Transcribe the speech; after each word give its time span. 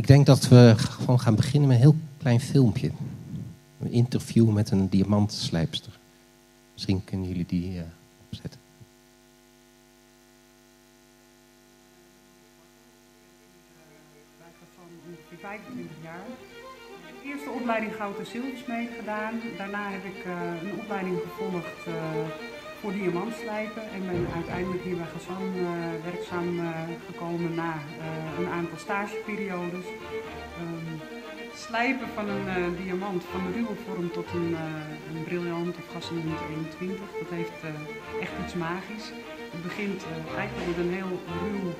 ik 0.00 0.06
denk 0.06 0.26
dat 0.26 0.48
we 0.48 0.74
gewoon 0.76 1.20
gaan 1.20 1.34
beginnen 1.34 1.68
met 1.68 1.76
een 1.76 1.82
heel 1.82 1.96
klein 2.18 2.40
filmpje. 2.40 2.90
Een 3.80 3.92
interview 3.92 4.50
met 4.50 4.70
een 4.70 4.88
diamantslijpster. 4.88 5.98
Misschien 6.72 7.04
kunnen 7.04 7.28
jullie 7.28 7.46
die 7.46 7.74
uh, 7.74 7.82
opzetten. 8.26 8.60
ongeveer 15.06 15.38
25 15.40 15.96
jaar. 16.02 16.24
De 17.22 17.50
opleiding 17.60 17.94
Goud 17.94 18.18
en 18.18 18.26
Zilversmeed 18.26 18.88
gedaan. 18.98 19.40
Daarna 19.56 19.90
heb 19.90 20.04
ik 20.04 20.24
uh, 20.26 20.62
een 20.62 20.80
opleiding 20.80 21.18
gevolgd 21.22 21.86
uh, 21.88 22.49
voor 22.80 22.92
diamantslijpen 22.92 23.82
en 23.94 24.06
ben 24.06 24.26
uiteindelijk 24.34 24.82
hier 24.82 24.96
bij 24.96 25.06
Gazan 25.12 25.42
uh, 25.56 25.68
werkzaam 26.04 26.60
gekomen 27.06 27.54
na 27.54 27.74
een 28.38 28.48
aantal 28.48 28.78
stageperiodes. 28.78 29.86
Um, 30.62 31.00
slijpen 31.54 32.08
van 32.14 32.28
een 32.28 32.76
diamant 32.76 33.24
van 33.24 33.40
de 33.46 33.52
ruwe 33.52 33.74
vorm 33.86 34.10
tot 34.10 34.28
een, 34.32 34.56
een 35.14 35.24
briljant 35.24 35.76
of 35.76 35.86
gassenmunt 35.92 36.40
21, 36.48 36.98
dat 37.18 37.30
heeft 37.30 37.60
echt 38.20 38.32
iets 38.44 38.54
magisch. 38.54 39.08
Het 39.50 39.62
begint 39.62 40.04
eigenlijk 40.36 40.68
met 40.68 40.78
een 40.84 40.92
heel 40.92 41.20
ruw 41.42 41.74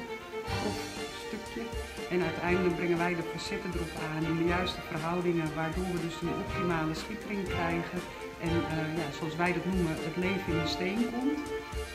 stukje 1.27 1.63
en 2.11 2.23
uiteindelijk 2.23 2.77
brengen 2.77 2.99
wij 2.99 3.15
de 3.15 3.23
facetten 3.33 3.71
erop 3.75 3.95
aan 4.15 4.25
in 4.25 4.37
de 4.37 4.45
juiste 4.45 4.81
verhoudingen, 4.81 5.55
waardoor 5.55 5.85
we 5.95 6.01
dus 6.07 6.21
een 6.21 6.41
optimale 6.45 6.95
schittering 6.95 7.45
krijgen. 7.45 8.01
En 8.43 8.49
uh, 8.49 8.97
ja, 9.01 9.07
zoals 9.19 9.37
wij 9.37 9.53
dat 9.53 9.65
noemen, 9.65 9.97
het 10.09 10.17
leven 10.17 10.53
in 10.53 10.63
de 10.63 10.69
steen 10.69 10.99
komt. 11.13 11.39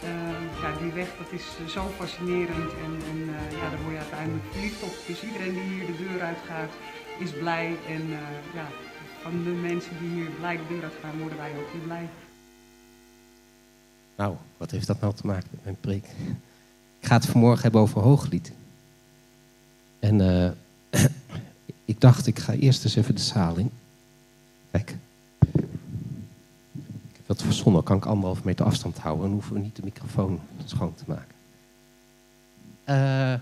Uh, 0.04 0.62
ja, 0.62 0.78
die 0.82 0.92
weg 0.92 1.10
dat 1.18 1.32
is 1.40 1.46
zo 1.74 1.84
fascinerend 1.98 2.72
en, 2.86 2.94
en 3.12 3.20
ja, 3.60 3.70
daar 3.70 3.82
word 3.82 3.94
je 3.94 4.00
uiteindelijk 4.00 4.46
verliefd. 4.52 4.80
Dus 5.08 5.24
iedereen 5.24 5.54
die 5.54 5.62
hier 5.62 5.86
de 5.86 5.98
deur 5.98 6.22
uitgaat 6.22 6.72
is 7.20 7.32
blij. 7.32 7.76
En 7.88 8.10
ja, 8.54 8.68
van 9.22 9.44
de 9.44 9.50
mensen 9.50 9.92
die 10.00 10.10
hier 10.10 10.30
blij 10.30 10.58
de 10.58 10.68
deur 10.70 10.84
uitgaan, 10.84 11.20
worden 11.20 11.38
wij 11.38 11.52
ook 11.52 11.72
weer 11.72 11.82
blij. 11.82 12.10
Nou, 14.16 14.36
wat 14.58 14.72
heeft 14.72 14.88
dat 14.88 15.02
nou 15.02 15.14
te 15.14 15.26
maken 15.26 15.48
met 15.52 15.64
mijn 15.64 15.80
preek? 15.80 16.06
Ik 17.00 17.08
ga 17.08 17.16
het 17.16 17.26
vanmorgen 17.26 17.62
hebben 17.62 17.82
over 17.82 18.02
hooglied. 18.02 18.52
En 20.00 20.20
ik 21.92 22.02
dacht, 22.02 22.28
ik 22.28 22.40
ga 22.40 22.54
eerst 22.54 22.84
eens 22.84 22.96
even 22.96 23.16
de 23.16 23.22
zaal 23.22 23.56
in. 23.56 23.72
Kijk. 24.72 24.96
Heb 27.26 27.38
wat 27.38 27.46
verzonnen. 27.46 27.84
Kan 27.84 27.98
ik 27.98 28.06
anderhalf 28.06 28.44
meter 28.44 28.66
afstand 28.66 28.98
houden. 28.98 29.24
Dan 29.24 29.34
hoeven 29.34 29.54
we 29.54 29.60
niet 29.60 29.76
de 29.76 29.84
microfoon 29.84 30.40
schoon 30.66 30.96
te 30.96 31.04
maken. 31.08 31.36
Uh, 32.90 33.40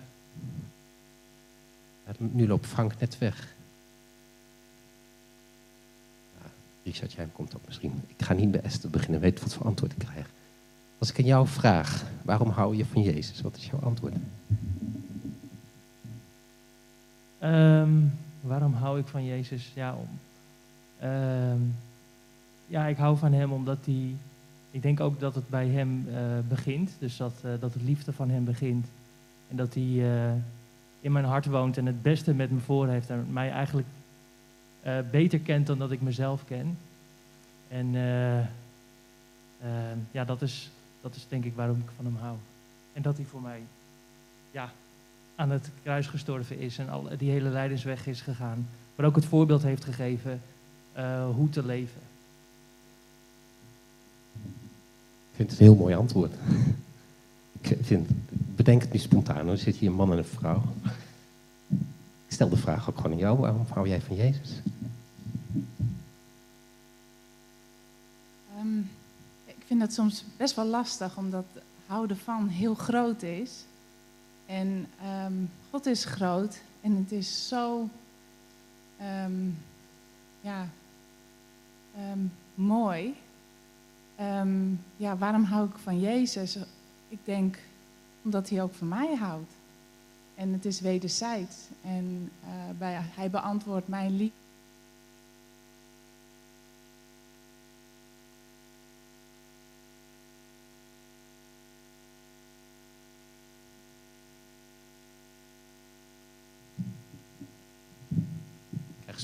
nu 2.17 2.47
loopt 2.47 2.67
Frank 2.67 2.99
net 2.99 3.17
weg. 3.17 3.53
Ja, 6.41 6.49
Richard, 6.83 7.13
jij 7.13 7.27
komt 7.33 7.55
ook 7.55 7.65
misschien. 7.65 8.03
Ik 8.07 8.25
ga 8.25 8.33
niet 8.33 8.51
bij 8.51 8.61
Esther 8.61 8.89
beginnen. 8.89 9.19
Weet 9.19 9.41
wat 9.41 9.53
voor 9.53 9.65
antwoord 9.65 9.91
ik 9.91 9.97
krijg. 9.97 10.29
Als 10.97 11.09
ik 11.09 11.19
aan 11.19 11.25
jou 11.25 11.47
vraag, 11.47 12.03
waarom 12.21 12.49
hou 12.49 12.75
je 12.75 12.85
van 12.85 13.01
Jezus? 13.01 13.41
Wat 13.41 13.57
is 13.57 13.65
jouw 13.65 13.79
antwoord? 13.79 14.13
Um, 17.39 18.13
waarom 18.41 18.73
hou 18.73 18.99
ik 18.99 19.07
van 19.07 19.25
Jezus? 19.25 19.71
Ja, 19.75 19.95
om, 19.95 20.19
um, 21.09 21.75
ja, 22.67 22.85
ik 22.85 22.97
hou 22.97 23.17
van 23.17 23.33
Hem 23.33 23.51
omdat 23.51 23.77
hij. 23.85 24.15
Ik 24.71 24.81
denk 24.81 24.99
ook 24.99 25.19
dat 25.19 25.35
het 25.35 25.49
bij 25.49 25.67
Hem 25.67 26.07
uh, 26.07 26.15
begint. 26.47 26.91
Dus 26.99 27.17
dat, 27.17 27.33
uh, 27.45 27.51
dat 27.59 27.73
het 27.73 27.83
liefde 27.83 28.13
van 28.13 28.29
Hem 28.29 28.45
begint. 28.45 28.87
En 29.49 29.55
dat 29.55 29.73
Hij 29.73 29.83
uh, 29.83 30.31
in 30.99 31.11
mijn 31.11 31.25
hart 31.25 31.45
woont 31.45 31.77
en 31.77 31.85
het 31.85 32.01
beste 32.01 32.33
met 32.33 32.51
me 32.51 32.59
voor 32.59 32.87
heeft. 32.87 33.09
En 33.09 33.27
mij 33.31 33.51
eigenlijk 33.51 33.87
beter 35.11 35.39
kent 35.39 35.67
dan 35.67 35.79
dat 35.79 35.91
ik 35.91 36.01
mezelf 36.01 36.45
ken. 36.45 36.77
En 37.67 37.91
ja, 40.11 40.25
dat 40.25 40.41
is, 40.41 40.71
dat 41.01 41.15
is 41.15 41.25
denk 41.27 41.45
ik 41.45 41.55
waarom 41.55 41.77
ik 41.77 41.91
van 41.95 42.05
Hem 42.05 42.15
hou. 42.15 42.35
En 42.93 43.01
dat 43.01 43.17
Hij 43.17 43.25
voor 43.25 43.41
mij 43.41 43.61
ja, 44.51 44.71
aan 45.35 45.49
het 45.49 45.69
kruis 45.83 46.07
gestorven 46.07 46.59
is 46.59 46.77
en 46.77 46.89
al, 46.89 47.09
die 47.17 47.31
hele 47.31 47.49
lijdensweg 47.49 48.07
is 48.07 48.21
gegaan. 48.21 48.67
Maar 48.95 49.05
ook 49.05 49.15
het 49.15 49.25
voorbeeld 49.25 49.63
heeft 49.63 49.83
gegeven 49.83 50.41
hoe 51.33 51.49
te 51.49 51.65
leven. 51.65 52.01
Ik 55.31 55.32
vind 55.43 55.59
het 55.59 55.67
een 55.67 55.73
heel 55.73 55.83
mooi 55.83 55.95
antwoord. 55.95 56.33
Ik 57.61 57.77
vind, 57.81 58.09
bedenk 58.55 58.81
het 58.81 58.91
niet 58.91 59.01
spontaan. 59.01 59.47
Er 59.47 59.57
zit 59.57 59.75
hier 59.75 59.89
een 59.89 59.95
man 59.95 60.11
en 60.11 60.17
een 60.17 60.25
vrouw. 60.25 60.61
Ik 62.25 62.39
stel 62.39 62.49
de 62.49 62.57
vraag 62.57 62.89
ook 62.89 62.95
gewoon 62.95 63.11
aan 63.11 63.17
jou. 63.17 63.39
Waarom 63.39 63.65
hou 63.69 63.87
jij 63.87 64.01
van 64.01 64.15
Jezus? 64.15 64.61
Um, 68.59 68.89
ik 69.45 69.55
vind 69.65 69.81
het 69.81 69.93
soms 69.93 70.25
best 70.37 70.55
wel 70.55 70.65
lastig, 70.65 71.17
omdat 71.17 71.45
houden 71.85 72.17
van 72.17 72.47
heel 72.47 72.75
groot 72.75 73.23
is. 73.23 73.65
En 74.45 74.87
um, 75.25 75.49
God 75.69 75.85
is 75.85 76.05
groot 76.05 76.61
en 76.81 76.95
het 76.95 77.11
is 77.11 77.47
zo 77.47 77.89
um, 79.25 79.57
ja, 80.41 80.67
mooi. 84.17 84.79
ja, 84.95 85.17
waarom 85.17 85.43
hou 85.43 85.67
ik 85.67 85.77
van 85.77 85.99
Jezus? 85.99 86.57
Ik 87.07 87.19
denk 87.23 87.57
omdat 88.21 88.49
hij 88.49 88.61
ook 88.61 88.73
van 88.73 88.87
mij 88.87 89.15
houdt. 89.15 89.51
En 90.35 90.53
het 90.53 90.65
is 90.65 90.79
wederzijds. 90.79 91.55
En 91.81 92.31
uh, 92.43 92.49
bij, 92.77 92.99
hij 93.15 93.29
beantwoordt 93.29 93.87
mijn 93.87 94.15
liefde. 94.15 94.41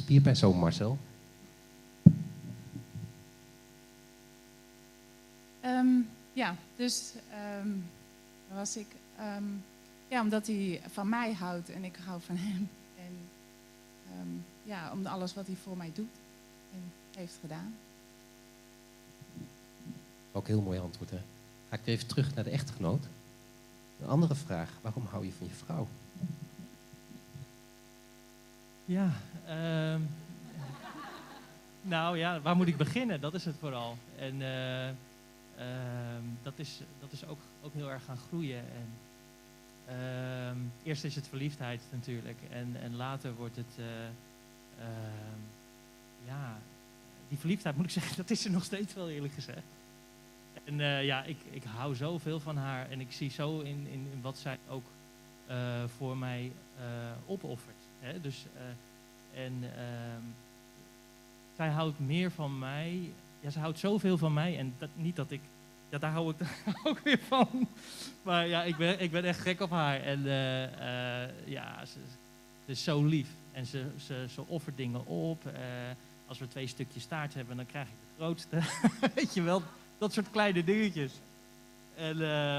spierpijn 0.09 0.35
zo, 0.35 0.53
Marcel? 0.53 0.97
Um, 5.65 6.09
ja, 6.39 6.55
dus 6.75 7.13
um, 7.59 7.89
was 8.53 8.77
ik. 8.77 8.87
Um, 9.37 9.63
ja, 10.07 10.21
omdat 10.21 10.47
hij 10.47 10.81
van 10.87 11.09
mij 11.09 11.33
houdt 11.33 11.69
en 11.69 11.83
ik 11.83 11.95
hou 12.05 12.21
van 12.21 12.35
hem. 12.35 12.69
En 14.11 14.45
ja, 14.63 14.91
om 14.91 15.05
alles 15.05 15.33
wat 15.33 15.47
hij 15.47 15.55
voor 15.55 15.77
mij 15.77 15.91
doet 15.93 16.15
en 16.73 16.91
heeft 17.15 17.37
gedaan. 17.41 17.75
Ook 20.31 20.47
een 20.47 20.53
heel 20.53 20.63
mooi 20.63 20.79
antwoord, 20.79 21.09
hè? 21.09 21.21
Ga 21.69 21.75
ik 21.75 21.85
even 21.87 22.07
terug 22.07 22.35
naar 22.35 22.43
de 22.43 22.49
echtgenoot. 22.49 23.03
Een 24.01 24.07
andere 24.07 24.35
vraag: 24.35 24.69
waarom 24.81 25.05
hou 25.05 25.25
je 25.25 25.31
van 25.31 25.47
je 25.47 25.53
vrouw? 25.53 25.87
Ja, 28.85 29.13
uh, 29.47 30.01
nou 31.95 32.17
ja, 32.17 32.41
waar 32.41 32.55
moet 32.55 32.67
ik 32.67 32.77
beginnen? 32.77 33.21
Dat 33.21 33.33
is 33.33 33.45
het 33.45 33.55
vooral. 33.59 33.97
En 34.17 34.41
uh, 34.41 34.89
dat 36.41 36.59
is, 36.59 36.79
dat 36.99 37.11
is 37.11 37.25
ook, 37.25 37.39
ook 37.61 37.73
heel 37.73 37.91
erg 37.91 38.03
gaan 38.03 38.17
groeien. 38.17 38.59
En, 38.59 38.89
ehm, 39.85 40.57
eerst 40.83 41.03
is 41.03 41.15
het 41.15 41.27
verliefdheid 41.27 41.81
natuurlijk. 41.91 42.37
En, 42.49 42.75
en 42.81 42.95
later 42.95 43.35
wordt 43.35 43.55
het, 43.55 43.77
uh, 43.79 43.85
ja, 46.25 46.59
die 47.27 47.37
verliefdheid 47.37 47.75
moet 47.75 47.85
ik 47.85 47.91
zeggen, 47.99 48.17
dat 48.17 48.29
is 48.29 48.45
er 48.45 48.51
nog 48.51 48.63
steeds 48.63 48.93
wel 48.93 49.09
eerlijk 49.09 49.33
gezegd. 49.33 49.67
En 50.63 50.77
ja, 51.05 51.23
ik, 51.23 51.37
ik 51.49 51.63
hou 51.63 51.95
zoveel 51.95 52.39
van 52.39 52.57
haar 52.57 52.89
en 52.89 52.99
ik 52.99 53.11
zie 53.11 53.29
zo 53.29 53.59
in, 53.59 53.87
in, 53.87 54.21
wat 54.21 54.37
zij 54.37 54.57
ook 54.67 54.85
voor 55.97 56.17
mij 56.17 56.51
opoffert. 57.25 57.83
Hè? 57.99 58.21
Dus, 58.21 58.45
en 59.33 59.63
zij 61.55 61.69
houdt 61.69 61.99
meer 61.99 62.31
van 62.31 62.59
mij. 62.59 63.11
Ja, 63.39 63.49
ze 63.49 63.59
houdt 63.59 63.79
zoveel 63.79 64.17
van 64.17 64.33
mij. 64.33 64.57
En 64.57 64.73
dat, 64.77 64.89
niet 64.95 65.15
dat 65.15 65.31
ik. 65.31 65.41
Ja, 65.89 65.97
daar 65.97 66.11
hou 66.11 66.33
ik 66.37 66.47
ook 66.87 66.99
weer 66.99 67.19
van. 67.27 67.67
Maar 68.21 68.47
ja, 68.47 68.63
ik 68.63 68.77
ben, 68.77 69.01
ik 69.01 69.11
ben 69.11 69.23
echt 69.23 69.39
gek 69.39 69.61
op 69.61 69.69
haar. 69.69 70.01
En 70.01 70.19
uh, 70.19 71.47
ja, 71.51 71.85
ze, 71.85 71.99
is 72.65 72.83
zo 72.83 73.05
lief. 73.05 73.27
En 73.51 73.65
ze, 73.65 73.85
ze, 74.05 74.25
ze 74.33 74.47
offert 74.47 74.77
dingen 74.77 75.05
op. 75.05 75.51
als 76.27 76.39
we 76.39 76.47
twee 76.47 76.67
stukjes 76.67 77.05
taart 77.05 77.33
hebben, 77.33 77.55
dan 77.55 77.65
krijg 77.65 77.87
ik 77.87 77.93
de 78.07 78.23
grootste. 78.23 78.61
Weet 79.15 79.33
je 79.33 79.41
wel, 79.41 79.61
dat 79.97 80.13
soort 80.13 80.31
kleine 80.31 80.63
dingetjes. 80.63 81.11
En, 81.95 82.17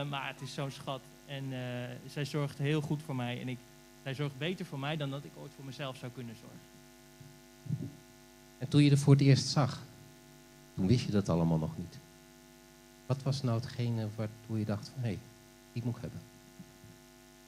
maar 0.08 0.28
het 0.28 0.40
is 0.40 0.54
zo'n 0.54 0.70
schat. 0.70 1.00
En 1.26 1.44
zij 2.06 2.24
zorgt 2.24 2.58
heel 2.58 2.80
goed 2.80 3.02
voor 3.02 3.16
mij. 3.16 3.40
En 3.40 3.48
ik, 3.48 3.58
hij 4.02 4.14
zorgt 4.14 4.38
beter 4.38 4.66
voor 4.66 4.78
mij 4.78 4.96
dan 4.96 5.10
dat 5.10 5.24
ik 5.24 5.30
ooit 5.34 5.52
voor 5.56 5.64
mezelf 5.64 5.96
zou 5.96 6.12
kunnen 6.12 6.36
zorgen. 6.40 6.70
En 8.58 8.68
toen 8.68 8.82
je 8.82 8.90
er 8.90 8.98
voor 8.98 9.12
het 9.12 9.22
eerst 9.22 9.46
zag, 9.46 9.82
toen 10.80 10.88
wist 10.88 11.04
je 11.04 11.12
dat 11.12 11.28
allemaal 11.28 11.58
nog 11.58 11.76
niet. 11.76 11.98
Wat 13.06 13.22
was 13.22 13.42
nou 13.42 13.60
hetgene 13.60 14.08
waartoe 14.16 14.58
je 14.58 14.64
dacht 14.64 14.88
van, 14.88 15.02
hé, 15.02 15.08
hey, 15.08 15.18
ik 15.72 15.84
moet 15.84 16.00
hebben? 16.00 16.20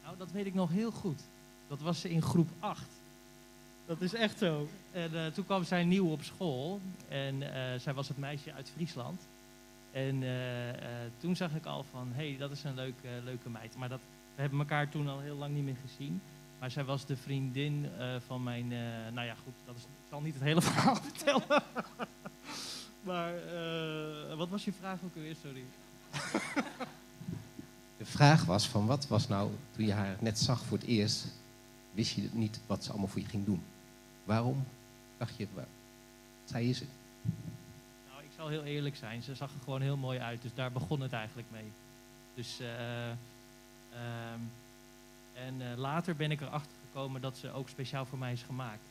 Nou, 0.03 0.17
dat 0.17 0.31
weet 0.31 0.47
ik 0.47 0.55
nog 0.55 0.71
heel 0.71 0.91
goed. 0.91 1.21
Dat 1.69 1.81
was 1.81 2.05
in 2.05 2.23
groep 2.23 2.49
8. 2.59 2.83
Dat 3.87 4.01
is 4.01 4.15
echt 4.15 4.39
zo. 4.39 4.69
En 4.91 5.25
eh, 5.25 5.33
toen 5.33 5.45
kwam 5.45 5.65
zij 5.65 5.85
nieuw 5.85 6.11
op 6.11 6.23
school. 6.23 6.81
En 7.09 7.43
eh, 7.43 7.81
zij 7.81 7.95
was 7.95 8.09
het 8.09 8.19
meisje 8.19 8.53
uit 8.53 8.71
Friesland. 8.75 9.21
En 9.91 10.23
eh, 10.23 10.69
eh, 10.69 11.11
toen 11.19 11.37
zag 11.37 11.55
ik 11.55 11.67
al 11.67 11.85
van, 11.91 12.09
hé, 12.13 12.29
hey, 12.29 12.39
dat 12.39 12.51
is 12.51 12.65
een 12.65 12.75
leuke, 12.75 13.09
leuke 13.25 13.49
meid. 13.49 13.77
Maar 13.77 13.89
dat, 13.89 14.01
we 14.35 14.41
hebben 14.41 14.59
elkaar 14.59 14.89
toen 14.89 15.09
al 15.09 15.21
heel 15.21 15.37
lang 15.37 15.55
niet 15.55 15.65
meer 15.65 15.79
gezien. 15.87 16.21
Maar 16.63 16.71
zij 16.71 16.85
was 16.85 17.07
de 17.07 17.17
vriendin 17.17 17.89
eh, 17.99 18.07
van 18.27 18.43
mijn, 18.43 18.73
eh, 18.73 18.79
nou 19.13 19.27
ja 19.27 19.35
goed, 19.45 19.53
dat 19.67 19.77
is, 19.77 19.83
ik 19.83 19.89
zal 20.09 20.21
niet 20.21 20.35
het 20.35 20.43
hele 20.43 20.63
verhaal 20.71 20.97
vertellen. 20.97 21.63
Maar 23.03 23.35
eh, 23.37 24.37
wat 24.37 24.49
was 24.49 24.65
je 24.65 24.73
vraag 24.73 24.99
ook 25.05 25.15
alweer, 25.15 25.37
sorry? 25.43 25.65
De 28.03 28.05
vraag 28.05 28.45
was 28.45 28.69
van 28.69 28.87
wat 28.87 29.07
was 29.07 29.29
nou, 29.29 29.51
toen 29.71 29.87
je 29.87 29.93
haar 29.93 30.17
net 30.21 30.39
zag 30.39 30.65
voor 30.65 30.79
het 30.79 30.87
eerst, 30.87 31.27
wist 31.93 32.15
je 32.15 32.29
niet 32.33 32.61
wat 32.67 32.85
ze 32.85 32.91
allemaal 32.91 33.09
voor 33.09 33.21
je 33.21 33.27
ging 33.27 33.45
doen. 33.45 33.63
Waarom 34.25 34.67
dacht 35.17 35.37
je, 35.37 35.47
waar, 35.55 35.67
zij 36.45 36.67
is 36.67 36.81
het? 36.81 36.89
Nou, 38.09 38.23
ik 38.23 38.31
zal 38.37 38.49
heel 38.49 38.65
eerlijk 38.65 38.97
zijn. 38.97 39.23
Ze 39.23 39.35
zag 39.35 39.55
er 39.55 39.61
gewoon 39.65 39.81
heel 39.81 39.97
mooi 39.97 40.19
uit. 40.19 40.43
Dus 40.43 40.55
daar 40.55 40.73
begon 40.73 41.01
het 41.01 41.13
eigenlijk 41.13 41.49
mee. 41.51 41.73
Dus, 42.35 42.61
eh, 42.61 43.11
ehm, 43.11 44.41
en 45.35 45.71
eh, 45.71 45.77
later 45.77 46.17
ben 46.17 46.31
ik 46.31 46.41
erachter 46.41 46.77
gekomen 46.87 47.21
dat 47.21 47.37
ze 47.37 47.51
ook 47.51 47.69
speciaal 47.69 48.07
voor 48.07 48.19
mij 48.19 48.33
is 48.33 48.43
gemaakt. 48.43 48.85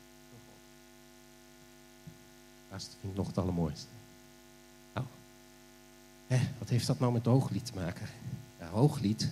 Dat 2.70 2.98
vind 3.00 3.12
ik 3.12 3.18
nog 3.18 3.28
het 3.28 3.38
allermooiste. 3.38 4.01
Hè, 6.32 6.40
wat 6.60 6.70
heeft 6.70 6.88
dat 6.88 7.00
nou 7.00 7.14
met 7.14 7.26
hooglied 7.26 7.66
te 7.66 7.72
maken? 7.76 8.08
Ja, 8.60 8.68
hooglied 8.68 9.30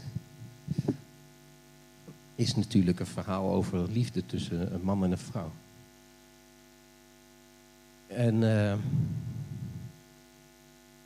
is 2.36 2.56
natuurlijk 2.56 3.00
een 3.00 3.06
verhaal 3.06 3.51
over 3.51 3.92
liefde 3.92 4.25
tussen 4.25 4.74
een 4.74 4.81
man 4.81 5.04
en 5.04 5.12
een 5.12 5.18
vrouw. 5.18 5.51
En 8.07 8.44
eh, 8.44 8.74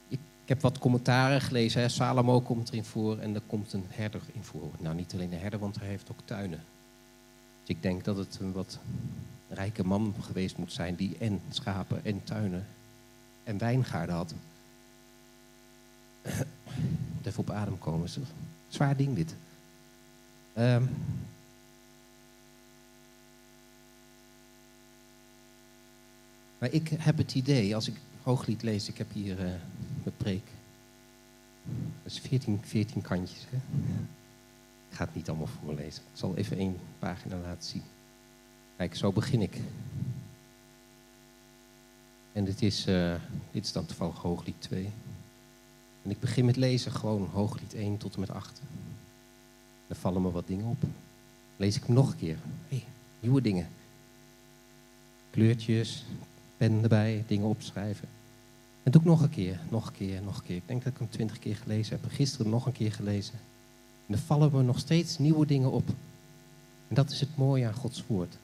ik, 0.07 0.19
ik 0.43 0.47
heb 0.49 0.61
wat 0.61 0.77
commentaren 0.77 1.41
gelezen. 1.41 1.81
Hè. 1.81 1.89
Salomo 1.89 2.41
komt 2.41 2.69
erin 2.69 2.83
voor 2.83 3.17
en 3.17 3.35
er 3.35 3.41
komt 3.47 3.73
een 3.73 3.85
herder 3.89 4.21
in 4.31 4.43
voor. 4.43 4.71
Nou, 4.79 4.95
niet 4.95 5.13
alleen 5.13 5.33
een 5.33 5.39
herder, 5.39 5.59
want 5.59 5.79
hij 5.79 5.87
heeft 5.87 6.11
ook 6.11 6.21
tuinen. 6.25 6.63
Dus 7.59 7.75
ik 7.75 7.81
denk 7.81 8.03
dat 8.03 8.17
het 8.17 8.37
een 8.41 8.51
wat 8.51 8.79
rijke 9.49 9.85
man 9.85 10.15
geweest 10.21 10.57
moet 10.57 10.73
zijn 10.73 10.95
die 10.95 11.17
en 11.17 11.41
schapen 11.49 12.05
en 12.05 12.23
tuinen 12.23 12.67
en 13.43 13.57
wijngaarden 13.57 14.15
had. 14.15 14.33
Even 17.25 17.39
op 17.39 17.49
adem 17.49 17.77
komen. 17.77 18.05
is 18.05 18.17
Zwaar 18.67 18.97
ding 18.97 19.15
dit. 19.15 19.35
Ehm. 20.53 20.83
maar 26.57 26.71
ik 26.71 26.89
heb 26.89 27.17
het 27.17 27.35
idee, 27.35 27.75
als 27.75 27.87
ik 27.87 27.95
hooglied 28.21 28.63
lees, 28.63 28.87
ik 28.87 28.97
heb 28.97 29.11
hier 29.11 29.39
eh 29.39 29.51
mijn 30.03 30.15
preek. 30.17 30.45
Dat 32.03 32.11
is 32.11 32.19
14, 32.19 32.59
14 32.63 33.01
kantjes. 33.01 33.45
Hè? 33.49 33.55
Ik 34.89 34.95
ga 34.95 35.05
het 35.05 35.15
niet 35.15 35.29
allemaal 35.29 35.47
voorlezen. 35.47 36.03
Ik 36.11 36.17
zal 36.19 36.35
even 36.35 36.57
één 36.57 36.79
pagina 36.99 37.37
laten 37.37 37.69
zien. 37.69 37.83
Kijk, 38.77 38.95
zo 38.95 39.11
begin 39.11 39.41
ik. 39.41 39.57
En 42.31 42.43
dit 42.45 42.61
is, 42.61 42.85
eh, 42.85 43.15
dit 43.51 43.65
is 43.65 43.71
dan 43.71 43.85
toevallig 43.85 44.17
Hooglied 44.17 44.61
2. 44.61 44.91
En 46.03 46.09
ik 46.09 46.19
begin 46.19 46.45
met 46.45 46.55
lezen 46.55 46.91
gewoon 46.91 47.29
Hooglied 47.31 47.73
1 47.73 47.97
tot 47.97 48.13
en 48.13 48.19
met 48.19 48.29
8. 48.29 48.61
Dan 49.87 49.97
vallen 49.97 50.21
me 50.21 50.31
wat 50.31 50.47
dingen 50.47 50.65
op. 50.65 50.83
Lees 51.57 51.75
ik 51.75 51.83
hem 51.83 51.95
nog 51.95 52.11
een 52.11 52.17
keer. 52.17 52.37
hey, 52.67 52.83
nieuwe 53.19 53.41
dingen. 53.41 53.67
Kleurtjes, 55.29 56.05
pen 56.57 56.83
erbij, 56.83 57.23
dingen 57.27 57.47
opschrijven. 57.47 58.07
En 58.83 58.91
doe 58.91 59.01
ik 59.01 59.07
nog 59.07 59.21
een 59.21 59.29
keer, 59.29 59.59
nog 59.69 59.87
een 59.87 59.93
keer, 59.93 60.21
nog 60.21 60.37
een 60.37 60.43
keer. 60.43 60.55
Ik 60.55 60.67
denk 60.67 60.83
dat 60.83 60.93
ik 60.93 60.99
hem 60.99 61.09
twintig 61.09 61.39
keer 61.39 61.55
gelezen 61.55 61.99
heb. 62.01 62.11
Gisteren 62.11 62.49
nog 62.49 62.65
een 62.65 62.71
keer 62.71 62.91
gelezen. 62.91 63.39
En 64.07 64.13
er 64.13 64.19
vallen 64.19 64.51
me 64.51 64.63
nog 64.63 64.79
steeds 64.79 65.17
nieuwe 65.17 65.45
dingen 65.45 65.71
op. 65.71 65.87
En 66.87 66.95
dat 66.95 67.11
is 67.11 67.19
het 67.19 67.37
mooie 67.37 67.65
aan 67.65 67.73
Gods 67.73 68.03
woord. 68.07 68.37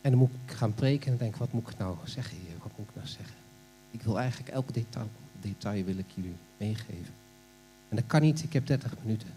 En 0.00 0.10
dan 0.10 0.18
moet 0.18 0.30
ik 0.46 0.52
gaan 0.52 0.74
preken 0.74 1.04
en 1.04 1.10
dan 1.10 1.26
denk 1.26 1.36
wat 1.36 1.52
moet 1.52 1.68
ik 1.68 1.78
nou 1.78 1.96
zeggen 2.04 2.36
hier? 2.36 2.56
Wat 2.62 2.72
moet 2.76 2.88
ik 2.88 2.94
nou 2.94 3.06
zeggen? 3.06 3.36
Ik 3.90 4.02
wil 4.02 4.18
eigenlijk 4.18 4.50
elk 4.50 4.74
detail, 4.74 5.08
detail 5.40 5.84
wil 5.84 5.98
ik 5.98 6.06
jullie 6.14 6.36
meegeven. 6.56 7.14
En 7.88 7.96
dat 7.96 8.06
kan 8.06 8.20
niet, 8.20 8.42
ik 8.42 8.52
heb 8.52 8.66
30 8.66 8.94
minuten. 9.02 9.28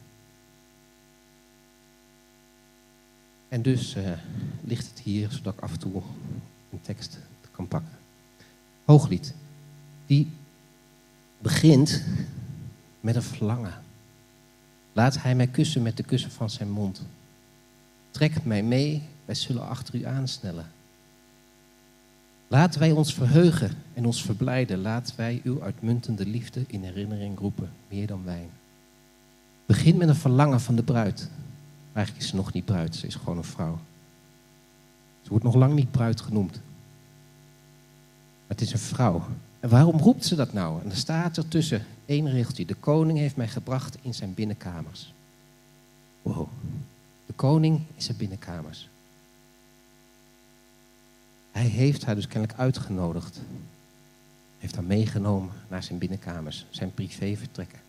En 3.49 3.61
dus 3.61 3.95
uh, 3.95 4.11
ligt 4.63 4.89
het 4.89 4.99
hier, 4.99 5.31
zodat 5.31 5.53
ik 5.53 5.59
af 5.59 5.71
en 5.71 5.79
toe 5.79 6.01
een 6.71 6.81
tekst 6.81 7.19
kan 7.51 7.67
pakken. 7.67 7.97
Hooglied, 8.85 9.33
die 10.05 10.31
begint 11.37 12.03
met 12.99 13.15
een 13.15 13.23
verlangen. 13.23 13.73
Laat 14.93 15.21
hij 15.21 15.35
mij 15.35 15.47
kussen 15.47 15.81
met 15.81 15.97
de 15.97 16.03
kussen 16.03 16.31
van 16.31 16.49
zijn 16.49 16.71
mond. 16.71 17.01
Trek 18.11 18.43
mij 18.43 18.63
mee, 18.63 19.03
wij 19.25 19.35
zullen 19.35 19.67
achter 19.67 19.95
u 19.95 20.05
aansnellen. 20.05 20.71
Laten 22.53 22.79
wij 22.79 22.91
ons 22.91 23.13
verheugen 23.13 23.71
en 23.93 24.05
ons 24.05 24.23
verblijden. 24.23 24.81
Laten 24.81 25.15
wij 25.17 25.41
uw 25.43 25.61
uitmuntende 25.61 26.25
liefde 26.25 26.63
in 26.67 26.83
herinnering 26.83 27.39
roepen, 27.39 27.71
meer 27.87 28.07
dan 28.07 28.23
wijn. 28.23 28.49
Begin 29.65 29.97
met 29.97 30.07
een 30.07 30.15
verlangen 30.15 30.61
van 30.61 30.75
de 30.75 30.83
bruid. 30.83 31.29
Eigenlijk 31.93 32.25
is 32.25 32.29
ze 32.29 32.35
nog 32.35 32.53
niet 32.53 32.65
bruid, 32.65 32.95
ze 32.95 33.07
is 33.07 33.15
gewoon 33.15 33.37
een 33.37 33.43
vrouw. 33.43 33.79
Ze 35.21 35.29
wordt 35.29 35.43
nog 35.43 35.55
lang 35.55 35.73
niet 35.73 35.91
bruid 35.91 36.21
genoemd. 36.21 36.51
Maar 36.51 36.61
het 38.47 38.61
is 38.61 38.73
een 38.73 38.79
vrouw. 38.79 39.25
En 39.59 39.69
waarom 39.69 39.97
roept 39.99 40.25
ze 40.25 40.35
dat 40.35 40.53
nou? 40.53 40.81
En 40.81 40.89
er 40.89 40.97
staat 40.97 41.37
er 41.37 41.47
tussen 41.47 41.85
één 42.05 42.29
regeltje. 42.29 42.65
De 42.65 42.75
koning 42.75 43.17
heeft 43.17 43.35
mij 43.35 43.47
gebracht 43.47 43.97
in 44.01 44.13
zijn 44.13 44.33
binnenkamers. 44.33 45.13
Wow. 46.21 46.47
De 47.25 47.33
koning 47.33 47.81
in 47.95 48.01
zijn 48.01 48.17
binnenkamers. 48.17 48.89
Hij 51.53 51.65
heeft 51.65 52.05
haar 52.05 52.15
dus 52.15 52.27
kennelijk 52.27 52.59
uitgenodigd. 52.59 53.41
Heeft 54.59 54.75
haar 54.75 54.83
meegenomen 54.83 55.53
naar 55.69 55.83
zijn 55.83 55.99
binnenkamers, 55.99 56.65
zijn 56.69 56.93
privévertrekken. 56.93 57.79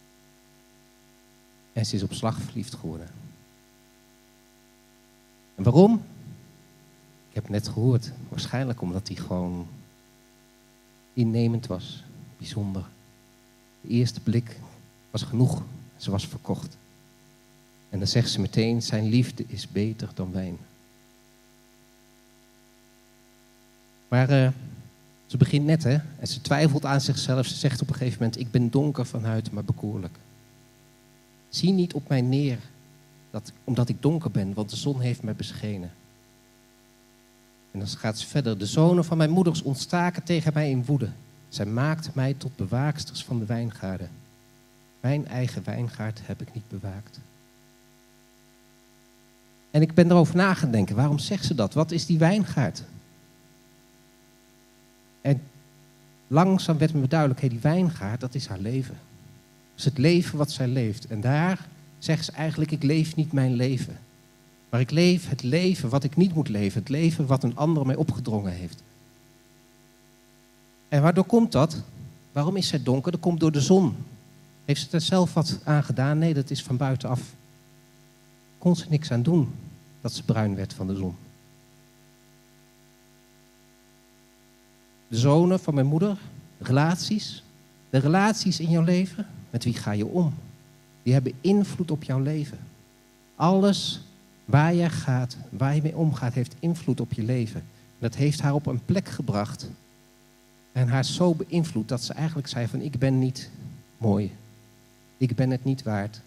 En 1.72 1.86
ze 1.86 1.94
is 1.94 2.02
op 2.02 2.12
slag 2.12 2.40
verliefd 2.40 2.74
geworden. 2.74 3.08
En 5.54 5.62
waarom? 5.62 6.02
Ik 7.28 7.34
heb 7.34 7.48
net 7.48 7.68
gehoord. 7.68 8.12
Waarschijnlijk 8.28 8.80
omdat 8.80 9.08
hij 9.08 9.16
gewoon 9.16 9.66
innemend 11.12 11.66
was. 11.66 12.04
Bijzonder. 12.38 12.84
De 13.80 13.88
eerste 13.88 14.20
blik 14.20 14.56
was 15.10 15.22
genoeg. 15.22 15.62
Ze 15.96 16.10
was 16.10 16.26
verkocht. 16.26 16.76
En 17.90 17.98
dan 17.98 18.08
zegt 18.08 18.30
ze 18.30 18.40
meteen, 18.40 18.82
zijn 18.82 19.08
liefde 19.08 19.44
is 19.46 19.68
beter 19.68 20.10
dan 20.14 20.32
wijn. 20.32 20.58
Maar 24.14 24.30
uh, 24.30 24.48
ze 25.26 25.36
begint 25.36 25.64
net, 25.64 25.84
hè. 25.84 25.98
En 26.18 26.26
ze 26.26 26.40
twijfelt 26.40 26.84
aan 26.84 27.00
zichzelf. 27.00 27.46
Ze 27.46 27.54
zegt 27.54 27.82
op 27.82 27.88
een 27.88 27.94
gegeven 27.94 28.18
moment, 28.22 28.40
ik 28.40 28.50
ben 28.50 28.70
donker 28.70 29.04
van 29.04 29.24
huid, 29.24 29.50
maar 29.50 29.64
bekoorlijk. 29.64 30.16
Zie 31.48 31.72
niet 31.72 31.94
op 31.94 32.08
mij 32.08 32.20
neer, 32.20 32.58
dat, 33.30 33.52
omdat 33.64 33.88
ik 33.88 34.02
donker 34.02 34.30
ben, 34.30 34.54
want 34.54 34.70
de 34.70 34.76
zon 34.76 35.00
heeft 35.00 35.22
mij 35.22 35.34
beschenen. 35.34 35.90
En 37.70 37.78
dan 37.78 37.88
gaat 37.88 38.18
ze 38.18 38.26
verder. 38.26 38.58
De 38.58 38.66
zonen 38.66 39.04
van 39.04 39.16
mijn 39.16 39.30
moeders 39.30 39.62
ontstaken 39.62 40.22
tegen 40.22 40.52
mij 40.54 40.70
in 40.70 40.84
woede. 40.84 41.08
Zij 41.48 41.66
maakt 41.66 42.14
mij 42.14 42.34
tot 42.34 42.56
bewaaksters 42.56 43.24
van 43.24 43.38
de 43.38 43.46
wijngaarden. 43.46 44.10
Mijn 45.00 45.26
eigen 45.26 45.64
wijngaard 45.64 46.20
heb 46.22 46.40
ik 46.40 46.54
niet 46.54 46.68
bewaakt. 46.68 47.20
En 49.70 49.82
ik 49.82 49.94
ben 49.94 50.10
erover 50.10 50.36
na 50.36 50.54
gaan 50.54 50.70
denken, 50.70 50.96
waarom 50.96 51.18
zegt 51.18 51.44
ze 51.44 51.54
dat? 51.54 51.74
Wat 51.74 51.90
is 51.90 52.06
die 52.06 52.18
wijngaard? 52.18 52.82
En 55.24 55.42
langzaam 56.26 56.78
werd 56.78 56.94
me 56.94 57.08
duidelijk, 57.08 57.40
hey, 57.40 57.48
die 57.48 57.58
wijngaard, 57.58 58.20
dat 58.20 58.34
is 58.34 58.46
haar 58.46 58.58
leven. 58.58 58.98
Is 59.76 59.84
het 59.84 59.98
leven 59.98 60.38
wat 60.38 60.50
zij 60.50 60.66
leeft. 60.66 61.06
En 61.06 61.20
daar 61.20 61.66
zegt 61.98 62.24
ze 62.24 62.32
eigenlijk, 62.32 62.70
ik 62.70 62.82
leef 62.82 63.16
niet 63.16 63.32
mijn 63.32 63.54
leven. 63.54 63.98
Maar 64.70 64.80
ik 64.80 64.90
leef 64.90 65.28
het 65.28 65.42
leven 65.42 65.88
wat 65.88 66.04
ik 66.04 66.16
niet 66.16 66.34
moet 66.34 66.48
leven. 66.48 66.80
Het 66.80 66.88
leven 66.88 67.26
wat 67.26 67.42
een 67.42 67.56
ander 67.56 67.86
mij 67.86 67.96
opgedrongen 67.96 68.52
heeft. 68.52 68.82
En 70.88 71.02
waardoor 71.02 71.24
komt 71.24 71.52
dat? 71.52 71.82
Waarom 72.32 72.56
is 72.56 72.68
zij 72.68 72.82
donker? 72.82 73.12
Dat 73.12 73.20
komt 73.20 73.40
door 73.40 73.52
de 73.52 73.60
zon. 73.60 73.96
Heeft 74.64 74.80
ze 74.80 74.96
er 74.96 75.00
zelf 75.00 75.34
wat 75.34 75.60
aan 75.64 75.84
gedaan? 75.84 76.18
Nee, 76.18 76.34
dat 76.34 76.50
is 76.50 76.62
van 76.62 76.76
buitenaf. 76.76 77.20
Kon 78.58 78.76
ze 78.76 78.86
niks 78.88 79.10
aan 79.10 79.22
doen 79.22 79.54
dat 80.00 80.12
ze 80.12 80.22
bruin 80.22 80.54
werd 80.54 80.74
van 80.74 80.86
de 80.86 80.96
zon. 80.96 81.16
De 85.08 85.16
zonen 85.16 85.60
van 85.60 85.74
mijn 85.74 85.86
moeder, 85.86 86.18
relaties, 86.58 87.42
de 87.90 87.98
relaties 87.98 88.60
in 88.60 88.70
jouw 88.70 88.82
leven, 88.82 89.26
met 89.50 89.64
wie 89.64 89.74
ga 89.74 89.92
je 89.92 90.06
om? 90.06 90.34
Die 91.02 91.12
hebben 91.12 91.32
invloed 91.40 91.90
op 91.90 92.02
jouw 92.02 92.20
leven. 92.20 92.58
Alles 93.36 94.00
Waar 94.44 94.74
je 94.74 94.90
gaat, 94.90 95.36
waar 95.50 95.74
je 95.74 95.82
mee 95.82 95.96
omgaat, 95.96 96.34
heeft 96.34 96.54
invloed 96.58 97.00
op 97.00 97.12
je 97.12 97.22
leven. 97.22 97.64
Dat 97.98 98.14
heeft 98.14 98.40
haar 98.40 98.54
op 98.54 98.66
een 98.66 98.84
plek 98.84 99.08
gebracht 99.08 99.70
en 100.72 100.88
haar 100.88 101.04
zo 101.04 101.34
beïnvloed 101.34 101.88
dat 101.88 102.02
ze 102.02 102.12
eigenlijk 102.12 102.48
zei 102.48 102.68
van 102.68 102.80
ik 102.80 102.98
ben 102.98 103.18
niet 103.18 103.50
mooi. 103.98 104.32
Ik 105.16 105.34
ben 105.34 105.50
het 105.50 105.64
niet 105.64 105.82
waard. 105.82 106.20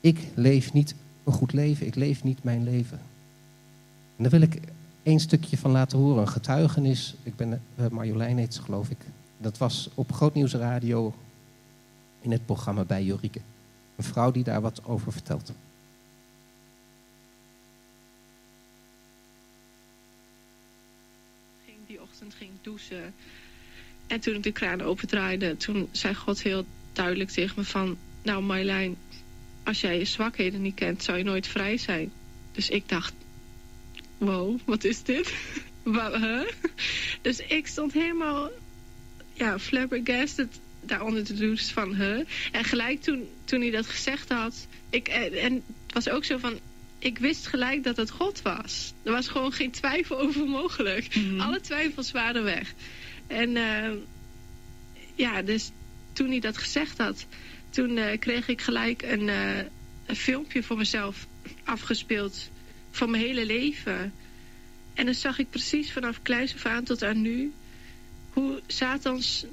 Ik 0.00 0.28
leef 0.34 0.72
niet 0.72 0.94
een 1.24 1.32
goed 1.32 1.52
leven. 1.52 1.86
Ik 1.86 1.94
leef 1.94 2.24
niet 2.24 2.44
mijn 2.44 2.64
leven. 2.64 3.00
En 4.16 4.22
daar 4.22 4.30
wil 4.30 4.40
ik 4.40 4.60
één 5.08 5.20
stukje 5.20 5.58
van 5.58 5.70
laten 5.70 5.98
horen. 5.98 6.20
Een 6.20 6.28
getuigenis. 6.28 7.14
Ik 7.22 7.36
ben, 7.36 7.62
uh, 7.80 7.86
Marjolein 7.88 8.38
heet 8.38 8.60
geloof 8.64 8.90
ik. 8.90 8.98
Dat 9.38 9.58
was 9.58 9.88
op 9.94 10.12
Grootnieuws 10.12 10.54
Radio 10.54 11.14
in 12.20 12.30
het 12.30 12.46
programma 12.46 12.84
bij 12.84 13.04
Jorike. 13.04 13.40
Een 13.96 14.04
vrouw 14.04 14.30
die 14.30 14.44
daar 14.44 14.60
wat 14.60 14.84
over 14.84 15.12
vertelt. 15.12 15.52
Die 21.86 22.02
ochtend 22.02 22.34
ging 22.34 22.50
douchen. 22.62 23.14
En 24.06 24.20
toen 24.20 24.34
ik 24.34 24.42
de 24.42 24.52
kraan 24.52 24.82
opendraaide, 24.82 25.56
toen 25.56 25.88
zei 25.90 26.14
God 26.14 26.42
heel 26.42 26.64
duidelijk 26.92 27.30
tegen 27.30 27.54
me 27.56 27.64
van... 27.64 27.96
Nou 28.22 28.42
Marjolein, 28.42 28.96
als 29.64 29.80
jij 29.80 29.98
je 29.98 30.04
zwakheden 30.04 30.62
niet 30.62 30.74
kent, 30.74 31.02
zou 31.02 31.18
je 31.18 31.24
nooit 31.24 31.46
vrij 31.46 31.76
zijn. 31.76 32.12
Dus 32.52 32.68
ik 32.68 32.88
dacht, 32.88 33.12
wow, 34.18 34.58
wat 34.64 34.84
is 34.84 35.02
dit? 35.02 35.34
huh? 35.84 36.48
Dus 37.22 37.40
ik 37.40 37.66
stond 37.66 37.92
helemaal 37.92 38.50
ja, 39.32 39.58
flabbergasted 39.58 40.60
daaronder 40.80 41.24
te 41.24 41.34
doen 41.34 41.58
van 41.58 41.94
huh. 41.94 42.24
En 42.52 42.64
gelijk 42.64 43.02
toen, 43.02 43.28
toen 43.44 43.60
hij 43.60 43.70
dat 43.70 43.86
gezegd 43.86 44.28
had, 44.28 44.66
ik, 44.90 45.08
eh, 45.08 45.44
en 45.44 45.54
het 45.54 45.94
was 45.94 46.08
ook 46.08 46.24
zo 46.24 46.38
van, 46.38 46.58
ik 46.98 47.18
wist 47.18 47.46
gelijk 47.46 47.84
dat 47.84 47.96
het 47.96 48.10
God 48.10 48.42
was. 48.42 48.92
Er 49.02 49.12
was 49.12 49.28
gewoon 49.28 49.52
geen 49.52 49.70
twijfel 49.70 50.18
over 50.26 50.46
mogelijk. 50.46 51.14
Mhm. 51.14 51.40
Alle 51.40 51.60
twijfels 51.60 52.10
waren 52.10 52.44
weg. 52.44 52.74
En 53.26 53.56
uh, 53.56 53.90
ja, 55.14 55.42
dus 55.42 55.70
toen 56.12 56.28
hij 56.28 56.40
dat 56.40 56.58
gezegd 56.58 56.98
had, 56.98 57.26
toen 57.70 57.96
uh, 57.96 58.18
kreeg 58.18 58.48
ik 58.48 58.60
gelijk 58.60 59.02
een, 59.02 59.28
uh, 59.28 59.58
een 60.06 60.16
filmpje 60.16 60.62
voor 60.62 60.76
mezelf 60.76 61.26
afgespeeld 61.64 62.50
van 62.98 63.10
mijn 63.10 63.22
hele 63.22 63.46
leven. 63.46 64.12
En 64.94 65.04
dan 65.04 65.14
zag 65.14 65.38
ik 65.38 65.50
precies 65.50 65.92
vanaf 65.92 66.20
aan 66.62 66.84
tot 66.84 67.02
aan 67.02 67.22
nu 67.22 67.52
hoe 68.32 68.60
Satans 68.66 69.44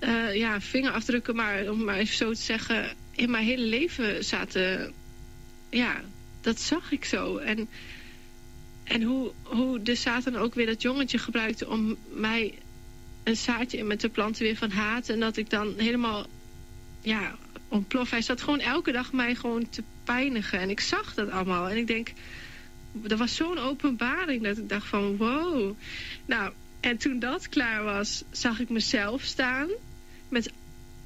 uh, 0.00 0.34
ja, 0.34 0.60
vingerafdrukken, 0.60 1.36
maar 1.36 1.68
om 1.68 1.84
maar 1.84 1.96
even 1.96 2.16
zo 2.16 2.32
te 2.32 2.40
zeggen, 2.40 2.96
in 3.10 3.30
mijn 3.30 3.44
hele 3.44 3.64
leven 3.64 4.24
zaten. 4.24 4.92
Ja, 5.70 6.00
dat 6.40 6.60
zag 6.60 6.92
ik 6.92 7.04
zo. 7.04 7.36
En, 7.36 7.68
en 8.84 9.02
hoe, 9.02 9.32
hoe 9.42 9.82
de 9.82 9.94
Satan 9.94 10.36
ook 10.36 10.54
weer 10.54 10.66
dat 10.66 10.82
jongetje 10.82 11.18
gebruikte 11.18 11.68
om 11.68 11.96
mij 12.08 12.54
een 13.24 13.36
zaadje 13.36 13.78
in 13.78 13.86
me 13.86 13.96
te 13.96 14.08
planten 14.08 14.42
weer 14.42 14.56
van 14.56 14.70
haat. 14.70 15.08
En 15.08 15.20
dat 15.20 15.36
ik 15.36 15.50
dan 15.50 15.74
helemaal 15.76 16.26
ja, 17.00 17.36
ontplof. 17.68 18.10
Hij 18.10 18.22
zat 18.22 18.40
gewoon 18.40 18.60
elke 18.60 18.92
dag 18.92 19.12
mij 19.12 19.34
gewoon 19.34 19.68
te 19.68 19.82
pijnigen. 20.04 20.60
En 20.60 20.70
ik 20.70 20.80
zag 20.80 21.14
dat 21.14 21.30
allemaal. 21.30 21.68
En 21.68 21.76
ik 21.76 21.86
denk, 21.86 22.12
er 23.08 23.16
was 23.16 23.34
zo'n 23.34 23.58
openbaring 23.58 24.42
dat 24.42 24.58
ik 24.58 24.68
dacht 24.68 24.86
van 24.86 25.16
wow. 25.16 25.76
Nou, 26.26 26.52
en 26.80 26.96
toen 26.96 27.18
dat 27.18 27.48
klaar 27.48 27.84
was, 27.84 28.22
zag 28.30 28.60
ik 28.60 28.68
mezelf 28.68 29.22
staan. 29.22 29.68
Met 30.28 30.52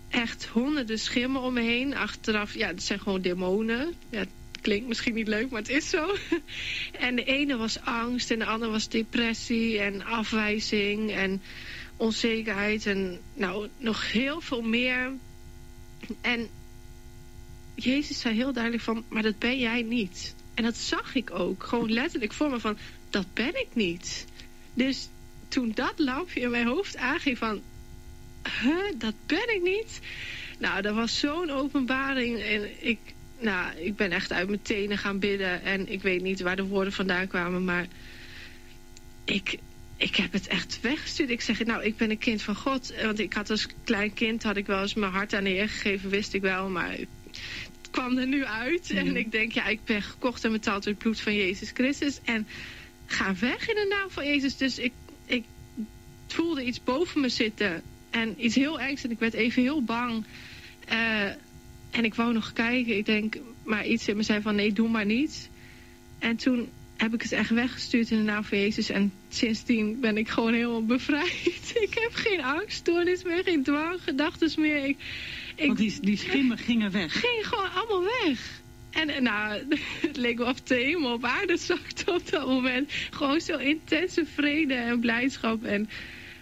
echt 0.08 0.46
honderden 0.46 0.98
schimmen 0.98 1.40
om 1.40 1.52
me 1.52 1.60
heen. 1.60 1.94
Achteraf, 1.94 2.54
ja, 2.54 2.72
dat 2.72 2.82
zijn 2.82 3.00
gewoon 3.00 3.20
demonen. 3.20 3.94
Ja, 4.10 4.18
het 4.18 4.28
klinkt 4.60 4.88
misschien 4.88 5.14
niet 5.14 5.28
leuk, 5.28 5.50
maar 5.50 5.60
het 5.60 5.70
is 5.70 5.88
zo. 5.88 6.16
En 6.92 7.16
de 7.16 7.24
ene 7.24 7.56
was 7.56 7.80
angst 7.80 8.30
en 8.30 8.38
de 8.38 8.44
andere 8.46 8.70
was 8.70 8.88
depressie 8.88 9.78
en 9.78 10.04
afwijzing 10.04 11.10
en 11.12 11.42
onzekerheid. 11.96 12.86
En 12.86 13.20
nou, 13.34 13.68
nog 13.78 14.12
heel 14.12 14.40
veel 14.40 14.62
meer. 14.62 15.12
En 16.20 16.48
Jezus 17.74 18.20
zei 18.20 18.34
heel 18.34 18.52
duidelijk 18.52 18.82
van, 18.82 19.04
maar 19.08 19.22
dat 19.22 19.38
ben 19.38 19.58
jij 19.58 19.82
niet. 19.82 20.34
En 20.54 20.62
dat 20.62 20.76
zag 20.76 21.14
ik 21.14 21.30
ook. 21.30 21.64
Gewoon 21.64 21.92
letterlijk 21.92 22.32
voor 22.32 22.50
me 22.50 22.60
van, 22.60 22.76
dat 23.10 23.26
ben 23.34 23.60
ik 23.60 23.68
niet. 23.72 24.26
Dus 24.74 25.08
toen 25.48 25.72
dat 25.74 25.94
lampje 25.96 26.40
in 26.40 26.50
mijn 26.50 26.66
hoofd 26.66 26.96
aanging 26.96 27.38
van, 27.38 27.62
huh, 28.60 28.92
dat 28.98 29.14
ben 29.26 29.54
ik 29.54 29.60
niet. 29.62 30.00
Nou, 30.58 30.82
dat 30.82 30.94
was 30.94 31.18
zo'n 31.18 31.50
openbaring. 31.50 32.40
En 32.40 32.86
ik, 32.86 32.98
nou, 33.40 33.76
ik 33.76 33.96
ben 33.96 34.12
echt 34.12 34.32
uit 34.32 34.48
mijn 34.48 34.62
tenen 34.62 34.98
gaan 34.98 35.18
bidden. 35.18 35.62
En 35.62 35.88
ik 35.92 36.02
weet 36.02 36.22
niet 36.22 36.40
waar 36.40 36.56
de 36.56 36.64
woorden 36.64 36.92
vandaan 36.92 37.26
kwamen, 37.26 37.64
maar 37.64 37.86
ik, 39.24 39.58
ik 39.96 40.16
heb 40.16 40.32
het 40.32 40.46
echt 40.46 40.80
weggestuurd. 40.80 41.30
Ik 41.30 41.40
zeg, 41.40 41.64
nou, 41.64 41.84
ik 41.84 41.96
ben 41.96 42.10
een 42.10 42.18
kind 42.18 42.42
van 42.42 42.54
God. 42.54 42.92
Want 43.02 43.18
ik 43.18 43.32
had 43.32 43.50
als 43.50 43.66
klein 43.84 44.12
kind, 44.12 44.42
had 44.42 44.56
ik 44.56 44.66
wel 44.66 44.82
eens 44.82 44.94
mijn 44.94 45.12
hart 45.12 45.34
aan 45.34 45.44
de 45.44 45.50
Heer 45.50 45.68
gegeven, 45.68 46.10
wist 46.10 46.34
ik 46.34 46.40
wel. 46.40 46.68
Maar 46.68 46.96
kwam 47.92 48.18
er 48.18 48.26
nu 48.26 48.44
uit. 48.44 48.90
En 48.90 49.06
mhm. 49.06 49.16
ik 49.16 49.32
denk, 49.32 49.52
ja, 49.52 49.66
ik 49.66 49.84
ben 49.84 50.02
gekocht 50.02 50.44
en 50.44 50.52
betaald 50.52 50.82
door 50.82 50.92
het 50.92 51.02
bloed 51.02 51.20
van 51.20 51.34
Jezus 51.34 51.70
Christus. 51.74 52.20
En 52.24 52.46
ga 53.06 53.34
weg 53.40 53.68
in 53.68 53.74
de 53.74 53.86
naam 53.88 54.10
van 54.10 54.26
Jezus. 54.26 54.56
Dus 54.56 54.78
ik, 54.78 54.92
ik 55.26 55.44
voelde 56.26 56.64
iets 56.64 56.82
boven 56.84 57.20
me 57.20 57.28
zitten. 57.28 57.82
En 58.10 58.34
iets 58.44 58.54
heel 58.54 58.80
engs. 58.80 59.04
En 59.04 59.10
ik 59.10 59.18
werd 59.18 59.34
even 59.34 59.62
heel 59.62 59.82
bang. 59.82 60.24
Uh, 60.92 61.24
en 61.90 62.04
ik 62.04 62.14
wou 62.14 62.32
nog 62.32 62.52
kijken. 62.52 62.96
Ik 62.96 63.06
denk, 63.06 63.36
maar 63.62 63.86
iets 63.86 64.08
in 64.08 64.16
me 64.16 64.22
zei 64.22 64.40
van, 64.40 64.54
nee, 64.54 64.72
doe 64.72 64.88
maar 64.88 65.06
niet. 65.06 65.50
En 66.18 66.36
toen 66.36 66.68
heb 66.96 67.14
ik 67.14 67.22
het 67.22 67.32
echt 67.32 67.50
weggestuurd 67.50 68.10
in 68.10 68.16
de 68.16 68.22
naam 68.22 68.44
van 68.44 68.58
Jezus. 68.58 68.90
En 68.90 69.12
sindsdien 69.28 70.00
ben 70.00 70.16
ik 70.16 70.28
gewoon 70.28 70.52
helemaal 70.52 70.84
bevrijd. 70.84 71.72
ik 71.88 71.94
heb 71.94 72.10
geen 72.12 72.42
angststoornis 72.42 73.22
meer, 73.22 73.42
geen 73.42 73.62
dwanggedachten 73.62 74.60
meer. 74.60 74.84
Ik, 74.84 74.96
ik, 75.54 75.66
Want 75.66 75.78
die, 75.78 76.00
die 76.00 76.16
schimmen 76.16 76.58
gingen 76.58 76.90
weg? 76.90 77.20
Gingen 77.20 77.44
gewoon 77.44 77.72
allemaal 77.72 78.10
weg. 78.24 78.60
En 78.90 79.22
nou, 79.22 79.62
het 80.06 80.16
leek 80.16 80.38
wel 80.38 80.48
of 80.48 80.60
de 80.60 80.74
hemel 80.74 81.12
op 81.12 81.24
aarde 81.24 81.56
zakte 81.56 82.12
op 82.12 82.30
dat 82.30 82.46
moment. 82.46 82.92
Gewoon 83.10 83.40
zo 83.40 83.56
intense 83.56 84.26
vrede 84.34 84.74
en 84.74 85.00
blijdschap. 85.00 85.64
En 85.64 85.88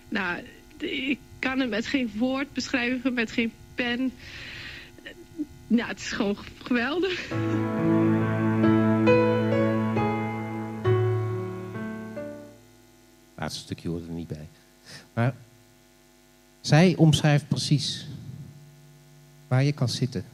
nou, 0.08 0.42
ik 0.78 1.18
kan 1.38 1.60
het 1.60 1.70
met 1.70 1.86
geen 1.86 2.12
woord 2.16 2.52
beschrijven, 2.52 3.14
met 3.14 3.32
geen 3.32 3.52
pen. 3.74 4.12
Nou, 5.66 5.88
het 5.88 5.98
is 5.98 6.10
gewoon 6.10 6.36
geweldig. 6.62 7.28
laatste 13.40 13.60
stukje 13.60 13.88
hoort 13.88 14.06
er 14.06 14.12
niet 14.12 14.28
bij. 14.28 14.48
Maar 15.14 15.34
zij 16.60 16.94
omschrijft 16.96 17.48
precies 17.48 18.06
waar 19.50 19.64
je 19.64 19.72
kan 19.72 19.88
zitten. 19.88 20.24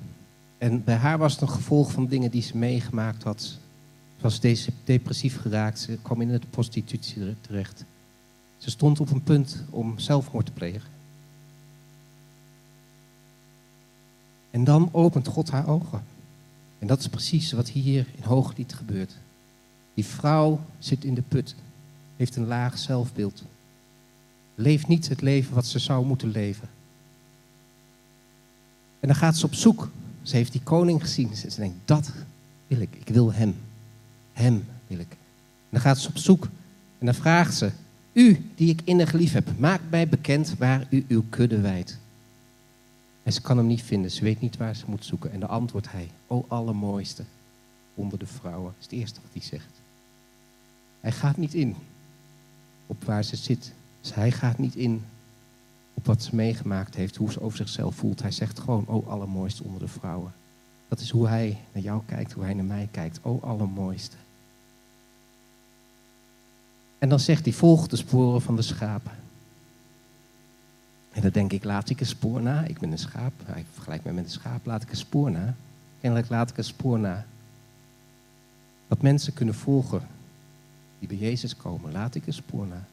En 0.58 0.84
bij 0.84 0.94
haar 0.94 1.18
was 1.18 1.32
het 1.32 1.40
een 1.40 1.48
gevolg 1.48 1.92
van 1.92 2.06
dingen 2.06 2.30
die 2.30 2.42
ze 2.42 2.56
meegemaakt 2.56 3.22
had. 3.22 3.42
Ze 4.16 4.22
was 4.22 4.40
depressief 4.84 5.40
geraakt, 5.40 5.78
ze 5.78 5.98
kwam 6.02 6.20
in 6.20 6.28
de 6.28 6.40
prostitutie 6.50 7.34
terecht. 7.40 7.84
Ze 8.56 8.70
stond 8.70 9.00
op 9.00 9.10
een 9.10 9.22
punt 9.22 9.64
om 9.70 9.98
zelfmoord 9.98 10.46
te 10.46 10.52
plegen. 10.52 10.90
En 14.50 14.64
dan 14.64 14.88
opent 14.92 15.26
God 15.26 15.50
haar 15.50 15.68
ogen. 15.68 16.04
En 16.78 16.86
dat 16.86 16.98
is 16.98 17.08
precies 17.08 17.52
wat 17.52 17.68
hier 17.68 18.06
in 18.16 18.22
Hooglied 18.22 18.74
gebeurt. 18.74 19.16
Die 19.94 20.04
vrouw 20.04 20.60
zit 20.78 21.04
in 21.04 21.14
de 21.14 21.22
put 21.22 21.54
heeft 22.16 22.36
een 22.36 22.46
laag 22.46 22.78
zelfbeeld. 22.78 23.42
Leeft 24.54 24.88
niet 24.88 25.08
het 25.08 25.20
leven 25.20 25.54
wat 25.54 25.66
ze 25.66 25.78
zou 25.78 26.06
moeten 26.06 26.30
leven. 26.30 26.68
En 29.00 29.08
dan 29.08 29.16
gaat 29.16 29.36
ze 29.36 29.46
op 29.46 29.54
zoek. 29.54 29.90
Ze 30.22 30.36
heeft 30.36 30.52
die 30.52 30.62
koning 30.62 31.00
gezien. 31.00 31.36
Ze 31.36 31.54
denkt, 31.56 31.76
dat 31.84 32.12
wil 32.66 32.80
ik. 32.80 32.96
Ik 32.96 33.08
wil 33.08 33.32
hem. 33.32 33.54
Hem 34.32 34.64
wil 34.86 34.98
ik. 34.98 35.10
En 35.10 35.70
dan 35.70 35.80
gaat 35.80 35.98
ze 35.98 36.08
op 36.08 36.16
zoek. 36.16 36.48
En 36.98 37.06
dan 37.06 37.14
vraagt 37.14 37.54
ze, 37.54 37.70
u 38.12 38.50
die 38.54 38.70
ik 38.70 38.80
innig 38.84 39.12
lief 39.12 39.32
heb, 39.32 39.58
maak 39.58 39.80
mij 39.90 40.08
bekend 40.08 40.54
waar 40.58 40.86
u 40.90 41.04
uw 41.08 41.24
kudde 41.28 41.60
wijdt. 41.60 41.98
En 43.22 43.32
ze 43.32 43.40
kan 43.40 43.56
hem 43.56 43.66
niet 43.66 43.82
vinden. 43.82 44.10
Ze 44.10 44.24
weet 44.24 44.40
niet 44.40 44.56
waar 44.56 44.76
ze 44.76 44.84
moet 44.86 45.04
zoeken. 45.04 45.32
En 45.32 45.40
dan 45.40 45.48
antwoordt 45.48 45.90
hij, 45.90 46.10
o 46.26 46.44
allermooiste 46.48 47.24
onder 47.94 48.18
de 48.18 48.26
vrouwen. 48.26 48.72
Dat 48.72 48.78
is 48.78 48.84
het 48.84 48.92
eerste 48.92 49.20
wat 49.22 49.30
hij 49.32 49.42
zegt. 49.42 49.80
Hij 51.00 51.12
gaat 51.12 51.36
niet 51.36 51.54
in 51.54 51.76
op 52.86 53.04
waar 53.04 53.24
ze 53.24 53.36
zit. 53.36 53.72
Dus 54.00 54.14
hij 54.14 54.30
gaat 54.32 54.58
niet 54.58 54.74
in 54.74 55.04
op 55.96 56.06
wat 56.06 56.22
ze 56.22 56.34
meegemaakt 56.34 56.94
heeft, 56.94 57.16
hoe 57.16 57.32
ze 57.32 57.40
over 57.40 57.56
zichzelf 57.56 57.94
voelt. 57.94 58.22
Hij 58.22 58.30
zegt 58.30 58.58
gewoon, 58.58 58.86
oh 58.86 59.08
allermooiste 59.08 59.64
onder 59.64 59.80
de 59.80 59.88
vrouwen. 59.88 60.32
Dat 60.88 61.00
is 61.00 61.10
hoe 61.10 61.28
hij 61.28 61.58
naar 61.72 61.82
jou 61.82 62.02
kijkt, 62.06 62.32
hoe 62.32 62.44
hij 62.44 62.54
naar 62.54 62.64
mij 62.64 62.88
kijkt. 62.90 63.18
Oh 63.22 63.42
allermooiste. 63.42 64.16
En 66.98 67.08
dan 67.08 67.20
zegt 67.20 67.44
hij, 67.44 67.54
volg 67.54 67.86
de 67.86 67.96
sporen 67.96 68.42
van 68.42 68.56
de 68.56 68.62
schapen. 68.62 69.12
En 71.12 71.22
dan 71.22 71.30
denk 71.30 71.52
ik, 71.52 71.64
laat 71.64 71.90
ik 71.90 72.00
een 72.00 72.06
spoor 72.06 72.42
na. 72.42 72.64
Ik 72.64 72.78
ben 72.78 72.90
een 72.90 72.98
schaap. 72.98 73.32
Hij 73.44 73.64
vergelijkt 73.72 74.04
me 74.04 74.12
met 74.12 74.24
een 74.24 74.30
schaap. 74.30 74.66
Laat 74.66 74.82
ik 74.82 74.90
een 74.90 74.96
spoor 74.96 75.30
na. 75.30 75.54
Kennelijk 76.00 76.28
laat 76.28 76.50
ik 76.50 76.56
een 76.56 76.64
spoor 76.64 76.98
na. 76.98 77.26
Dat 78.88 79.02
mensen 79.02 79.32
kunnen 79.32 79.54
volgen 79.54 80.06
die 80.98 81.08
bij 81.08 81.16
Jezus 81.16 81.56
komen. 81.56 81.92
Laat 81.92 82.14
ik 82.14 82.26
een 82.26 82.32
spoor 82.32 82.66
na. 82.66 82.86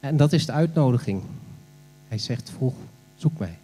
En 0.00 0.16
dat 0.16 0.32
is 0.32 0.46
de 0.46 0.52
uitnodiging. 0.52 1.22
Hij 2.08 2.18
zegt, 2.18 2.50
volg, 2.50 2.74
zoek 3.14 3.38
mij. 3.38 3.58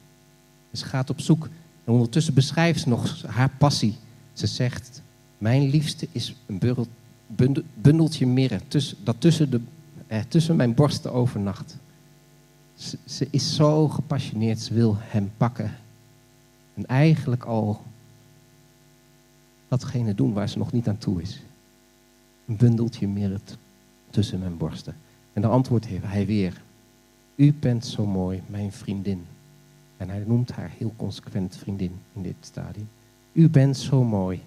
Dus 0.70 0.80
ze 0.80 0.86
gaat 0.86 1.10
op 1.10 1.20
zoek. 1.20 1.48
En 1.84 1.92
ondertussen 1.92 2.34
beschrijft 2.34 2.80
ze 2.80 2.88
nog 2.88 3.22
haar 3.26 3.50
passie. 3.58 3.96
Ze 4.32 4.46
zegt, 4.46 5.02
mijn 5.38 5.68
liefste 5.68 6.08
is 6.12 6.34
een 6.46 6.86
bundeltje 7.74 8.26
mirre 8.26 8.60
tussen, 8.68 8.96
dat 9.04 9.16
tussen, 9.18 9.50
de, 9.50 9.60
eh, 10.06 10.20
tussen 10.28 10.56
mijn 10.56 10.74
borsten 10.74 11.12
overnacht. 11.12 11.76
Ze, 13.04 13.28
is 13.30 13.54
zo 13.54 13.88
gepassioneerd, 13.88 14.60
ze 14.60 14.74
wil 14.74 14.96
hem 14.98 15.32
pakken. 15.36 15.76
En 16.74 16.86
eigenlijk 16.86 17.44
al 17.44 17.82
datgene 19.68 20.14
doen 20.14 20.32
waar 20.32 20.48
ze 20.48 20.58
nog 20.58 20.72
niet 20.72 20.88
aan 20.88 20.98
toe 20.98 21.22
is. 21.22 21.42
Een 22.46 22.56
bundeltje 22.56 23.08
mirre 23.08 23.40
tussen 24.10 24.38
mijn 24.38 24.56
borsten. 24.56 24.96
En 25.32 25.42
dan 25.42 25.50
antwoordt 25.50 25.86
hij 26.02 26.26
weer, 26.26 26.62
u 27.34 27.52
bent 27.52 27.86
zo 27.86 28.06
mooi, 28.06 28.42
mijn 28.46 28.72
vriendin. 28.72 29.26
En 29.96 30.08
hij 30.08 30.24
noemt 30.26 30.52
haar 30.52 30.70
heel 30.78 30.92
consequent 30.96 31.56
vriendin 31.56 32.00
in 32.12 32.22
dit 32.22 32.34
stadium. 32.40 32.88
U 33.32 33.48
bent 33.48 33.76
zo 33.76 34.04
mooi. 34.04 34.42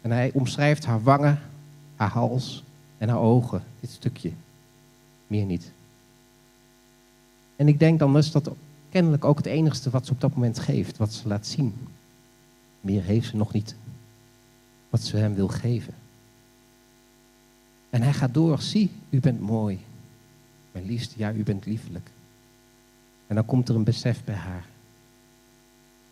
En 0.00 0.10
hij 0.10 0.30
omschrijft 0.32 0.84
haar 0.84 1.02
wangen, 1.02 1.40
haar 1.96 2.10
hals 2.10 2.64
en 2.98 3.08
haar 3.08 3.18
ogen. 3.18 3.62
Dit 3.80 3.90
stukje. 3.90 4.32
Meer 5.26 5.44
niet. 5.44 5.72
En 7.56 7.68
ik 7.68 7.78
denk 7.78 7.98
dan 7.98 8.16
is 8.16 8.30
dat 8.30 8.50
kennelijk 8.88 9.24
ook 9.24 9.36
het 9.36 9.46
enigste 9.46 9.90
wat 9.90 10.06
ze 10.06 10.12
op 10.12 10.20
dat 10.20 10.34
moment 10.34 10.58
geeft, 10.58 10.96
wat 10.96 11.12
ze 11.12 11.28
laat 11.28 11.46
zien. 11.46 11.74
Meer 12.80 13.02
heeft 13.02 13.28
ze 13.28 13.36
nog 13.36 13.52
niet. 13.52 13.74
Wat 14.90 15.02
ze 15.02 15.16
hem 15.16 15.34
wil 15.34 15.48
geven. 15.48 15.94
En 17.90 18.02
hij 18.02 18.12
gaat 18.12 18.34
door. 18.34 18.60
Zie, 18.60 18.90
u 19.10 19.20
bent 19.20 19.40
mooi. 19.40 19.78
Mijn 20.76 20.88
liefste, 20.88 21.14
ja, 21.16 21.32
u 21.32 21.42
bent 21.42 21.66
liefelijk. 21.66 22.10
En 23.26 23.34
dan 23.34 23.44
komt 23.44 23.68
er 23.68 23.74
een 23.74 23.84
besef 23.84 24.24
bij 24.24 24.34
haar. 24.34 24.66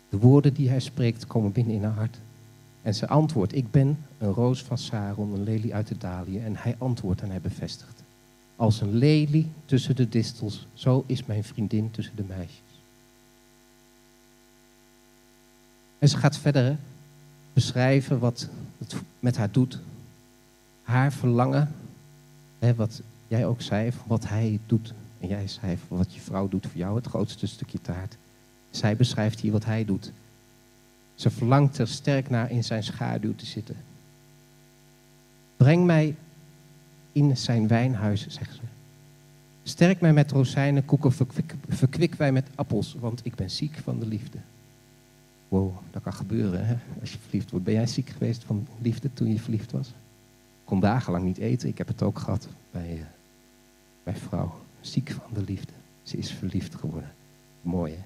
De 0.09 0.17
woorden 0.17 0.53
die 0.53 0.69
hij 0.69 0.79
spreekt 0.79 1.27
komen 1.27 1.51
binnen 1.51 1.75
in 1.75 1.83
haar 1.83 1.93
hart. 1.93 2.17
En 2.81 2.95
ze 2.95 3.07
antwoordt, 3.07 3.55
ik 3.55 3.71
ben 3.71 3.97
een 4.17 4.31
roos 4.31 4.63
van 4.63 4.77
Saron, 4.77 5.33
een 5.33 5.43
lelie 5.43 5.75
uit 5.75 5.87
de 5.87 5.97
dalië. 5.97 6.39
En 6.39 6.55
hij 6.55 6.75
antwoordt 6.77 7.21
en 7.21 7.29
hij 7.29 7.41
bevestigt. 7.41 8.03
Als 8.55 8.81
een 8.81 8.93
lelie 8.95 9.51
tussen 9.65 9.95
de 9.95 10.09
distels, 10.09 10.67
zo 10.73 11.03
is 11.07 11.25
mijn 11.25 11.43
vriendin 11.43 11.91
tussen 11.91 12.15
de 12.15 12.23
meisjes. 12.23 12.81
En 15.99 16.09
ze 16.09 16.17
gaat 16.17 16.37
verder 16.37 16.77
beschrijven 17.53 18.19
wat 18.19 18.49
het 18.77 18.95
met 19.19 19.37
haar 19.37 19.51
doet. 19.51 19.79
Haar 20.83 21.13
verlangen, 21.13 21.75
hè, 22.59 22.75
wat 22.75 23.01
jij 23.27 23.45
ook 23.45 23.61
zei, 23.61 23.91
van 23.91 24.07
wat 24.07 24.27
hij 24.27 24.59
doet. 24.65 24.93
En 25.19 25.27
jij 25.27 25.47
zei 25.47 25.77
van 25.87 25.97
wat 25.97 26.13
je 26.13 26.21
vrouw 26.21 26.47
doet 26.47 26.67
voor 26.67 26.77
jou, 26.77 26.95
het 26.95 27.07
grootste 27.07 27.47
stukje 27.47 27.81
taart. 27.81 28.17
Zij 28.69 28.95
beschrijft 28.95 29.39
hier 29.39 29.51
wat 29.51 29.65
hij 29.65 29.85
doet. 29.85 30.11
Ze 31.15 31.29
verlangt 31.29 31.77
er 31.77 31.87
sterk 31.87 32.29
naar 32.29 32.51
in 32.51 32.63
zijn 32.63 32.83
schaduw 32.83 33.35
te 33.35 33.45
zitten. 33.45 33.75
Breng 35.57 35.85
mij 35.85 36.15
in 37.11 37.37
zijn 37.37 37.67
wijnhuis, 37.67 38.27
zegt 38.27 38.55
ze. 38.55 38.61
Sterk 39.63 40.01
mij 40.01 40.13
met 40.13 40.31
rozijnen, 40.31 40.85
koeken, 40.85 41.11
verkwik, 41.67 42.15
wij 42.15 42.31
met 42.31 42.47
appels, 42.55 42.95
want 42.99 43.25
ik 43.25 43.35
ben 43.35 43.49
ziek 43.49 43.77
van 43.83 43.99
de 43.99 44.07
liefde. 44.07 44.37
Wow, 45.47 45.73
dat 45.91 46.03
kan 46.03 46.13
gebeuren 46.13 46.65
hè? 46.65 46.75
als 47.01 47.11
je 47.11 47.17
verliefd 47.17 47.49
wordt. 47.49 47.65
Ben 47.65 47.73
jij 47.73 47.87
ziek 47.87 48.09
geweest 48.09 48.43
van 48.43 48.67
liefde 48.81 49.13
toen 49.13 49.27
je 49.27 49.39
verliefd 49.39 49.71
was? 49.71 49.93
Kon 50.65 50.79
dagenlang 50.79 51.23
niet 51.23 51.37
eten. 51.37 51.69
Ik 51.69 51.77
heb 51.77 51.87
het 51.87 52.03
ook 52.03 52.19
gehad 52.19 52.47
bij 52.71 52.93
uh, 52.93 53.01
mijn 54.03 54.17
vrouw. 54.17 54.59
Ziek 54.81 55.11
van 55.11 55.33
de 55.33 55.43
liefde. 55.43 55.73
Ze 56.03 56.17
is 56.17 56.31
verliefd 56.31 56.75
geworden. 56.75 57.11
Mooi 57.61 57.93
hè? 57.93 58.03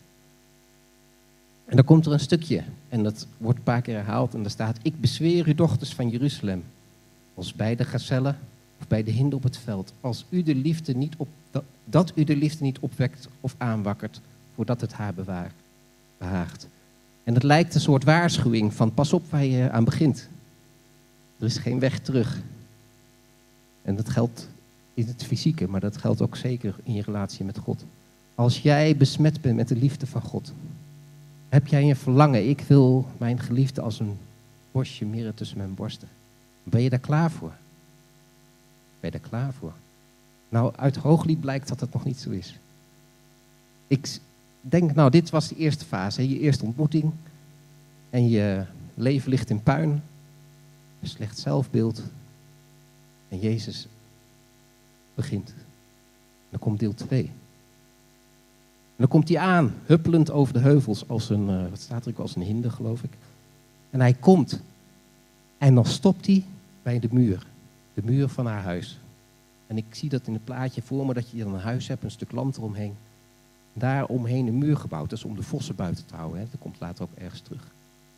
En 1.70 1.76
dan 1.76 1.86
komt 1.86 2.06
er 2.06 2.12
een 2.12 2.20
stukje, 2.20 2.64
en 2.90 3.04
dat 3.04 3.28
wordt 3.38 3.58
een 3.58 3.64
paar 3.64 3.82
keer 3.82 3.96
herhaald, 3.96 4.34
en 4.34 4.42
daar 4.42 4.52
staat: 4.52 4.78
Ik 4.82 5.02
bezweer 5.02 5.48
u, 5.48 5.56
dochters 5.56 5.94
van 5.94 6.10
Jeruzalem, 6.10 6.64
als 7.34 7.54
bij 7.54 7.76
de 7.76 7.86
gazellen 7.86 8.38
of 8.80 8.88
bij 8.88 9.04
de 9.04 9.12
hinden 9.12 9.38
op 9.38 9.44
het 9.44 9.58
veld, 9.58 9.94
als 10.02 10.26
u 10.30 10.44
de 10.44 10.56
liefde 10.56 10.96
niet 10.96 11.16
op, 11.18 11.28
dat, 11.52 11.64
dat 11.86 12.12
u 12.16 12.24
de 12.24 12.36
liefde 12.36 12.64
niet 12.64 12.80
opwekt 12.80 13.28
of 13.42 13.56
aanwakkert, 13.58 14.22
voordat 14.56 14.82
het 14.82 14.94
haar 14.94 15.14
bewaart, 15.14 15.54
behaagt. 16.18 16.68
En 17.24 17.34
het 17.34 17.44
lijkt 17.44 17.76
een 17.76 17.82
soort 17.82 18.04
waarschuwing 18.04 18.74
van 18.74 18.94
pas 18.94 19.14
op 19.14 19.30
waar 19.30 19.46
je 19.46 19.72
aan 19.72 19.84
begint. 19.84 20.30
Er 21.40 21.46
is 21.46 21.58
geen 21.58 21.80
weg 21.80 22.00
terug. 22.00 22.42
En 23.90 23.96
dat 23.96 24.10
geldt 24.10 24.48
in 24.94 25.08
het 25.08 25.24
fysieke, 25.24 25.68
maar 25.68 25.80
dat 25.80 25.98
geldt 25.98 26.22
ook 26.22 26.36
zeker 26.36 26.76
in 26.84 26.94
je 26.94 27.02
relatie 27.02 27.46
met 27.46 27.58
God. 27.58 27.86
Als 28.36 28.62
jij 28.62 28.98
besmet 28.98 29.42
bent 29.42 29.56
met 29.56 29.68
de 29.68 29.76
liefde 29.76 30.08
van 30.08 30.22
God, 30.22 30.54
heb 31.50 31.68
jij 31.68 31.90
een 31.90 31.96
verlangen, 31.96 32.50
ik 32.50 32.62
wil 32.62 33.08
mijn 33.18 33.40
geliefde 33.40 33.82
als 33.82 34.00
een 34.00 34.18
bosje 34.72 35.06
mirre 35.06 35.34
tussen 35.34 35.58
mijn 35.58 35.74
borsten. 35.74 36.08
Ben 36.64 36.82
je 36.82 36.90
daar 36.90 37.00
klaar 37.00 37.32
voor? 37.32 37.54
Ben 39.00 39.12
je 39.12 39.20
daar 39.20 39.30
klaar 39.30 39.54
voor? 39.54 39.74
Nou, 40.50 40.74
uit 40.76 40.96
Hooglied 40.96 41.40
blijkt 41.40 41.68
dat 41.68 41.80
het 41.80 41.94
nog 41.94 42.06
niet 42.06 42.20
zo 42.20 42.30
is. 42.30 42.60
Ik 43.88 44.20
denk, 44.62 44.94
nou, 44.96 45.10
dit 45.10 45.30
was 45.30 45.48
de 45.48 45.56
eerste 45.56 45.86
fase, 45.86 46.30
je 46.30 46.40
eerste 46.40 46.66
ontmoeting. 46.66 47.12
En 48.10 48.30
je 48.30 48.66
leven 48.94 49.30
ligt 49.30 49.50
in 49.50 49.64
puin, 49.64 50.04
slecht 51.04 51.40
zelfbeeld. 51.40 52.04
En 53.30 53.40
Jezus 53.40 53.88
begint. 55.14 55.54
Dan 56.50 56.60
komt 56.60 56.80
deel 56.80 56.94
2. 56.94 57.24
En 59.00 59.06
dan 59.06 59.08
komt 59.08 59.30
hij 59.30 59.38
aan, 59.38 59.74
huppelend 59.86 60.32
over 60.32 60.54
de 60.54 60.60
heuvels, 60.60 61.08
als 61.08 61.30
een, 61.30 61.50
uh, 61.50 61.70
wat 61.70 61.80
staat 61.80 62.06
er 62.06 62.12
ook, 62.12 62.20
als 62.20 62.36
een 62.36 62.42
hinde, 62.42 62.70
geloof 62.70 63.04
ik. 63.04 63.12
En 63.90 64.00
hij 64.00 64.14
komt. 64.14 64.62
En 65.58 65.76
dan 65.76 65.86
stopt 65.86 66.26
hij 66.26 66.44
bij 66.84 67.00
de 67.00 67.08
muur. 67.12 67.48
De 67.94 68.02
muur 68.04 68.28
van 68.28 68.46
haar 68.46 68.62
huis. 68.62 69.00
En 69.68 69.78
ik 69.78 69.86
zie 69.92 70.10
dat 70.10 70.28
in 70.28 70.34
het 70.34 70.44
plaatje 70.44 70.82
voor 70.82 71.06
me, 71.06 71.14
dat 71.14 71.30
je 71.30 71.44
dan 71.44 71.54
een 71.54 71.60
huis 71.60 71.88
hebt, 71.88 72.04
een 72.04 72.12
stuk 72.12 72.32
land 72.32 72.58
eromheen. 72.58 72.96
Daar 73.74 74.06
omheen 74.06 74.48
een 74.48 74.58
muur 74.58 74.78
gebouwd. 74.78 75.12
Is 75.12 75.24
om 75.24 75.36
de 75.36 75.44
vossen 75.44 75.76
buiten 75.76 76.06
te 76.06 76.16
houden. 76.16 76.40
Hè. 76.40 76.46
Dat 76.52 76.60
komt 76.60 76.80
later 76.80 77.04
ook 77.04 77.18
ergens 77.18 77.42
terug. 77.42 77.68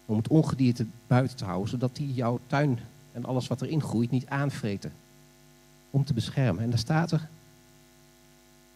Om 0.05 0.17
het 0.17 0.27
ongedierte 0.27 0.85
buiten 1.07 1.37
te 1.37 1.45
houden, 1.45 1.69
zodat 1.69 1.95
die 1.95 2.13
jouw 2.13 2.39
tuin 2.47 2.79
en 3.11 3.25
alles 3.25 3.47
wat 3.47 3.61
erin 3.61 3.81
groeit 3.81 4.11
niet 4.11 4.25
aanvreten. 4.25 4.91
Om 5.89 6.03
te 6.03 6.13
beschermen. 6.13 6.63
En 6.63 6.69
daar 6.69 6.79
staat 6.79 7.11
er, 7.11 7.27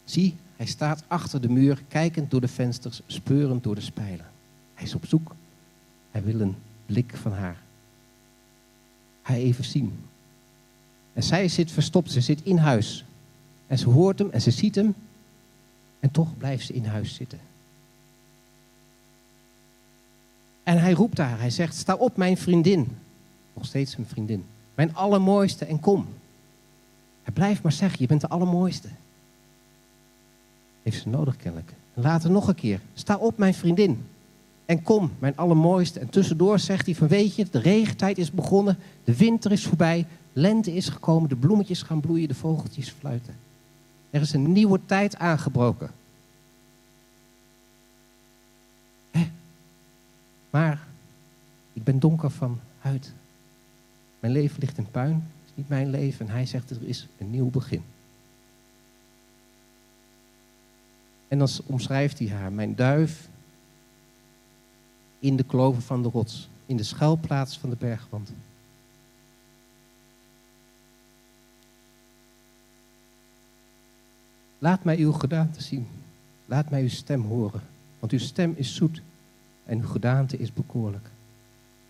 zie, 0.04 0.36
hij 0.56 0.66
staat 0.66 1.04
achter 1.06 1.40
de 1.40 1.48
muur, 1.48 1.82
kijkend 1.88 2.30
door 2.30 2.40
de 2.40 2.48
vensters, 2.48 3.00
speurend 3.06 3.62
door 3.62 3.74
de 3.74 3.80
spijlen. 3.80 4.26
Hij 4.74 4.84
is 4.84 4.94
op 4.94 5.06
zoek. 5.06 5.34
Hij 6.10 6.22
wil 6.22 6.40
een 6.40 6.56
blik 6.86 7.16
van 7.16 7.32
haar. 7.32 7.62
Hij 9.22 9.40
even 9.40 9.64
zien. 9.64 9.98
En 11.12 11.22
zij 11.22 11.48
zit 11.48 11.70
verstopt, 11.70 12.12
ze 12.12 12.20
zit 12.20 12.42
in 12.42 12.56
huis. 12.56 13.04
En 13.66 13.78
ze 13.78 13.88
hoort 13.88 14.18
hem 14.18 14.30
en 14.30 14.40
ze 14.40 14.50
ziet 14.50 14.74
hem. 14.74 14.94
En 16.00 16.10
toch 16.10 16.36
blijft 16.36 16.66
ze 16.66 16.72
in 16.72 16.84
huis 16.84 17.14
zitten. 17.14 17.38
En 20.62 20.78
hij 20.78 20.92
roept 20.92 21.18
haar, 21.18 21.38
hij 21.38 21.50
zegt, 21.50 21.74
sta 21.74 21.94
op 21.94 22.16
mijn 22.16 22.36
vriendin. 22.36 22.98
Nog 23.56 23.66
steeds 23.66 23.96
een 23.96 24.06
vriendin. 24.06 24.44
Mijn 24.74 24.94
allermooiste 24.94 25.64
en 25.64 25.80
kom. 25.80 26.06
Hij 27.22 27.32
blijft 27.32 27.62
maar 27.62 27.72
zeggen, 27.72 28.00
je 28.00 28.06
bent 28.06 28.20
de 28.20 28.28
allermooiste. 28.28 28.88
Heeft 30.82 31.02
ze 31.02 31.08
nodig 31.08 31.36
kennelijk. 31.36 31.72
En 31.94 32.02
later 32.02 32.30
nog 32.30 32.48
een 32.48 32.54
keer, 32.54 32.80
sta 32.94 33.16
op 33.16 33.38
mijn 33.38 33.54
vriendin. 33.54 34.06
En 34.66 34.82
kom, 34.82 35.12
mijn 35.18 35.36
allermooiste. 35.36 36.00
En 36.00 36.08
tussendoor 36.08 36.58
zegt 36.58 36.86
hij 36.86 36.94
van 36.94 37.08
weet 37.08 37.34
je, 37.34 37.46
de 37.50 37.58
regentijd 37.58 38.18
is 38.18 38.30
begonnen. 38.30 38.78
De 39.04 39.16
winter 39.16 39.52
is 39.52 39.66
voorbij. 39.66 40.06
Lente 40.32 40.74
is 40.74 40.88
gekomen. 40.88 41.28
De 41.28 41.36
bloemetjes 41.36 41.82
gaan 41.82 42.00
bloeien. 42.00 42.28
De 42.28 42.34
vogeltjes 42.34 42.90
fluiten. 42.98 43.34
Er 44.10 44.20
is 44.20 44.32
een 44.32 44.52
nieuwe 44.52 44.80
tijd 44.86 45.16
aangebroken. 45.16 45.90
Hè? 49.10 49.30
Maar 50.50 50.86
ik 51.72 51.84
ben 51.84 51.98
donker 51.98 52.30
van 52.30 52.60
huid. 52.78 53.12
Mijn 54.20 54.32
leven 54.32 54.60
ligt 54.60 54.78
in 54.78 54.90
puin. 54.90 55.14
Het 55.14 55.46
is 55.46 55.52
niet 55.54 55.68
mijn 55.68 55.90
leven. 55.90 56.26
En 56.26 56.32
hij 56.32 56.46
zegt 56.46 56.70
er 56.70 56.82
is 56.82 57.08
een 57.18 57.30
nieuw 57.30 57.50
begin. 57.50 57.82
En 61.28 61.38
dan 61.38 61.48
omschrijft 61.66 62.18
hij 62.18 62.28
haar. 62.28 62.52
Mijn 62.52 62.74
duif 62.74 63.28
in 65.18 65.36
de 65.36 65.44
kloven 65.44 65.82
van 65.82 66.02
de 66.02 66.08
rots. 66.08 66.48
In 66.66 66.76
de 66.76 66.82
schuilplaats 66.82 67.58
van 67.58 67.70
de 67.70 67.76
bergwand. 67.76 68.32
Laat 74.58 74.84
mij 74.84 74.98
uw 74.98 75.12
gedaante 75.12 75.62
zien. 75.62 75.86
Laat 76.46 76.70
mij 76.70 76.82
uw 76.82 76.88
stem 76.88 77.22
horen. 77.22 77.60
Want 77.98 78.12
uw 78.12 78.18
stem 78.18 78.54
is 78.56 78.74
zoet 78.74 79.02
en 79.64 79.78
uw 79.78 79.86
gedaante 79.86 80.38
is 80.38 80.52
bekoorlijk. 80.52 81.10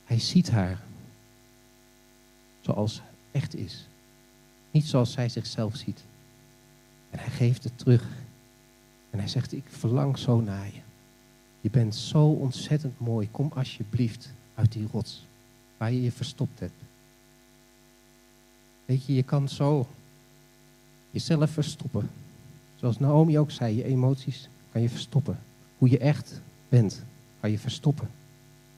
Hij 0.05 0.19
ziet 0.19 0.51
haar 0.51 0.83
zoals 2.67 3.03
echt 3.31 3.55
is. 3.55 3.89
Niet 4.71 4.87
zoals 4.87 5.13
zij 5.13 5.29
zichzelf 5.29 5.77
ziet. 5.77 6.05
En 7.11 7.19
hij 7.19 7.31
geeft 7.31 7.65
het 7.65 7.79
terug. 7.79 8.09
En 9.11 9.19
hij 9.19 9.29
zegt, 9.29 9.53
ik 9.53 9.65
verlang 9.69 10.19
zo 10.19 10.41
naar 10.41 10.67
je. 10.67 10.81
Je 11.61 11.71
bent 11.71 11.95
zo 11.95 12.27
ontzettend 12.27 12.99
mooi. 13.01 13.29
Kom 13.31 13.53
alsjeblieft 13.55 14.33
uit 14.55 14.73
die 14.73 14.87
rots 14.93 15.27
waar 15.77 15.93
je 15.93 16.03
je 16.03 16.13
verstopt 16.13 16.61
hebt. 16.61 16.83
Weet 18.85 19.07
je, 19.07 19.15
je 19.15 19.23
kan 19.23 19.49
zo 19.49 19.87
jezelf 21.11 21.51
verstoppen. 21.51 22.11
Zoals 22.77 22.99
Naomi 22.99 23.39
ook 23.39 23.51
zei, 23.51 23.77
je 23.77 23.85
emoties 23.85 24.49
kan 24.73 24.83
je 24.83 24.89
verstoppen. 24.89 25.39
Hoe 25.79 25.91
je 25.91 25.99
echt 25.99 26.43
bent, 26.69 27.05
kan 27.41 27.51
je 27.51 27.59
verstoppen. 27.59 28.11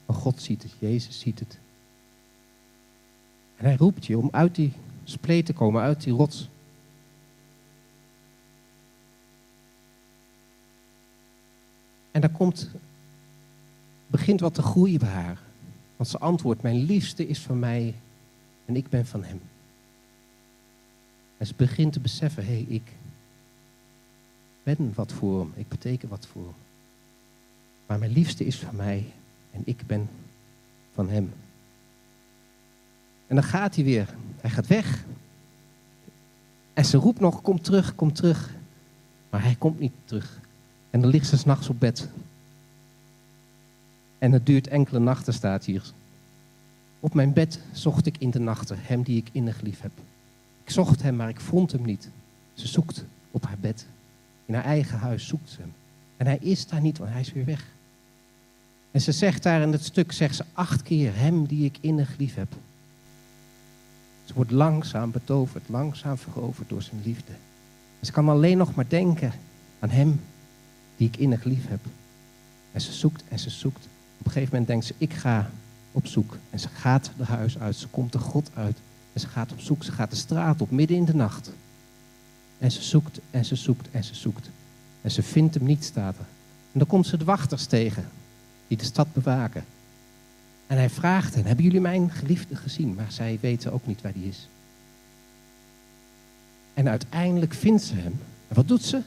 Maar 0.05 0.15
God 0.15 0.41
ziet 0.41 0.63
het, 0.63 0.73
Jezus 0.79 1.19
ziet 1.19 1.39
het. 1.39 1.59
En 3.59 3.65
hij 3.65 3.75
roept 3.75 4.05
je 4.05 4.17
om 4.17 4.29
uit 4.31 4.55
die 4.55 4.73
spleet 5.03 5.45
te 5.45 5.53
komen, 5.53 5.81
uit 5.81 6.03
die 6.03 6.13
rots. 6.13 6.49
En 12.11 12.21
daar 12.21 12.29
komt, 12.29 12.69
begint 14.07 14.39
wat 14.39 14.53
te 14.53 14.61
groeien 14.61 14.99
bij 14.99 15.09
haar. 15.09 15.41
Want 15.95 16.09
ze 16.09 16.17
antwoordt, 16.17 16.61
mijn 16.61 16.83
liefste 16.83 17.27
is 17.27 17.39
van 17.39 17.59
mij 17.59 17.95
en 18.65 18.75
ik 18.75 18.89
ben 18.89 19.05
van 19.05 19.23
hem. 19.23 19.41
En 21.37 21.47
ze 21.47 21.53
begint 21.55 21.93
te 21.93 21.99
beseffen, 21.99 22.45
hé, 22.45 22.53
hey, 22.53 22.65
ik 22.67 22.91
ben 24.63 24.91
wat 24.95 25.11
voor 25.11 25.39
hem, 25.39 25.51
ik 25.55 25.67
beteken 25.67 26.09
wat 26.09 26.27
voor 26.27 26.43
hem. 26.43 26.53
Maar 27.87 27.99
mijn 27.99 28.11
liefste 28.11 28.45
is 28.45 28.59
van 28.59 28.75
mij 28.75 29.13
en 29.51 29.61
ik 29.65 29.87
ben 29.87 30.09
van 30.93 31.09
hem. 31.09 31.33
En 33.29 33.35
dan 33.35 33.43
gaat 33.43 33.75
hij 33.75 33.83
weer. 33.83 34.15
Hij 34.41 34.49
gaat 34.49 34.67
weg. 34.67 35.05
En 36.73 36.85
ze 36.85 36.97
roept 36.97 37.19
nog, 37.19 37.41
kom 37.41 37.61
terug, 37.61 37.95
kom 37.95 38.13
terug. 38.13 38.49
Maar 39.29 39.43
hij 39.43 39.55
komt 39.55 39.79
niet 39.79 39.93
terug. 40.05 40.39
En 40.89 41.01
dan 41.01 41.09
ligt 41.09 41.27
ze 41.27 41.37
s'nachts 41.37 41.69
op 41.69 41.79
bed. 41.79 42.09
En 44.17 44.31
het 44.31 44.45
duurt 44.45 44.67
enkele 44.67 44.99
nachten, 44.99 45.33
staat 45.33 45.65
hier. 45.65 45.91
Op 46.99 47.13
mijn 47.13 47.33
bed 47.33 47.59
zocht 47.71 48.05
ik 48.05 48.17
in 48.17 48.29
de 48.29 48.39
nachten 48.39 48.77
hem 48.79 49.03
die 49.03 49.17
ik 49.17 49.29
innig 49.31 49.61
lief 49.61 49.81
heb. 49.81 49.91
Ik 50.63 50.69
zocht 50.69 51.01
hem, 51.01 51.15
maar 51.15 51.29
ik 51.29 51.39
vond 51.39 51.71
hem 51.71 51.85
niet. 51.85 52.09
Ze 52.53 52.67
zoekt 52.67 53.05
op 53.31 53.45
haar 53.45 53.57
bed. 53.59 53.87
In 54.45 54.53
haar 54.53 54.63
eigen 54.63 54.99
huis 54.99 55.27
zoekt 55.27 55.49
ze 55.49 55.61
hem. 55.61 55.73
En 56.17 56.25
hij 56.25 56.37
is 56.37 56.67
daar 56.67 56.81
niet, 56.81 56.97
want 56.97 57.11
hij 57.11 57.21
is 57.21 57.33
weer 57.33 57.45
weg. 57.45 57.65
En 58.91 59.01
ze 59.01 59.11
zegt 59.11 59.43
daar 59.43 59.61
in 59.61 59.71
het 59.71 59.83
stuk, 59.83 60.11
zegt 60.11 60.35
ze 60.35 60.43
acht 60.53 60.81
keer, 60.81 61.15
hem 61.15 61.45
die 61.45 61.65
ik 61.65 61.77
innig 61.81 62.17
lief 62.17 62.35
heb. 62.35 62.55
Ze 64.29 64.35
wordt 64.35 64.51
langzaam 64.51 65.11
betoverd, 65.11 65.69
langzaam 65.69 66.17
veroverd 66.17 66.69
door 66.69 66.81
zijn 66.81 67.01
liefde. 67.03 67.31
Ze 68.01 68.11
kan 68.11 68.29
alleen 68.29 68.57
nog 68.57 68.75
maar 68.75 68.85
denken 68.87 69.33
aan 69.79 69.89
hem 69.89 70.21
die 70.97 71.07
ik 71.07 71.17
innig 71.17 71.43
lief 71.43 71.67
heb. 71.67 71.79
En 72.71 72.81
ze 72.81 72.91
zoekt 72.91 73.23
en 73.27 73.39
ze 73.39 73.49
zoekt. 73.49 73.87
Op 74.17 74.25
een 74.25 74.31
gegeven 74.31 74.49
moment 74.51 74.67
denkt 74.67 74.85
ze, 74.85 74.93
ik 74.97 75.13
ga 75.13 75.49
op 75.91 76.07
zoek. 76.07 76.37
En 76.49 76.59
ze 76.59 76.67
gaat 76.69 77.11
de 77.17 77.23
huis 77.23 77.59
uit, 77.59 77.75
ze 77.75 77.87
komt 77.87 78.11
de 78.11 78.19
God 78.19 78.51
uit. 78.53 78.77
En 79.13 79.19
ze 79.19 79.27
gaat 79.27 79.51
op 79.51 79.59
zoek, 79.59 79.83
ze 79.83 79.91
gaat 79.91 80.09
de 80.09 80.15
straat 80.15 80.61
op, 80.61 80.71
midden 80.71 80.97
in 80.97 81.05
de 81.05 81.15
nacht. 81.15 81.51
En 82.57 82.71
ze 82.71 82.81
zoekt 82.81 83.19
en 83.31 83.45
ze 83.45 83.55
zoekt 83.55 83.87
en 83.91 84.03
ze 84.03 84.15
zoekt. 84.15 84.49
En 85.01 85.11
ze 85.11 85.23
vindt 85.23 85.55
hem 85.55 85.63
niet, 85.63 85.83
staat 85.83 86.15
er. 86.15 86.25
En 86.71 86.79
dan 86.79 86.87
komt 86.87 87.07
ze 87.07 87.17
de 87.17 87.25
wachters 87.25 87.65
tegen, 87.65 88.09
die 88.67 88.77
de 88.77 88.85
stad 88.85 89.13
bewaken. 89.13 89.65
En 90.69 90.77
hij 90.77 90.89
vraagt 90.89 91.35
hen, 91.35 91.45
hebben 91.45 91.65
jullie 91.65 91.81
mijn 91.81 92.11
geliefde 92.11 92.55
gezien? 92.55 92.93
Maar 92.93 93.11
zij 93.11 93.37
weten 93.41 93.71
ook 93.71 93.87
niet 93.87 94.01
waar 94.01 94.13
die 94.13 94.27
is. 94.27 94.47
En 96.73 96.89
uiteindelijk 96.89 97.53
vindt 97.53 97.83
ze 97.83 97.95
hem. 97.95 98.19
En 98.47 98.55
wat 98.55 98.67
doet 98.67 98.83
ze? 98.83 99.01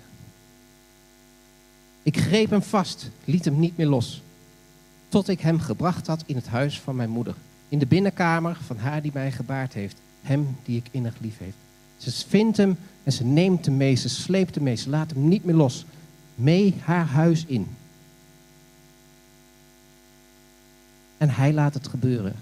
Ik 2.02 2.16
greep 2.16 2.50
hem 2.50 2.62
vast, 2.62 3.10
liet 3.24 3.44
hem 3.44 3.58
niet 3.58 3.76
meer 3.76 3.86
los. 3.86 4.22
Tot 5.08 5.28
ik 5.28 5.40
hem 5.40 5.60
gebracht 5.60 6.06
had 6.06 6.22
in 6.26 6.36
het 6.36 6.46
huis 6.46 6.80
van 6.80 6.96
mijn 6.96 7.10
moeder. 7.10 7.34
In 7.68 7.78
de 7.78 7.86
binnenkamer 7.86 8.58
van 8.66 8.76
haar 8.76 9.02
die 9.02 9.10
mij 9.14 9.32
gebaard 9.32 9.72
heeft. 9.72 9.96
Hem 10.22 10.56
die 10.64 10.76
ik 10.76 10.86
innig 10.90 11.14
lief 11.20 11.38
heeft. 11.38 11.56
Ze 11.96 12.26
vindt 12.28 12.56
hem 12.56 12.78
en 13.02 13.12
ze 13.12 13.24
neemt 13.24 13.64
hem 13.64 13.76
mee. 13.76 13.94
Ze 13.94 14.08
sleept 14.08 14.54
hem 14.54 14.64
mee. 14.64 14.76
Ze 14.76 14.90
laat 14.90 15.10
hem 15.10 15.28
niet 15.28 15.44
meer 15.44 15.54
los. 15.54 15.84
Mee 16.34 16.74
haar 16.84 17.06
huis 17.06 17.44
in. 17.46 17.66
En 21.22 21.30
hij 21.30 21.52
laat 21.52 21.74
het 21.74 21.88
gebeuren. 21.88 22.34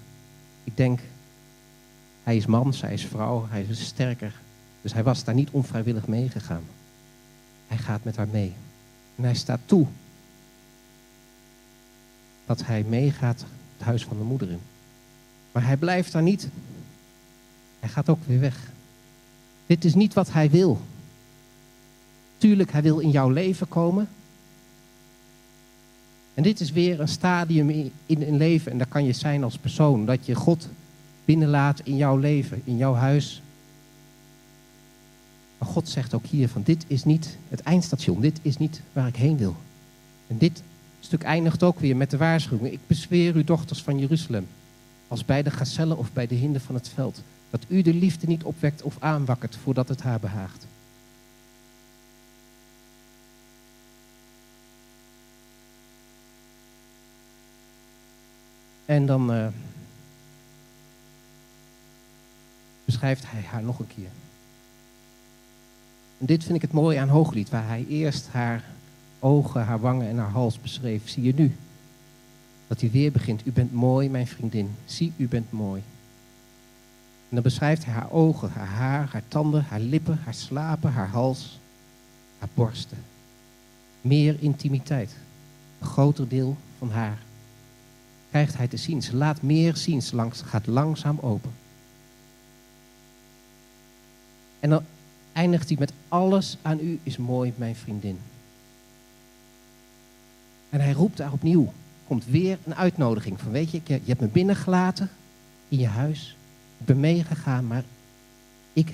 Ik 0.64 0.76
denk, 0.76 1.00
hij 2.22 2.36
is 2.36 2.46
man, 2.46 2.74
zij 2.74 2.92
is 2.92 3.06
vrouw, 3.06 3.46
hij 3.48 3.62
is 3.62 3.84
sterker. 3.84 4.32
Dus 4.82 4.92
hij 4.92 5.02
was 5.02 5.24
daar 5.24 5.34
niet 5.34 5.50
onvrijwillig 5.50 6.06
meegegaan. 6.06 6.62
Hij 7.66 7.76
gaat 7.76 8.04
met 8.04 8.16
haar 8.16 8.28
mee. 8.28 8.52
En 9.16 9.24
hij 9.24 9.34
staat 9.34 9.60
toe 9.64 9.86
dat 12.46 12.64
hij 12.64 12.84
meegaat 12.88 13.44
het 13.76 13.86
huis 13.86 14.04
van 14.04 14.16
de 14.16 14.24
moeder 14.24 14.50
in. 14.50 14.60
Maar 15.52 15.66
hij 15.66 15.76
blijft 15.76 16.12
daar 16.12 16.22
niet. 16.22 16.48
Hij 17.80 17.88
gaat 17.88 18.08
ook 18.08 18.24
weer 18.26 18.40
weg. 18.40 18.70
Dit 19.66 19.84
is 19.84 19.94
niet 19.94 20.14
wat 20.14 20.32
hij 20.32 20.50
wil. 20.50 20.80
Tuurlijk, 22.38 22.72
hij 22.72 22.82
wil 22.82 22.98
in 22.98 23.10
jouw 23.10 23.28
leven 23.30 23.68
komen. 23.68 24.08
En 26.40 26.46
dit 26.46 26.60
is 26.60 26.72
weer 26.72 27.00
een 27.00 27.08
stadium 27.08 27.70
in 28.06 28.22
een 28.22 28.36
leven, 28.36 28.72
en 28.72 28.78
dat 28.78 28.88
kan 28.88 29.04
je 29.04 29.12
zijn 29.12 29.44
als 29.44 29.58
persoon, 29.58 30.06
dat 30.06 30.26
je 30.26 30.34
God 30.34 30.68
binnenlaat 31.24 31.80
in 31.84 31.96
jouw 31.96 32.16
leven, 32.16 32.62
in 32.64 32.76
jouw 32.76 32.94
huis. 32.94 33.42
Maar 35.58 35.68
God 35.68 35.88
zegt 35.88 36.14
ook 36.14 36.26
hier 36.26 36.48
van 36.48 36.62
dit 36.62 36.84
is 36.86 37.04
niet 37.04 37.36
het 37.48 37.60
eindstation, 37.60 38.20
dit 38.20 38.38
is 38.42 38.56
niet 38.56 38.80
waar 38.92 39.06
ik 39.06 39.16
heen 39.16 39.36
wil. 39.36 39.56
En 40.26 40.38
dit 40.38 40.62
stuk 41.00 41.22
eindigt 41.22 41.62
ook 41.62 41.80
weer 41.80 41.96
met 41.96 42.10
de 42.10 42.16
waarschuwing. 42.16 42.72
Ik 42.72 42.86
bezweer 42.86 43.36
u 43.36 43.44
dochters 43.44 43.82
van 43.82 43.98
Jeruzalem, 43.98 44.46
als 45.08 45.24
bij 45.24 45.42
de 45.42 45.50
gazellen 45.50 45.98
of 45.98 46.12
bij 46.12 46.26
de 46.26 46.34
hinden 46.34 46.60
van 46.60 46.74
het 46.74 46.88
veld, 46.88 47.22
dat 47.50 47.64
u 47.68 47.82
de 47.82 47.94
liefde 47.94 48.26
niet 48.26 48.42
opwekt 48.42 48.82
of 48.82 48.96
aanwakkert 48.98 49.56
voordat 49.56 49.88
het 49.88 50.02
haar 50.02 50.20
behaagt. 50.20 50.66
En 58.90 59.06
dan 59.06 59.34
uh, 59.34 59.46
beschrijft 62.84 63.30
hij 63.30 63.42
haar 63.42 63.62
nog 63.62 63.78
een 63.78 63.86
keer. 63.86 64.10
En 66.18 66.26
dit 66.26 66.42
vind 66.44 66.54
ik 66.54 66.62
het 66.62 66.72
mooie 66.72 67.00
aan 67.00 67.08
Hooglied, 67.08 67.50
waar 67.50 67.66
hij 67.66 67.86
eerst 67.88 68.28
haar 68.28 68.64
ogen, 69.18 69.64
haar 69.64 69.80
wangen 69.80 70.08
en 70.08 70.18
haar 70.18 70.30
hals 70.30 70.60
beschreef. 70.60 71.08
Zie 71.08 71.22
je 71.22 71.34
nu 71.34 71.56
dat 72.66 72.80
hij 72.80 72.90
weer 72.90 73.12
begint. 73.12 73.46
U 73.46 73.52
bent 73.52 73.72
mooi, 73.72 74.08
mijn 74.08 74.26
vriendin. 74.26 74.74
Zie, 74.84 75.12
u 75.16 75.28
bent 75.28 75.52
mooi. 75.52 75.82
En 77.28 77.34
dan 77.34 77.42
beschrijft 77.42 77.84
hij 77.84 77.94
haar 77.94 78.10
ogen, 78.10 78.50
haar 78.50 78.66
haar, 78.66 79.08
haar 79.12 79.24
tanden, 79.28 79.64
haar 79.64 79.80
lippen, 79.80 80.18
haar 80.24 80.34
slapen, 80.34 80.92
haar 80.92 81.08
hals, 81.08 81.60
haar 82.38 82.48
borsten. 82.54 82.98
Meer 84.00 84.36
intimiteit. 84.38 85.16
Een 85.78 85.86
groter 85.86 86.28
deel 86.28 86.56
van 86.78 86.90
haar 86.90 87.18
krijgt 88.30 88.56
hij 88.56 88.68
te 88.68 88.76
zien. 88.76 89.02
Ze 89.02 89.16
laat 89.16 89.42
meer 89.42 89.76
zien. 89.76 90.02
Ze 90.02 90.16
langs, 90.16 90.42
gaat 90.42 90.66
langzaam 90.66 91.18
open. 91.20 91.52
En 94.60 94.70
dan 94.70 94.84
eindigt 95.32 95.68
hij 95.68 95.78
met 95.78 95.92
alles 96.08 96.56
aan 96.62 96.78
u 96.80 96.98
is 97.02 97.16
mooi, 97.16 97.52
mijn 97.56 97.76
vriendin. 97.76 98.18
En 100.70 100.80
hij 100.80 100.92
roept 100.92 101.16
daar 101.16 101.32
opnieuw. 101.32 101.72
Komt 102.06 102.26
weer 102.26 102.58
een 102.64 102.74
uitnodiging 102.74 103.40
van, 103.40 103.50
weet 103.50 103.70
je, 103.70 103.80
je 103.84 104.00
hebt 104.04 104.20
me 104.20 104.26
binnengelaten 104.26 105.10
in 105.68 105.78
je 105.78 105.86
huis. 105.86 106.36
Ik 106.78 106.86
ben 106.86 107.00
meegegaan, 107.00 107.66
maar 107.66 107.84
ik 108.72 108.92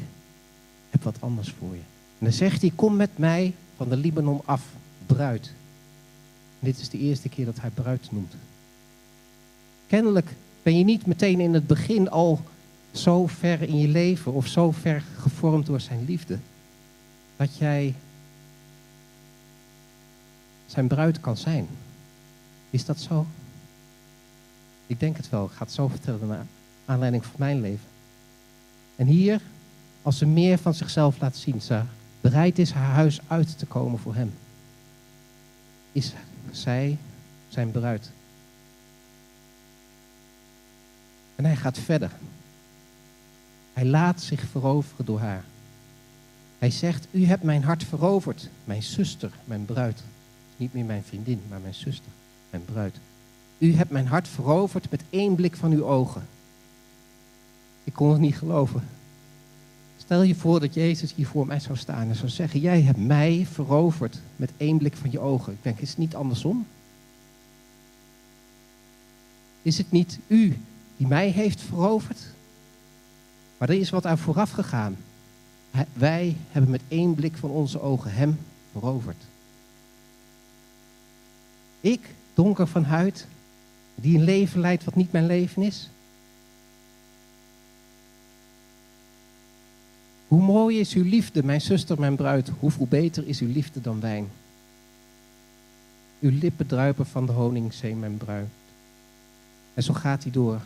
heb 0.91 1.03
wat 1.03 1.21
anders 1.21 1.55
voor 1.59 1.75
je. 1.75 1.83
En 2.19 2.25
dan 2.25 2.33
zegt 2.33 2.61
hij, 2.61 2.73
kom 2.75 2.97
met 2.97 3.19
mij 3.19 3.55
van 3.77 3.89
de 3.89 3.97
Libanon 3.97 4.41
af, 4.45 4.63
bruid. 5.07 5.53
Dit 6.59 6.79
is 6.79 6.89
de 6.89 6.99
eerste 6.99 7.29
keer 7.29 7.45
dat 7.45 7.61
hij 7.61 7.71
bruid 7.71 8.09
noemt. 8.11 8.35
Kennelijk 9.87 10.35
ben 10.63 10.79
je 10.79 10.85
niet 10.85 11.07
meteen 11.07 11.41
in 11.41 11.55
het 11.55 11.67
begin 11.67 12.11
al 12.11 12.41
zo 12.93 13.27
ver 13.27 13.63
in 13.63 13.79
je 13.79 13.89
leven 13.89 14.33
of 14.33 14.47
zo 14.47 14.71
ver 14.71 15.03
gevormd 15.19 15.67
door 15.67 15.81
zijn 15.81 16.05
liefde. 16.05 16.39
Dat 17.37 17.57
jij 17.57 17.95
zijn 20.67 20.87
bruid 20.87 21.21
kan 21.21 21.37
zijn. 21.37 21.67
Is 22.71 22.85
dat 22.85 22.99
zo? 22.99 23.27
Ik 24.87 25.01
denk 25.01 25.17
het 25.17 25.29
wel. 25.29 25.45
Ik 25.45 25.53
ga 25.53 25.65
het 25.65 25.73
zo 25.73 25.89
vertellen 25.89 26.29
naar 26.29 26.47
aanleiding 26.85 27.25
van 27.25 27.35
mijn 27.39 27.61
leven. 27.61 27.89
En 28.97 29.07
hier, 29.07 29.41
als 30.03 30.19
ze 30.19 30.27
meer 30.27 30.59
van 30.59 30.75
zichzelf 30.75 31.21
laat 31.21 31.37
zien, 31.37 31.61
ze 31.61 31.81
bereid 32.21 32.59
is 32.59 32.71
haar 32.71 32.95
huis 32.95 33.21
uit 33.27 33.59
te 33.59 33.67
komen 33.67 33.99
voor 33.99 34.15
hem, 34.15 34.35
is 35.93 36.13
zij 36.51 36.99
zijn 37.49 37.71
bruid. 37.71 38.11
En 41.37 41.45
hij 41.45 41.57
gaat 41.57 41.79
verder. 41.79 42.11
Hij 43.73 43.85
laat 43.85 44.21
zich 44.21 44.45
veroveren 44.51 45.05
door 45.05 45.21
haar. 45.21 45.45
Hij 46.59 46.71
zegt, 46.71 47.07
u 47.11 47.25
hebt 47.25 47.43
mijn 47.43 47.65
hart 47.65 47.85
veroverd, 47.85 48.49
mijn 48.65 48.83
zuster, 48.83 49.31
mijn 49.45 49.65
bruid. 49.65 50.03
Niet 50.57 50.75
meer 50.75 50.85
mijn 50.85 51.03
vriendin, 51.03 51.41
maar 51.49 51.61
mijn 51.61 51.75
zuster, 51.75 52.11
mijn 52.51 52.65
bruid. 52.65 52.97
U 53.59 53.75
hebt 53.75 53.91
mijn 53.91 54.07
hart 54.07 54.29
veroverd 54.29 54.91
met 54.91 55.03
één 55.11 55.35
blik 55.35 55.57
van 55.57 55.73
uw 55.73 55.85
ogen. 55.85 56.27
Ik 57.85 57.93
kon 57.93 58.11
het 58.11 58.21
niet 58.21 58.37
geloven. 58.37 58.85
Stel 59.97 60.23
je 60.23 60.35
voor 60.35 60.61
dat 60.61 60.75
Jezus 60.75 61.15
hier 61.15 61.27
voor 61.27 61.47
mij 61.47 61.61
zou 61.61 61.77
staan 61.77 62.09
en 62.09 62.15
zou 62.15 62.29
zeggen: 62.29 62.61
Jij 62.61 62.83
hebt 62.83 62.99
mij 62.99 63.47
veroverd 63.53 64.21
met 64.37 64.51
één 64.57 64.79
blik 64.79 64.97
van 64.97 65.11
je 65.11 65.19
ogen. 65.19 65.53
Ik 65.53 65.63
denk, 65.63 65.79
is 65.79 65.89
het 65.89 65.99
niet 65.99 66.15
andersom? 66.15 66.67
Is 69.63 69.79
het 69.79 69.91
niet 69.91 70.19
u 70.27 70.57
die 70.97 71.07
mij 71.07 71.29
heeft 71.29 71.61
veroverd? 71.61 72.21
Maar 73.59 73.69
er 73.69 73.81
is 73.81 73.91
wat 73.91 74.07
aan 74.07 74.19
vooraf 74.19 74.51
gegaan. 74.51 74.97
Wij 75.93 76.37
hebben 76.51 76.71
met 76.71 76.81
één 76.89 77.15
blik 77.15 77.37
van 77.37 77.51
onze 77.51 77.81
ogen 77.81 78.13
hem 78.13 78.39
veroverd. 78.73 79.25
Ik, 81.81 82.01
donker 82.35 82.67
van 82.67 82.85
huid, 82.85 83.27
die 83.95 84.19
een 84.19 84.25
leven 84.25 84.61
leidt 84.61 84.85
wat 84.85 84.95
niet 84.95 85.13
mijn 85.13 85.27
leven 85.27 85.63
is. 85.63 85.91
Hoe 90.29 90.43
mooi 90.43 90.81
is 90.81 90.95
uw 90.95 91.05
liefde, 91.05 91.45
mijn 91.45 91.61
zuster, 91.61 91.99
mijn 91.99 92.17
bruid. 92.17 92.51
Hoeveel 92.59 92.87
beter 92.87 93.27
is 93.27 93.41
uw 93.41 93.53
liefde 93.53 93.81
dan 93.81 94.01
wijn. 94.01 94.29
Uw 96.21 96.39
lippen 96.41 96.67
druipen 96.67 97.07
van 97.07 97.27
de 97.27 97.33
honingszee, 97.33 97.95
mijn 97.95 98.17
bruid. 98.17 98.49
En 99.75 99.83
zo 99.83 99.95
gaat 99.95 100.23
hij 100.23 100.33
door. 100.33 100.61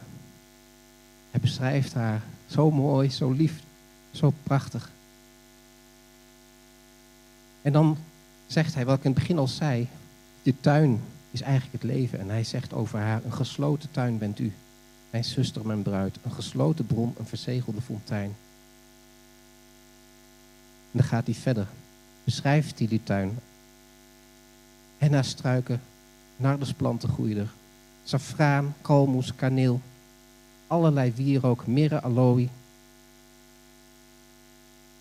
Hij 1.30 1.40
beschrijft 1.40 1.94
haar 1.94 2.22
zo 2.46 2.70
mooi, 2.70 3.10
zo 3.10 3.30
lief, 3.30 3.62
zo 4.10 4.32
prachtig. 4.42 4.90
En 7.62 7.72
dan 7.72 7.98
zegt 8.46 8.74
hij, 8.74 8.84
wat 8.84 8.98
ik 8.98 9.04
in 9.04 9.10
het 9.10 9.18
begin 9.18 9.38
al 9.38 9.48
zei, 9.48 9.88
de 10.42 10.54
tuin 10.60 11.00
is 11.30 11.40
eigenlijk 11.40 11.82
het 11.82 11.92
leven. 11.92 12.20
En 12.20 12.28
hij 12.28 12.44
zegt 12.44 12.72
over 12.72 12.98
haar, 12.98 13.24
een 13.24 13.32
gesloten 13.32 13.90
tuin 13.90 14.18
bent 14.18 14.38
u. 14.38 14.52
Mijn 15.10 15.24
zuster, 15.24 15.66
mijn 15.66 15.82
bruid, 15.82 16.18
een 16.22 16.32
gesloten 16.32 16.86
bron, 16.86 17.14
een 17.18 17.26
verzegelde 17.26 17.80
fontein. 17.80 18.34
En 20.92 20.98
dan 20.98 21.04
gaat 21.04 21.26
hij 21.26 21.34
verder. 21.34 21.66
Beschrijft 22.24 22.78
hij 22.78 22.88
die 22.88 23.02
tuin. 23.02 23.38
Henna 24.98 25.22
struiken, 25.22 25.80
nardusplanten 26.36 27.08
groeien 27.08 27.38
er. 27.38 27.52
Safraan, 28.04 28.74
kalmoes, 28.80 29.34
kaneel. 29.34 29.80
Allerlei 30.70 31.12
wierook, 31.12 31.66
mirre, 31.66 32.02
aloe. 32.02 32.48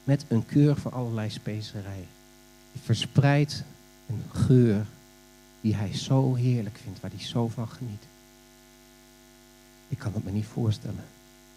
Met 0.04 0.26
een 0.28 0.46
keur 0.46 0.76
van 0.76 0.92
allerlei 0.92 1.30
specerijen. 1.30 2.08
Die 2.72 2.82
verspreidt 2.82 3.64
een 4.08 4.24
geur 4.32 4.86
die 5.62 5.76
hij 5.76 5.98
zo 5.98 6.34
heerlijk 6.34 6.78
vindt, 6.84 7.00
waar 7.00 7.12
hij 7.12 7.24
zo 7.26 7.48
van 7.48 7.68
geniet. 7.68 8.04
Ik 9.88 9.98
kan 9.98 10.14
het 10.14 10.24
me 10.24 10.32
niet 10.32 10.46
voorstellen. 10.46 11.04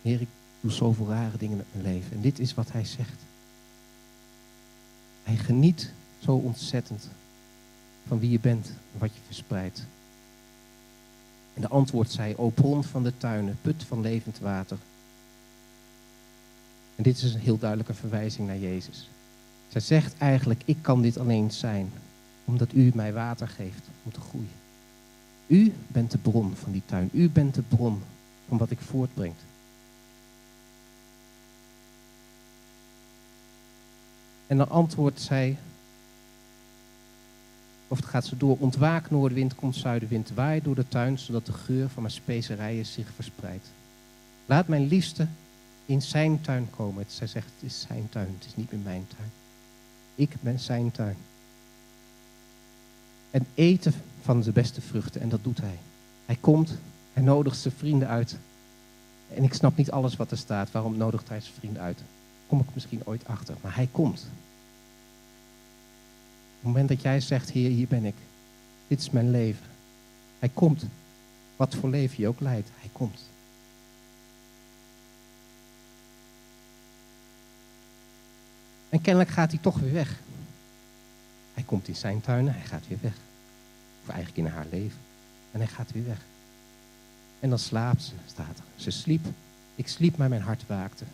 Heer, 0.03 0.21
ik 0.21 0.29
doe 0.61 0.71
zoveel 0.71 1.09
rare 1.09 1.39
dingen 1.39 1.57
met 1.57 1.67
mijn 1.73 1.95
leven. 1.95 2.13
En 2.13 2.21
dit 2.21 2.39
is 2.39 2.55
wat 2.55 2.73
hij 2.73 2.85
zegt. 2.85 3.21
Hij 5.23 5.37
geniet 5.37 5.93
zo 6.19 6.35
ontzettend 6.35 7.09
van 8.07 8.19
wie 8.19 8.31
je 8.31 8.41
bent 8.41 8.67
en 8.67 8.99
wat 8.99 9.15
je 9.15 9.21
verspreidt. 9.27 9.87
En 11.55 11.61
de 11.61 11.69
antwoord 11.69 12.11
zei, 12.11 12.35
o 12.37 12.49
bron 12.49 12.85
van 12.85 13.03
de 13.03 13.13
tuinen, 13.17 13.59
put 13.63 13.85
van 13.85 14.01
levend 14.01 14.39
water. 14.39 14.79
En 16.97 17.03
dit 17.03 17.23
is 17.23 17.35
een 17.35 17.41
heel 17.41 17.59
duidelijke 17.59 17.95
verwijzing 17.95 18.47
naar 18.47 18.59
Jezus. 18.59 19.09
Zij 19.69 19.81
zegt 19.81 20.15
eigenlijk, 20.19 20.63
ik 20.65 20.77
kan 20.81 21.03
dit 21.03 21.19
alleen 21.19 21.51
zijn, 21.51 21.93
omdat 22.45 22.73
u 22.73 22.91
mij 22.95 23.13
water 23.13 23.49
geeft 23.49 23.89
om 24.03 24.13
te 24.13 24.21
groeien. 24.21 24.61
U 25.47 25.73
bent 25.89 26.11
de 26.11 26.19
bron 26.19 26.55
van 26.57 26.73
die 26.73 26.83
tuin. 26.87 27.11
U 27.13 27.31
bent 27.31 27.55
de 27.55 27.63
bron 27.63 28.03
van 28.49 28.59
wat 28.59 28.71
ik 28.71 28.81
voortbrengt. 28.81 29.41
En 34.47 34.57
dan 34.57 34.69
antwoordt 34.69 35.21
zij, 35.21 35.59
of 37.93 37.99
het 37.99 38.07
gaat 38.07 38.27
ze 38.27 38.37
door, 38.37 38.57
ontwaak 38.59 39.11
noordenwind, 39.11 39.55
komt 39.55 39.77
zuidenwind, 39.77 40.31
waai 40.35 40.63
door 40.63 40.75
de 40.75 40.89
tuin, 40.89 41.19
zodat 41.19 41.47
de 41.47 41.53
geur 41.53 41.89
van 41.89 42.03
mijn 42.03 42.15
specerijen 42.15 42.87
zich 42.87 43.07
verspreidt. 43.15 43.67
Laat 44.47 44.69
mijn 44.69 44.87
liefste 44.87 45.27
in 45.87 46.03
zijn 46.03 46.41
tuin 46.41 46.71
komen. 46.71 47.05
Zij 47.09 47.27
zegt, 47.27 47.47
het 47.55 47.71
is 47.71 47.81
zijn 47.81 48.09
tuin, 48.11 48.35
het 48.39 48.47
is 48.47 48.57
niet 48.57 48.73
meer 48.73 48.81
mijn 48.81 49.07
tuin. 49.17 49.31
Ik 50.15 50.35
ben 50.41 50.61
zijn 50.61 50.91
tuin. 50.91 51.17
En 53.31 53.47
eten 53.55 53.95
van 54.23 54.41
de 54.41 54.53
beste 54.53 54.81
vruchten, 54.81 55.21
en 55.21 55.29
dat 55.29 55.45
doet 55.45 55.61
hij. 55.61 55.79
Hij 56.27 56.37
komt, 56.41 56.79
hij 57.13 57.23
nodigt 57.23 57.59
zijn 57.59 57.75
vrienden 57.77 58.09
uit. 58.09 58.37
En 59.35 59.43
ik 59.43 59.55
snap 59.55 59.77
niet 59.77 59.91
alles 59.91 60.17
wat 60.17 60.31
er 60.31 60.39
staat. 60.39 60.71
Waarom 60.71 60.97
nodigt 60.97 61.29
hij 61.29 61.41
zijn 61.41 61.55
vrienden 61.55 61.83
uit? 61.83 62.03
Kom 62.47 62.61
ik 62.61 62.75
misschien 62.75 63.03
ooit 63.05 63.27
achter. 63.27 63.57
Maar 63.61 63.75
hij 63.75 63.89
komt. 63.93 64.27
Op 66.63 66.69
het 66.69 66.77
moment 66.77 66.89
dat 66.89 67.03
jij 67.03 67.21
zegt, 67.21 67.51
Heer, 67.51 67.71
hier 67.71 67.89
ben 67.89 68.05
ik. 68.05 68.15
Dit 68.89 69.01
is 69.01 69.11
mijn 69.11 69.31
leven. 69.31 69.67
Hij 70.39 70.51
komt. 70.55 70.85
Wat 71.57 71.75
voor 71.75 71.89
leven 71.89 72.21
je 72.21 72.29
ook 72.29 72.41
leidt, 72.41 72.69
hij 72.79 72.89
komt. 72.93 73.21
En 78.89 79.01
kennelijk 79.01 79.31
gaat 79.31 79.51
hij 79.51 79.61
toch 79.61 79.79
weer 79.79 79.93
weg. 79.93 80.21
Hij 81.55 81.63
komt 81.63 81.89
in 81.89 81.97
zijn 81.97 82.21
tuinen, 82.21 82.55
hij 82.55 82.65
gaat 82.65 82.89
weer 82.89 82.99
weg. 83.01 83.15
Of 84.03 84.09
eigenlijk 84.09 84.47
in 84.47 84.55
haar 84.55 84.67
leven. 84.71 84.99
En 85.53 85.61
hij 85.61 85.69
gaat 85.69 85.93
weer 85.93 86.07
weg. 86.07 86.21
En 87.41 87.49
dan 87.49 87.59
slaapt 87.59 88.03
ze, 88.03 88.13
staat 88.27 88.59
er. 88.59 88.65
Ze 88.77 88.91
sliep. 88.91 89.27
Ik 89.75 89.89
sliep, 89.89 90.17
maar 90.17 90.29
mijn 90.29 90.43
hart 90.43 90.67
waakte. 90.67 91.05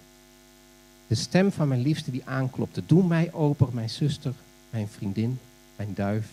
De 1.06 1.14
stem 1.14 1.52
van 1.52 1.68
mijn 1.68 1.80
liefste 1.80 2.10
die 2.10 2.22
aanklopte. 2.24 2.82
Doe 2.86 3.06
mij 3.06 3.32
open, 3.32 3.68
mijn 3.72 3.90
zuster, 3.90 4.34
mijn 4.70 4.88
vriendin, 4.88 5.38
mijn 5.76 5.94
duif. 5.94 6.28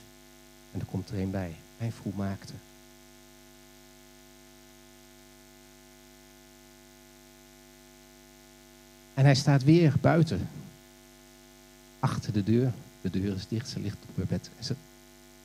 En 0.71 0.79
er 0.79 0.85
komt 0.85 1.09
er 1.09 1.19
een 1.19 1.31
bij. 1.31 1.55
Mijn 1.77 1.93
maakte. 2.15 2.53
En 9.13 9.25
hij 9.25 9.35
staat 9.35 9.63
weer 9.63 9.93
buiten. 10.01 10.47
Achter 11.99 12.33
de 12.33 12.43
deur. 12.43 12.71
De 13.01 13.09
deur 13.09 13.35
is 13.35 13.47
dicht, 13.47 13.69
ze 13.69 13.79
ligt 13.79 13.97
op 14.09 14.17
haar 14.17 14.25
bed. 14.25 14.49
En 14.57 14.63
ze 14.63 14.75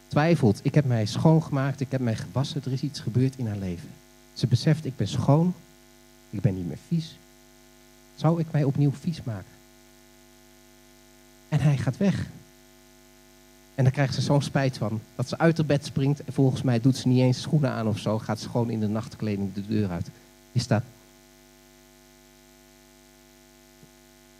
twijfelt. 0.09 0.61
Ik 0.62 0.74
heb 0.74 0.85
mij 0.85 1.07
schoongemaakt, 1.07 1.81
ik 1.81 1.90
heb 1.90 2.00
mij 2.00 2.16
gewassen. 2.16 2.62
Er 2.64 2.72
is 2.72 2.83
iets 2.83 3.00
gebeurd 3.00 3.37
in 3.37 3.46
haar 3.46 3.57
leven. 3.57 3.88
Ze 4.33 4.46
beseft, 4.46 4.85
ik 4.85 4.96
ben 4.96 5.09
schoon. 5.09 5.55
Ik 6.31 6.40
ben 6.40 6.55
niet 6.55 6.66
meer 6.66 6.79
vies. 6.88 7.16
Zou 8.14 8.40
ik 8.40 8.46
mij 8.50 8.64
opnieuw 8.64 8.92
vies 8.92 9.22
maken? 9.22 9.53
En 11.48 11.61
hij 11.61 11.76
gaat 11.76 11.96
weg. 11.96 12.26
En 13.75 13.85
dan 13.85 13.93
krijgt 13.93 14.15
ze 14.15 14.21
zo'n 14.21 14.43
spijt 14.43 14.79
van. 14.79 15.01
Dat 15.15 15.29
ze 15.29 15.39
uit 15.39 15.57
haar 15.57 15.67
bed 15.67 15.85
springt. 15.85 16.25
En 16.25 16.33
volgens 16.33 16.63
mij 16.63 16.81
doet 16.81 16.97
ze 16.97 17.09
niet 17.09 17.21
eens 17.21 17.41
schoenen 17.41 17.71
aan 17.71 17.89
of 17.89 17.99
zo. 17.99 18.19
Gaat 18.19 18.41
ze 18.41 18.49
gewoon 18.49 18.71
in 18.71 18.81
de 18.81 18.89
nachtkleding 18.89 19.53
de 19.55 19.67
deur 19.67 19.91
uit. 19.91 20.11
Je 20.53 20.61
staat 20.61 20.85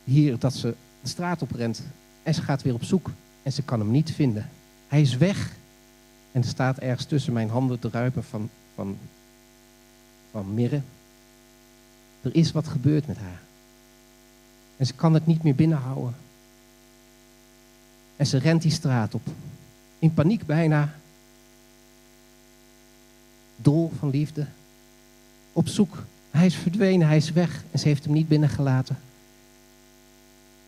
hier 0.05 0.39
dat 0.39 0.55
ze 0.55 0.75
de 1.03 1.09
straat 1.09 1.43
op 1.43 1.51
rent. 1.51 1.83
En 2.23 2.35
ze 2.35 2.43
gaat 2.43 2.63
weer 2.63 2.75
op 2.75 2.85
zoek. 2.85 3.11
En 3.43 3.53
ze 3.53 3.63
kan 3.63 3.81
hem 3.81 3.91
niet 3.91 4.13
vinden. 4.13 4.51
Hij 4.89 5.01
is 5.01 5.17
weg. 5.17 5.53
En 6.33 6.43
er 6.43 6.49
staat 6.49 6.79
ergens 6.79 7.05
tussen 7.05 7.33
mijn 7.33 7.51
handen 7.51 7.79
te 7.79 7.89
ruipen 7.93 8.25
van, 8.25 8.51
van, 8.75 8.99
van 10.31 10.55
mirre. 10.55 10.81
Er 12.23 12.35
is 12.35 12.53
wat 12.53 12.69
gebeurd 12.69 13.07
met 13.07 13.17
haar. 13.17 13.41
En 14.77 14.87
ze 14.87 14.95
kan 14.95 15.15
het 15.15 15.27
niet 15.27 15.43
meer 15.43 15.55
binnenhouden. 15.55 16.15
En 18.21 18.27
ze 18.27 18.39
rent 18.39 18.63
die 18.63 18.71
straat 18.71 19.15
op. 19.15 19.27
In 19.99 20.15
paniek 20.15 20.47
bijna. 20.47 20.95
Dol 23.57 23.93
van 23.99 24.11
liefde. 24.11 24.47
Op 25.53 25.69
zoek. 25.69 26.05
Hij 26.31 26.47
is 26.47 26.55
verdwenen, 26.55 27.07
hij 27.07 27.17
is 27.17 27.33
weg. 27.33 27.65
En 27.71 27.79
ze 27.79 27.89
heeft 27.89 28.05
hem 28.05 28.13
niet 28.13 28.29
binnengelaten. 28.29 28.99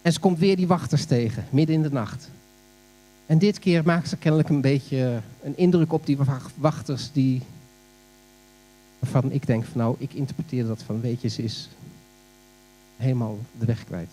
En 0.03 0.13
ze 0.13 0.21
komt 0.21 0.39
weer 0.39 0.57
die 0.57 0.67
wachters 0.67 1.05
tegen, 1.05 1.45
midden 1.51 1.75
in 1.75 1.83
de 1.83 1.91
nacht. 1.91 2.31
En 3.27 3.39
dit 3.39 3.59
keer 3.59 3.83
maakt 3.85 4.09
ze 4.09 4.17
kennelijk 4.17 4.49
een 4.49 4.61
beetje 4.61 5.21
een 5.43 5.57
indruk 5.57 5.93
op 5.93 6.07
die 6.07 6.19
wachters 6.55 7.13
die... 7.13 7.43
Waarvan 8.99 9.33
ik 9.33 9.47
denk 9.47 9.65
van 9.65 9.81
nou, 9.81 9.97
ik 9.99 10.13
interpreteer 10.13 10.67
dat 10.67 10.83
van 10.83 11.01
weet 11.01 11.21
je, 11.21 11.29
ze 11.29 11.43
is 11.43 11.69
helemaal 12.97 13.39
de 13.59 13.67
weg 13.67 13.85
kwijt. 13.85 14.11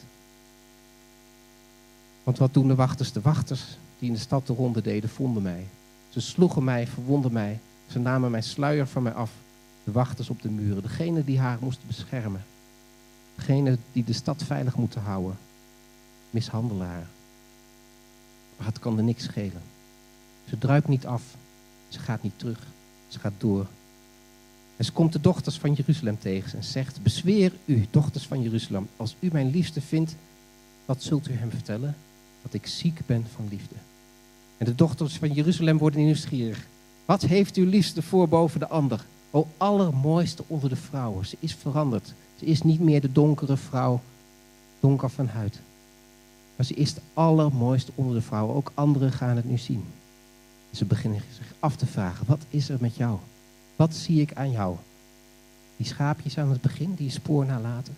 Want 2.29 2.41
wat 2.41 2.53
doen 2.53 2.67
de 2.67 2.75
wachters? 2.75 3.11
De 3.11 3.21
wachters 3.21 3.77
die 3.99 4.07
in 4.07 4.13
de 4.13 4.19
stad 4.19 4.47
de 4.47 4.53
ronde 4.53 4.81
deden, 4.81 5.09
vonden 5.09 5.43
mij. 5.43 5.67
Ze 6.09 6.21
sloegen 6.21 6.63
mij, 6.63 6.87
verwonden 6.87 7.33
mij. 7.33 7.59
Ze 7.87 7.99
namen 7.99 8.31
mijn 8.31 8.43
sluier 8.43 8.87
van 8.87 9.03
mij 9.03 9.13
af. 9.13 9.31
De 9.83 9.91
wachters 9.91 10.29
op 10.29 10.41
de 10.41 10.49
muren, 10.49 10.81
degene 10.81 11.23
die 11.23 11.39
haar 11.39 11.57
moesten 11.61 11.87
beschermen. 11.87 12.43
Degene 13.35 13.77
die 13.91 14.03
de 14.03 14.13
stad 14.13 14.43
veilig 14.43 14.75
moeten 14.75 15.01
houden. 15.01 15.37
Mishandelaar. 16.29 17.07
Maar 18.57 18.67
het 18.67 18.79
kan 18.79 18.97
er 18.97 19.03
niks 19.03 19.23
schelen. 19.23 19.61
Ze 20.49 20.57
druipt 20.57 20.87
niet 20.87 21.05
af. 21.05 21.23
Ze 21.87 21.99
gaat 21.99 22.23
niet 22.23 22.39
terug. 22.39 22.67
Ze 23.07 23.19
gaat 23.19 23.33
door. 23.37 23.67
En 24.77 24.85
ze 24.85 24.91
komt 24.91 25.13
de 25.13 25.21
dochters 25.21 25.57
van 25.57 25.73
Jeruzalem 25.73 26.19
tegen 26.19 26.57
en 26.57 26.63
zegt: 26.63 27.03
Bezweer 27.03 27.51
u, 27.65 27.87
dochters 27.89 28.27
van 28.27 28.41
Jeruzalem, 28.41 28.87
als 28.95 29.15
u 29.19 29.29
mijn 29.31 29.49
liefste 29.49 29.81
vindt, 29.81 30.15
wat 30.85 31.03
zult 31.03 31.29
u 31.29 31.33
hem 31.33 31.49
vertellen? 31.49 31.95
Dat 32.41 32.53
ik 32.53 32.67
ziek 32.67 32.99
ben 33.05 33.25
van 33.35 33.47
liefde. 33.49 33.75
En 34.57 34.65
de 34.65 34.75
dochters 34.75 35.17
van 35.17 35.33
Jeruzalem 35.33 35.77
worden 35.77 36.03
nieuwsgierig. 36.03 36.67
Wat 37.05 37.21
heeft 37.21 37.55
uw 37.55 37.65
liefste 37.65 38.01
voor 38.01 38.27
boven 38.27 38.59
de 38.59 38.67
ander? 38.67 39.05
O 39.31 39.47
allermooiste 39.57 40.43
onder 40.47 40.69
de 40.69 40.75
vrouwen. 40.75 41.25
Ze 41.25 41.37
is 41.39 41.55
veranderd. 41.55 42.13
Ze 42.39 42.45
is 42.45 42.61
niet 42.61 42.79
meer 42.79 43.01
de 43.01 43.11
donkere 43.11 43.57
vrouw, 43.57 44.01
donker 44.79 45.09
van 45.09 45.27
huid. 45.27 45.59
Maar 46.55 46.65
ze 46.65 46.73
is 46.73 46.93
de 46.93 47.01
allermooiste 47.13 47.91
onder 47.95 48.15
de 48.15 48.21
vrouwen. 48.21 48.55
Ook 48.55 48.71
anderen 48.73 49.11
gaan 49.11 49.35
het 49.35 49.49
nu 49.49 49.57
zien. 49.57 49.83
Ze 50.71 50.85
beginnen 50.85 51.21
zich 51.37 51.53
af 51.59 51.75
te 51.75 51.85
vragen: 51.85 52.25
wat 52.27 52.41
is 52.49 52.69
er 52.69 52.77
met 52.79 52.95
jou? 52.95 53.17
Wat 53.75 53.95
zie 53.95 54.21
ik 54.21 54.33
aan 54.33 54.51
jou? 54.51 54.75
Die 55.77 55.87
schaapjes 55.87 56.37
aan 56.37 56.49
het 56.49 56.61
begin, 56.61 56.93
die 56.93 57.09
spoor 57.09 57.45
nalaten. 57.45 57.97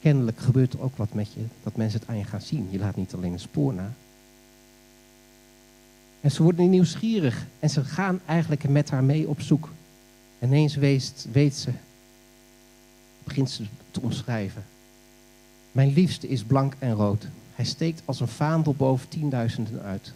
Kennelijk 0.00 0.38
gebeurt 0.38 0.72
er 0.72 0.80
ook 0.80 0.96
wat 0.96 1.14
met 1.14 1.32
je, 1.32 1.40
dat 1.62 1.76
mensen 1.76 2.00
het 2.00 2.08
aan 2.08 2.18
je 2.18 2.24
gaan 2.24 2.40
zien. 2.40 2.68
Je 2.70 2.78
laat 2.78 2.96
niet 2.96 3.14
alleen 3.14 3.32
een 3.32 3.40
spoor 3.40 3.74
na. 3.74 3.92
En 6.20 6.30
ze 6.30 6.42
worden 6.42 6.70
nieuwsgierig 6.70 7.46
en 7.58 7.70
ze 7.70 7.84
gaan 7.84 8.20
eigenlijk 8.26 8.68
met 8.68 8.90
haar 8.90 9.04
mee 9.04 9.28
op 9.28 9.40
zoek. 9.40 9.68
En 10.38 10.48
ineens 10.48 10.74
weet, 10.74 11.26
weet 11.32 11.54
ze, 11.54 11.70
begint 13.24 13.50
ze 13.50 13.64
te 13.90 14.00
omschrijven. 14.00 14.64
Mijn 15.72 15.92
liefste 15.92 16.28
is 16.28 16.44
blank 16.44 16.74
en 16.78 16.92
rood. 16.92 17.26
Hij 17.54 17.64
steekt 17.64 18.02
als 18.04 18.20
een 18.20 18.28
vaandel 18.28 18.74
boven 18.74 19.08
tienduizenden 19.08 19.82
uit. 19.82 20.12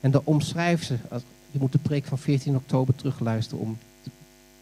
En 0.00 0.10
dan 0.10 0.22
omschrijft 0.24 0.86
ze, 0.86 0.96
je 1.50 1.58
moet 1.58 1.72
de 1.72 1.78
preek 1.78 2.04
van 2.04 2.18
14 2.18 2.56
oktober 2.56 2.94
terugluisteren 2.94 3.64
om 3.64 3.78
te 4.02 4.10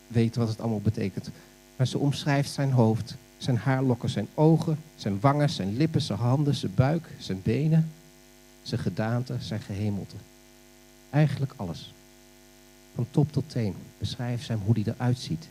weten 0.07 0.41
wat 0.41 0.49
het 0.49 0.61
allemaal 0.61 0.81
betekent. 0.81 1.31
Maar 1.77 1.87
ze 1.87 1.99
omschrijft 1.99 2.51
zijn 2.51 2.73
hoofd, 2.73 3.17
zijn 3.43 3.57
haarlokken, 3.57 4.11
zijn 4.11 4.29
ogen, 4.35 4.79
zijn 4.97 5.21
wangen, 5.21 5.51
zijn 5.51 5.77
lippen, 5.77 6.01
zijn 6.01 6.19
handen, 6.19 6.55
zijn 6.55 6.75
buik, 6.75 7.09
zijn 7.19 7.41
benen, 7.43 7.91
zijn 8.63 8.81
gedaante, 8.81 9.37
zijn 9.39 9.61
gehemelte. 9.61 10.17
Eigenlijk 11.11 11.53
alles. 11.57 11.93
Van 12.95 13.07
top 13.11 13.33
tot 13.33 13.45
teen 13.51 13.75
beschrijft 13.99 14.49
hem 14.49 14.61
hoe 14.65 14.75
hij 14.83 14.93
eruit 14.95 15.19
ziet. 15.19 15.49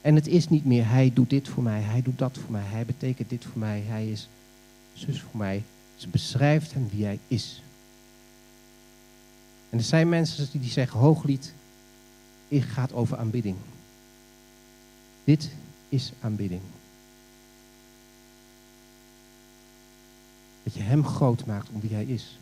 En 0.00 0.14
het 0.14 0.26
is 0.26 0.48
niet 0.48 0.64
meer 0.64 0.88
hij 0.88 1.10
doet 1.14 1.30
dit 1.30 1.48
voor 1.48 1.62
mij, 1.62 1.80
hij 1.80 2.02
doet 2.02 2.18
dat 2.18 2.38
voor 2.38 2.52
mij, 2.52 2.64
hij 2.64 2.84
betekent 2.84 3.30
dit 3.30 3.44
voor 3.44 3.58
mij, 3.58 3.82
hij 3.86 4.10
is 4.10 4.28
zus 4.92 5.20
voor 5.20 5.38
mij. 5.40 5.62
Ze 5.96 6.08
beschrijft 6.08 6.72
hem 6.72 6.88
wie 6.90 7.04
hij 7.04 7.18
is. 7.28 7.62
En 9.70 9.78
er 9.78 9.84
zijn 9.84 10.08
mensen 10.08 10.60
die 10.60 10.70
zeggen, 10.70 11.00
hooglied 11.00 11.52
gaat 12.62 12.92
over 12.92 13.16
aanbidding. 13.16 13.56
Dit 15.24 15.50
is 15.94 16.12
aanbidding. 16.20 16.60
Dat 20.62 20.74
je 20.74 20.80
hem 20.80 21.04
groot 21.04 21.46
maakt 21.46 21.68
om 21.68 21.80
wie 21.80 21.94
hij 21.94 22.04
is. 22.04 22.38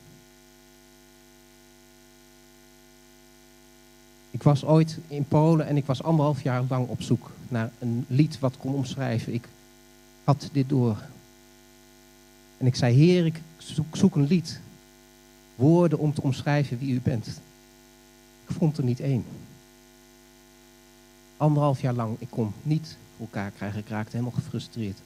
Ik 4.30 4.42
was 4.42 4.64
ooit 4.64 4.98
in 5.08 5.24
Polen 5.24 5.66
en 5.66 5.76
ik 5.76 5.86
was 5.86 6.02
anderhalf 6.02 6.42
jaar 6.42 6.64
lang 6.68 6.88
op 6.88 7.02
zoek 7.02 7.30
naar 7.48 7.70
een 7.78 8.04
lied 8.08 8.38
wat 8.38 8.56
kon 8.56 8.74
omschrijven. 8.74 9.34
Ik 9.34 9.48
had 10.24 10.48
dit 10.52 10.68
door. 10.68 11.02
En 12.58 12.66
ik 12.66 12.74
zei, 12.74 12.94
Heer, 12.94 13.26
ik 13.26 13.40
zoek, 13.56 13.96
zoek 13.96 14.14
een 14.14 14.26
lied 14.26 14.60
woorden 15.54 15.98
om 15.98 16.14
te 16.14 16.22
omschrijven 16.22 16.78
wie 16.78 16.94
u 16.94 17.00
bent. 17.00 17.26
Ik 18.46 18.54
vond 18.56 18.78
er 18.78 18.84
niet 18.84 19.00
één. 19.00 19.24
Anderhalf 21.36 21.80
jaar 21.80 21.94
lang, 21.94 22.16
ik 22.18 22.30
kon 22.30 22.52
niet 22.62 22.96
elkaar 23.22 23.50
krijgen. 23.50 23.80
Ik 23.80 23.88
raakte 23.88 24.16
helemaal 24.16 24.40
gefrustreerd. 24.40 24.98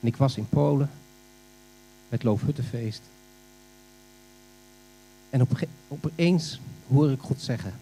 En 0.00 0.08
ik 0.08 0.16
was 0.16 0.36
in 0.36 0.48
Polen 0.48 0.90
met 2.08 2.22
Loofhuttenfeest. 2.22 3.02
En 5.30 5.40
op, 5.40 5.58
opeens 5.88 6.60
hoor 6.88 7.10
ik 7.10 7.20
God 7.20 7.40
zeggen. 7.40 7.72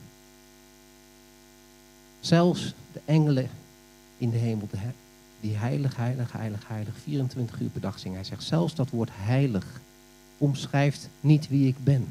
Zelfs 2.21 2.75
de 2.92 3.01
engelen 3.05 3.51
in 4.18 4.31
de 4.31 4.37
hemel, 4.37 4.68
die 5.40 5.57
heilig, 5.57 5.97
heilig, 5.97 6.33
heilig, 6.33 6.68
heilig, 6.68 6.95
24 7.03 7.61
uur 7.61 7.68
per 7.68 7.81
dag 7.81 7.99
zingen. 7.99 8.16
Hij 8.16 8.27
zegt, 8.27 8.42
zelfs 8.42 8.75
dat 8.75 8.90
woord 8.90 9.11
heilig 9.12 9.81
omschrijft 10.38 11.09
niet 11.21 11.49
wie 11.49 11.68
ik 11.68 11.85
ben. 11.85 12.07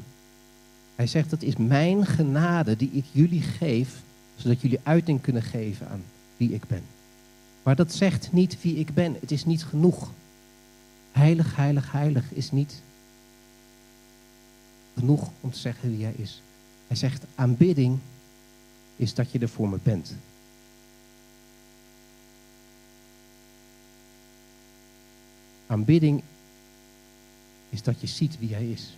Hij 0.96 1.06
zegt, 1.06 1.30
dat 1.30 1.42
is 1.42 1.56
mijn 1.56 2.06
genade 2.06 2.76
die 2.76 2.90
ik 2.92 3.04
jullie 3.12 3.42
geef, 3.42 4.02
zodat 4.36 4.60
jullie 4.60 4.80
uiting 4.82 5.20
kunnen 5.20 5.42
geven 5.42 5.88
aan 5.88 6.02
wie 6.36 6.52
ik 6.52 6.66
ben. 6.66 6.82
Maar 7.62 7.76
dat 7.76 7.92
zegt 7.92 8.32
niet 8.32 8.62
wie 8.62 8.76
ik 8.76 8.94
ben. 8.94 9.16
Het 9.20 9.30
is 9.30 9.44
niet 9.44 9.64
genoeg. 9.64 10.10
Heilig, 11.12 11.56
heilig, 11.56 11.92
heilig 11.92 12.32
is 12.32 12.50
niet 12.50 12.82
genoeg 14.94 15.30
om 15.40 15.50
te 15.50 15.58
zeggen 15.58 15.96
wie 15.96 16.04
hij 16.04 16.14
is. 16.16 16.42
Hij 16.86 16.96
zegt, 16.96 17.24
aanbidding 17.34 17.98
is 18.96 19.14
dat 19.14 19.32
je 19.32 19.38
er 19.38 19.48
voor 19.48 19.68
me 19.68 19.78
bent. 19.82 20.14
Aanbidding 25.66 26.22
is 27.70 27.82
dat 27.82 28.00
je 28.00 28.06
ziet 28.06 28.38
wie 28.38 28.54
hij 28.54 28.70
is. 28.70 28.96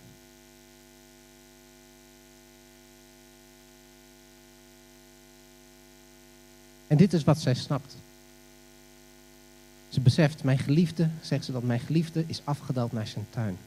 En 6.87 6.97
dit 6.97 7.13
is 7.13 7.23
wat 7.23 7.39
zij 7.39 7.53
snapt. 7.53 7.95
Ze 9.95 10.01
beseft, 10.01 10.43
mijn 10.43 10.57
geliefde, 10.57 11.09
zegt 11.21 11.45
ze 11.45 11.51
dat 11.51 11.63
mijn 11.63 11.79
geliefde 11.79 12.23
is 12.27 12.41
afgedaald 12.43 12.91
naar 12.91 13.07
zijn 13.07 13.25
tuin. 13.29 13.57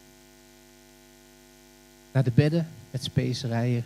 Naar 2.13 2.25
de 2.25 2.31
bedden 2.35 2.69
met 2.91 3.05
specerijen, 3.05 3.85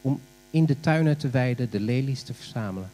om 0.00 0.20
in 0.50 0.64
de 0.64 0.80
tuinen 0.80 1.16
te 1.16 1.30
weiden, 1.30 1.70
de 1.70 1.80
lelies 1.80 2.22
te 2.22 2.34
verzamelen. 2.34 2.90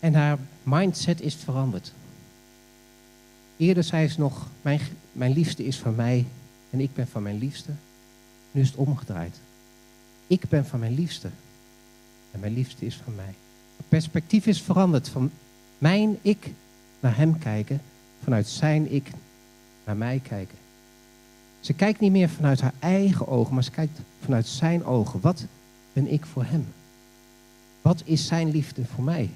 En 0.00 0.14
haar 0.14 0.38
mindset 0.62 1.20
is 1.20 1.34
veranderd. 1.34 1.92
Eerder 3.56 3.84
zei 3.84 4.08
ze 4.08 4.20
nog, 4.20 4.48
mijn, 4.62 4.80
mijn 5.12 5.32
liefste 5.32 5.66
is 5.66 5.78
van 5.78 5.94
mij 5.94 6.26
en 6.70 6.80
ik 6.80 6.94
ben 6.94 7.08
van 7.08 7.22
mijn 7.22 7.38
liefste. 7.38 7.70
Nu 8.50 8.60
is 8.60 8.68
het 8.68 8.76
omgedraaid. 8.76 9.40
Ik 10.26 10.48
ben 10.48 10.66
van 10.66 10.80
mijn 10.80 10.94
liefste 10.94 11.30
en 12.30 12.40
mijn 12.40 12.54
liefste 12.54 12.86
is 12.86 12.96
van 13.04 13.14
mij. 13.14 13.34
Perspectief 13.90 14.46
is 14.46 14.62
veranderd 14.62 15.08
van 15.08 15.30
mijn 15.78 16.18
ik 16.22 16.52
naar 17.00 17.16
hem 17.16 17.38
kijken, 17.38 17.80
vanuit 18.22 18.46
zijn 18.48 18.92
ik 18.92 19.10
naar 19.84 19.96
mij 19.96 20.20
kijken. 20.22 20.58
Ze 21.60 21.72
kijkt 21.72 22.00
niet 22.00 22.12
meer 22.12 22.28
vanuit 22.28 22.60
haar 22.60 22.72
eigen 22.78 23.28
ogen, 23.28 23.54
maar 23.54 23.64
ze 23.64 23.70
kijkt 23.70 24.00
vanuit 24.24 24.46
zijn 24.46 24.84
ogen. 24.84 25.20
Wat 25.20 25.44
ben 25.92 26.12
ik 26.12 26.26
voor 26.26 26.44
hem? 26.44 26.66
Wat 27.82 28.02
is 28.04 28.26
zijn 28.26 28.50
liefde 28.50 28.84
voor 28.84 29.04
mij? 29.04 29.30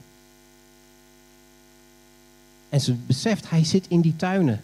En 2.68 2.80
ze 2.80 2.94
beseft, 2.94 3.50
hij 3.50 3.64
zit 3.64 3.86
in 3.88 4.00
die 4.00 4.16
tuinen. 4.16 4.62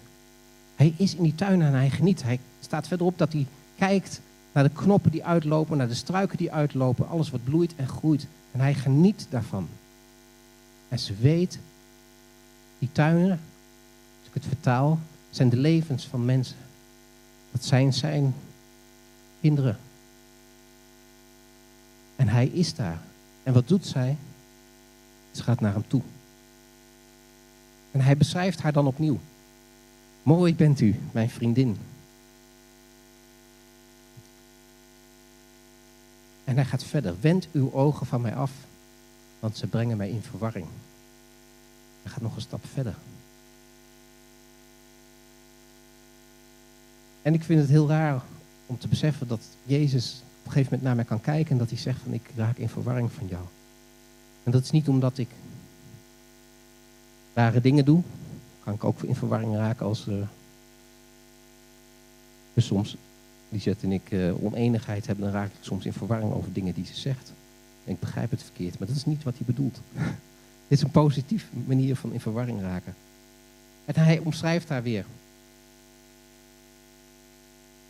Hij 0.77 0.95
is 0.97 1.15
in 1.15 1.23
die 1.23 1.35
tuinen 1.35 1.67
en 1.67 1.75
hij 1.75 1.91
geniet. 1.91 2.23
Hij 2.23 2.39
staat 2.61 2.89
verderop 2.89 3.19
dat 3.19 3.33
hij 3.33 3.47
kijkt 3.79 4.21
naar 4.53 4.65
de 4.65 4.71
knoppen 4.71 5.11
die 5.11 5.25
uitlopen, 5.25 5.77
naar 5.77 5.89
de 5.89 5.95
struiken 5.95 6.37
die 6.37 6.53
uitlopen, 6.53 7.09
alles 7.09 7.31
wat 7.31 7.45
bloeit 7.45 7.77
en 7.77 7.89
groeit. 7.89 8.27
En 8.53 8.61
hij 8.61 8.75
geniet 8.75 9.27
daarvan. 9.31 9.69
En 10.91 10.99
ze 10.99 11.15
weet, 11.15 11.59
die 12.79 12.89
tuinen, 12.93 13.41
als 14.19 14.29
ik 14.29 14.35
het 14.35 14.47
vertaal, 14.47 14.99
zijn 15.31 15.49
de 15.49 15.57
levens 15.57 16.07
van 16.07 16.25
mensen. 16.25 16.57
Dat 17.51 17.65
zijn 17.65 17.93
zijn 17.93 18.35
kinderen. 19.41 19.79
En 22.17 22.29
hij 22.29 22.47
is 22.47 22.75
daar. 22.75 23.01
En 23.43 23.53
wat 23.53 23.69
doet 23.69 23.87
zij? 23.87 24.17
Ze 25.31 25.43
gaat 25.43 25.61
naar 25.61 25.73
hem 25.73 25.85
toe. 25.87 26.03
En 27.91 28.01
hij 28.01 28.17
beschrijft 28.17 28.61
haar 28.61 28.73
dan 28.73 28.87
opnieuw. 28.87 29.19
Mooi 30.23 30.55
bent 30.55 30.81
u, 30.81 31.01
mijn 31.13 31.31
vriendin. 31.31 31.77
En 36.45 36.55
hij 36.55 36.65
gaat 36.65 36.85
verder. 36.85 37.15
Wend 37.21 37.49
uw 37.53 37.73
ogen 37.73 38.07
van 38.07 38.21
mij 38.21 38.35
af, 38.35 38.51
want 39.41 39.57
ze 39.57 39.67
brengen 39.67 39.97
mij 39.97 40.11
in 40.11 40.23
verwarring. 40.23 40.67
Hij 42.03 42.13
gaat 42.13 42.23
nog 42.23 42.37
een 42.37 42.41
stap 42.41 42.65
verder. 42.73 42.95
En 47.23 47.35
ik 47.35 47.43
vind 47.43 47.61
het 47.61 47.69
heel 47.69 47.89
raar 47.89 48.23
om 48.67 48.79
te 48.79 48.89
beseffen 48.89 49.29
dat 49.29 49.41
Jezus 49.65 50.23
op 50.41 50.47
een 50.47 50.53
gegeven 50.53 50.65
moment 50.65 50.83
naar 50.83 50.95
mij 50.95 51.05
kan 51.05 51.21
kijken 51.21 51.53
en 51.53 51.59
dat 51.59 51.69
hij 51.69 51.79
zegt 51.79 52.01
van 52.03 52.13
ik 52.13 52.31
raak 52.37 52.57
in 52.57 52.69
verwarring 52.69 53.13
van 53.13 53.27
jou. 53.27 53.45
En 54.43 54.53
dat 54.53 54.63
is 54.63 54.71
niet 54.71 54.89
omdat 54.89 55.19
ik 55.19 55.29
rare 57.35 57.61
dingen 57.61 57.85
doe. 57.85 58.03
Kan 58.65 58.75
ik 58.75 58.85
ook 58.85 59.03
in 59.03 59.15
verwarring 59.15 59.57
raken 59.57 59.87
als 59.87 60.07
uh, 60.07 60.15
soms 62.57 62.97
Lisette 63.49 63.87
en 63.87 63.93
ik 63.93 64.11
uh, 64.11 64.45
oneenigheid 64.45 65.07
hebben, 65.07 65.25
dan 65.25 65.35
raak 65.35 65.51
ik 65.51 65.59
soms 65.61 65.85
in 65.87 65.93
verwarring 65.93 66.33
over 66.33 66.53
dingen 66.53 66.75
die 66.75 66.87
ze 66.87 66.95
zegt. 66.95 67.33
Ik 67.91 68.01
begrijp 68.01 68.31
het 68.31 68.43
verkeerd, 68.43 68.79
maar 68.79 68.89
dat 68.89 68.97
is 68.97 69.05
niet 69.05 69.23
wat 69.23 69.35
hij 69.37 69.47
bedoelt. 69.47 69.81
Dit 70.69 70.79
is 70.79 70.83
een 70.83 70.91
positieve 70.91 71.47
manier 71.67 71.97
van 71.97 72.13
in 72.13 72.21
verwarring 72.21 72.61
raken. 72.61 72.95
En 73.85 73.95
hij 73.95 74.19
omschrijft 74.19 74.69
haar 74.69 74.83
weer. 74.83 75.05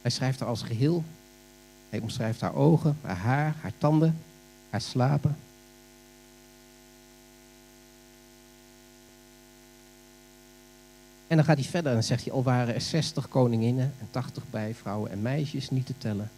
Hij 0.03 0.11
schrijft 0.11 0.41
haar 0.41 0.49
als 0.49 0.63
geheel. 0.63 1.05
Hij 1.89 2.01
omschrijft 2.01 2.41
haar 2.41 2.55
ogen, 2.55 2.99
haar 3.01 3.17
haar, 3.17 3.55
haar 3.61 3.73
tanden, 3.79 4.19
haar 4.71 4.81
slapen. 4.81 5.37
En 11.27 11.37
dan 11.37 11.45
gaat 11.45 11.59
hij 11.59 11.67
verder 11.67 11.95
en 11.95 12.05
zegt 12.05 12.25
hij, 12.25 12.33
al 12.33 12.43
waren 12.43 12.75
er 12.75 12.81
60 12.81 13.29
koninginnen 13.29 13.93
en 14.01 14.09
80 14.11 14.43
bijvrouwen 14.51 15.11
en 15.11 15.23
meisjes 15.23 15.71
niet 15.71 15.87
te 15.87 15.99
tellen. 15.99 16.31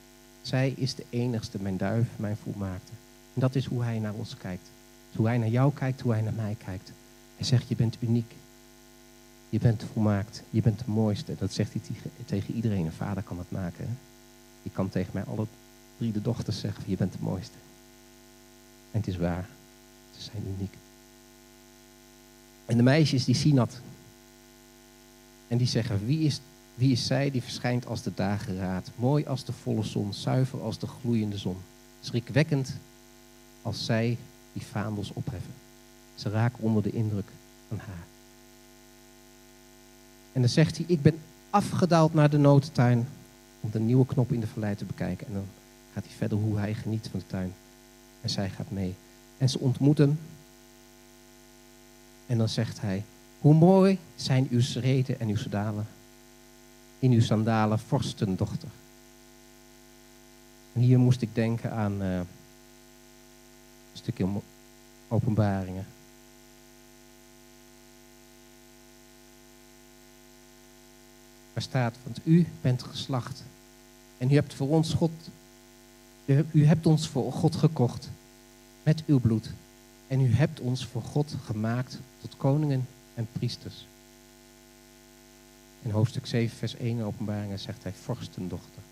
Zij 0.43 0.75
is 0.77 0.95
de 0.95 1.05
enigste, 1.11 1.59
mijn 1.61 1.77
duif, 1.77 2.09
mijn 2.17 2.37
volmaakte. 2.37 2.93
En 3.35 3.41
dat 3.41 3.55
is 3.55 3.66
hoe 3.66 3.83
hij 3.83 3.99
naar 3.99 4.14
ons 4.14 4.37
kijkt. 4.37 4.70
Hoe 5.16 5.26
hij 5.26 5.39
naar 5.39 5.49
jou 5.49 5.72
kijkt, 5.72 6.01
hoe 6.01 6.12
hij 6.12 6.20
naar 6.20 6.33
mij 6.33 6.57
kijkt. 6.64 6.93
Hij 7.37 7.47
zegt, 7.47 7.68
je 7.68 7.76
bent 7.76 7.97
uniek. 8.01 8.35
Je 9.49 9.59
bent 9.59 9.85
volmaakt. 9.93 10.43
Je 10.51 10.62
bent 10.62 10.78
de 10.78 10.91
mooiste. 10.91 11.35
Dat 11.39 11.53
zegt 11.53 11.72
hij 11.72 11.83
tegen 12.24 12.55
iedereen. 12.55 12.87
Een 12.87 12.93
vader 12.93 13.22
kan 13.22 13.37
dat 13.37 13.51
maken. 13.51 13.99
Je 14.62 14.70
kan 14.70 14.89
tegen 14.89 15.11
mij 15.14 15.24
alle 15.24 15.47
drie 15.97 16.12
de 16.12 16.22
dochters 16.22 16.61
zeggen, 16.61 16.85
je 16.87 16.97
bent 16.97 17.12
de 17.12 17.18
mooiste. 17.20 17.57
En 18.91 18.99
het 18.99 19.09
is 19.09 19.16
waar. 19.16 19.49
Ze 20.16 20.22
zijn 20.22 20.43
uniek. 20.57 20.74
En 22.66 22.76
de 22.76 22.83
meisjes 22.83 23.24
die 23.24 23.35
zien 23.35 23.55
dat. 23.55 23.80
En 25.49 25.59
die 25.59 25.66
zeggen, 25.66 26.07
wie 26.07 26.20
is, 26.20 26.41
wie 26.74 26.93
is 26.93 27.07
zij 27.07 27.30
die 27.30 27.43
verschijnt 27.43 27.87
als 27.87 28.03
de 28.03 28.12
dageraad? 28.14 28.91
Mooi 28.97 29.26
als 29.26 29.45
de 29.45 29.53
volle 29.53 29.83
zon, 29.83 30.12
zuiver 30.12 30.62
als 30.62 30.78
de 30.78 30.87
gloeiende 30.87 31.39
zon. 31.39 31.57
Schrikwekkend 32.01 32.76
als 33.63 33.85
zij 33.85 34.19
die 34.53 34.67
vaandels 34.67 35.13
opheffen. 35.13 35.53
Ze 36.15 36.31
raken 36.31 36.63
onder 36.63 36.83
de 36.83 36.91
indruk 36.91 37.29
van 37.69 37.79
haar. 37.79 38.05
En 40.33 40.41
dan 40.41 40.51
zegt 40.51 40.77
hij, 40.77 40.87
ik 40.89 41.03
ben 41.03 41.19
afgedaald 41.51 42.15
naar 42.15 42.31
de 42.31 42.39
notentuin 42.39 43.09
om 43.61 43.71
de 43.71 43.81
nieuwe 43.81 44.07
knop 44.07 44.33
in 44.33 44.41
de 44.41 44.47
vallei 44.47 44.75
te 44.75 44.85
bekijken. 44.85 45.27
En 45.27 45.33
dan 45.33 45.47
gaat 45.95 46.05
hij 46.05 46.15
verder 46.17 46.39
hoe 46.39 46.59
hij 46.59 46.75
geniet 46.75 47.09
van 47.11 47.21
de 47.21 47.27
tuin. 47.27 47.55
En 48.21 48.31
zij 48.31 48.51
gaat 48.51 48.71
mee. 48.71 48.95
En 49.39 49.49
ze 49.49 49.59
ontmoeten. 49.59 50.19
En 52.27 52.39
dan 52.39 52.49
zegt 52.49 52.81
hij, 52.81 53.05
hoe 53.41 53.55
mooi 53.55 53.99
zijn 54.15 54.47
uw 54.51 54.61
schreden 54.61 55.21
en 55.21 55.29
uw 55.29 55.37
sandalen. 55.37 55.87
In 56.99 57.13
uw 57.13 57.21
sandalen, 57.21 57.79
vorstendochter. 57.79 58.69
En 60.73 60.81
hier 60.81 60.99
moest 60.99 61.23
ik 61.23 61.35
denken 61.35 61.73
aan 61.73 62.03
uh, 62.03 62.21
een 63.93 63.99
stukje 63.99 64.26
openbaringen. 65.09 65.86
Waar 71.53 71.62
staat, 71.62 71.97
want 72.03 72.20
u 72.24 72.47
bent 72.61 72.82
geslacht. 72.82 73.43
En 74.18 74.30
u 74.30 74.34
hebt 74.34 74.55
voor 74.55 74.68
ons 74.68 74.93
God, 74.95 75.11
u 76.53 76.66
hebt 76.66 76.86
ons 76.86 77.09
voor 77.09 77.32
God 77.32 77.57
gekocht 77.57 78.11
met 78.82 79.03
uw 79.07 79.20
bloed. 79.20 79.51
En 80.09 80.20
u 80.20 80.34
hebt 80.34 80.61
ons 80.61 80.86
voor 80.86 81.03
God 81.03 81.34
gemaakt 81.45 81.99
tot 82.20 82.36
koningen 82.36 82.86
en 83.14 83.28
priesters. 83.32 83.86
In 85.82 85.90
hoofdstuk 85.90 86.26
7, 86.26 86.57
vers 86.57 86.76
1 86.76 87.03
openbaringen 87.03 87.59
zegt 87.59 87.82
hij 87.82 87.93
vorstendochter. 87.93 88.82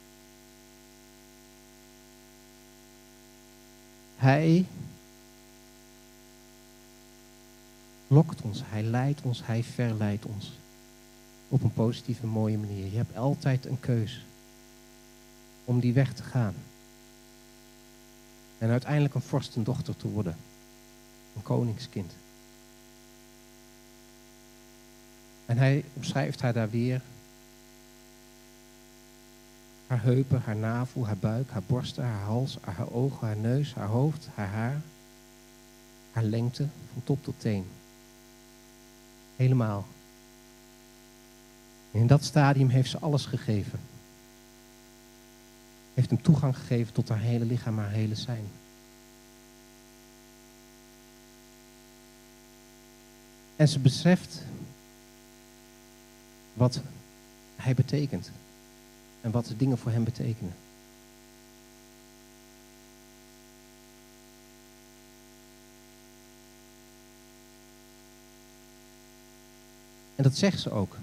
Hij 4.16 4.66
lokt 8.10 8.42
ons, 8.42 8.62
hij 8.64 8.82
leidt 8.82 9.22
ons, 9.22 9.46
hij 9.46 9.62
verleidt 9.62 10.24
ons. 10.24 10.52
Op 11.48 11.62
een 11.62 11.72
positieve, 11.72 12.26
mooie 12.26 12.58
manier. 12.58 12.90
Je 12.90 12.96
hebt 12.96 13.16
altijd 13.16 13.66
een 13.66 13.80
keus 13.80 14.24
om 15.64 15.80
die 15.80 15.92
weg 15.92 16.12
te 16.12 16.22
gaan. 16.22 16.54
En 18.58 18.70
uiteindelijk 18.70 19.14
een 19.14 19.20
vorstendochter 19.20 19.96
te 19.96 20.08
worden. 20.08 20.36
Een 21.36 21.42
koningskind. 21.42 22.12
En 25.46 25.58
hij 25.58 25.84
omschrijft 25.92 26.40
haar 26.40 26.52
daar 26.52 26.70
weer. 26.70 27.00
Haar 29.86 30.02
heupen, 30.02 30.42
haar 30.44 30.56
navel, 30.56 31.06
haar 31.06 31.16
buik, 31.16 31.50
haar 31.50 31.62
borsten, 31.66 32.04
haar 32.04 32.24
hals, 32.24 32.58
haar 32.60 32.92
ogen, 32.92 33.26
haar 33.26 33.36
neus, 33.36 33.74
haar 33.74 33.88
hoofd, 33.88 34.28
haar 34.34 34.48
haar. 34.48 34.80
Haar 36.12 36.24
lengte 36.24 36.66
van 36.92 37.02
top 37.04 37.24
tot 37.24 37.34
teen. 37.38 37.66
Helemaal. 39.40 39.86
En 41.92 42.00
in 42.00 42.06
dat 42.06 42.24
stadium 42.24 42.68
heeft 42.68 42.90
ze 42.90 42.98
alles 42.98 43.26
gegeven. 43.26 43.80
Heeft 45.94 46.10
hem 46.10 46.22
toegang 46.22 46.56
gegeven 46.56 46.92
tot 46.92 47.08
haar 47.08 47.18
hele 47.18 47.44
lichaam, 47.44 47.78
haar 47.78 47.90
hele 47.90 48.14
zijn. 48.14 48.44
En 53.56 53.68
ze 53.68 53.78
beseft 53.78 54.42
wat 56.54 56.80
hij 57.56 57.74
betekent. 57.74 58.30
En 59.20 59.30
wat 59.30 59.46
de 59.46 59.56
dingen 59.56 59.78
voor 59.78 59.90
hem 59.90 60.04
betekenen. 60.04 60.54
En 70.20 70.26
dat 70.26 70.36
zegt 70.36 70.60
ze 70.60 70.70
ook. 70.70 70.96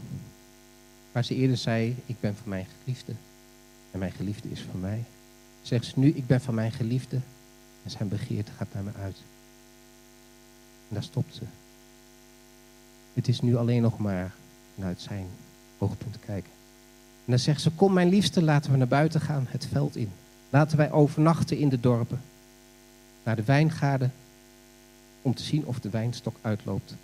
Waar 1.12 1.26
ze 1.26 1.36
eerder 1.36 1.58
zei, 1.58 1.96
ik 2.06 2.20
ben 2.20 2.36
van 2.36 2.50
mijn 2.50 2.68
geliefde. 2.84 3.14
En 3.92 4.00
mijn 4.00 4.12
geliefde 4.12 4.50
is 4.52 4.66
van 4.72 4.80
mij. 4.80 5.04
Zegt 5.62 5.86
ze 5.86 5.94
nu, 5.96 6.10
ik 6.10 6.28
ben 6.28 6.42
van 6.42 6.54
mijn 6.54 6.72
geliefde. 6.72 7.16
En 7.84 7.92
zijn 7.92 8.10
begeerte 8.10 8.52
gaat 8.52 8.68
naar 8.74 8.84
me 8.84 8.92
uit. 9.02 9.16
En 10.88 10.96
daar 10.96 11.04
stopt 11.04 11.36
ze. 11.36 11.42
Het 13.14 13.28
is 13.28 13.42
nu 13.42 13.56
alleen 13.56 13.82
nog 13.82 13.98
maar 13.98 14.34
vanuit 14.76 15.02
zijn 15.02 15.28
oogpunt 15.78 16.20
kijken. 16.26 16.52
En 17.26 17.32
dan 17.32 17.40
zegt 17.40 17.62
ze, 17.62 17.72
kom 17.72 17.94
mijn 17.94 18.10
liefste, 18.10 18.42
laten 18.42 18.72
we 18.72 18.78
naar 18.78 18.88
buiten 18.88 19.22
gaan, 19.22 19.46
het 19.50 19.66
veld 19.66 19.96
in. 19.96 20.12
Laten 20.50 20.78
wij 20.78 20.92
overnachten 20.92 21.58
in 21.58 21.70
de 21.70 21.80
dorpen. 21.80 22.22
Naar 23.24 23.36
de 23.36 23.44
wijngaarden, 23.44 24.14
om 25.22 25.36
te 25.36 25.44
zien 25.44 25.66
of 25.66 25.80
de 25.80 25.90
wijnstok 25.90 26.36
uitloopt. 26.42 26.96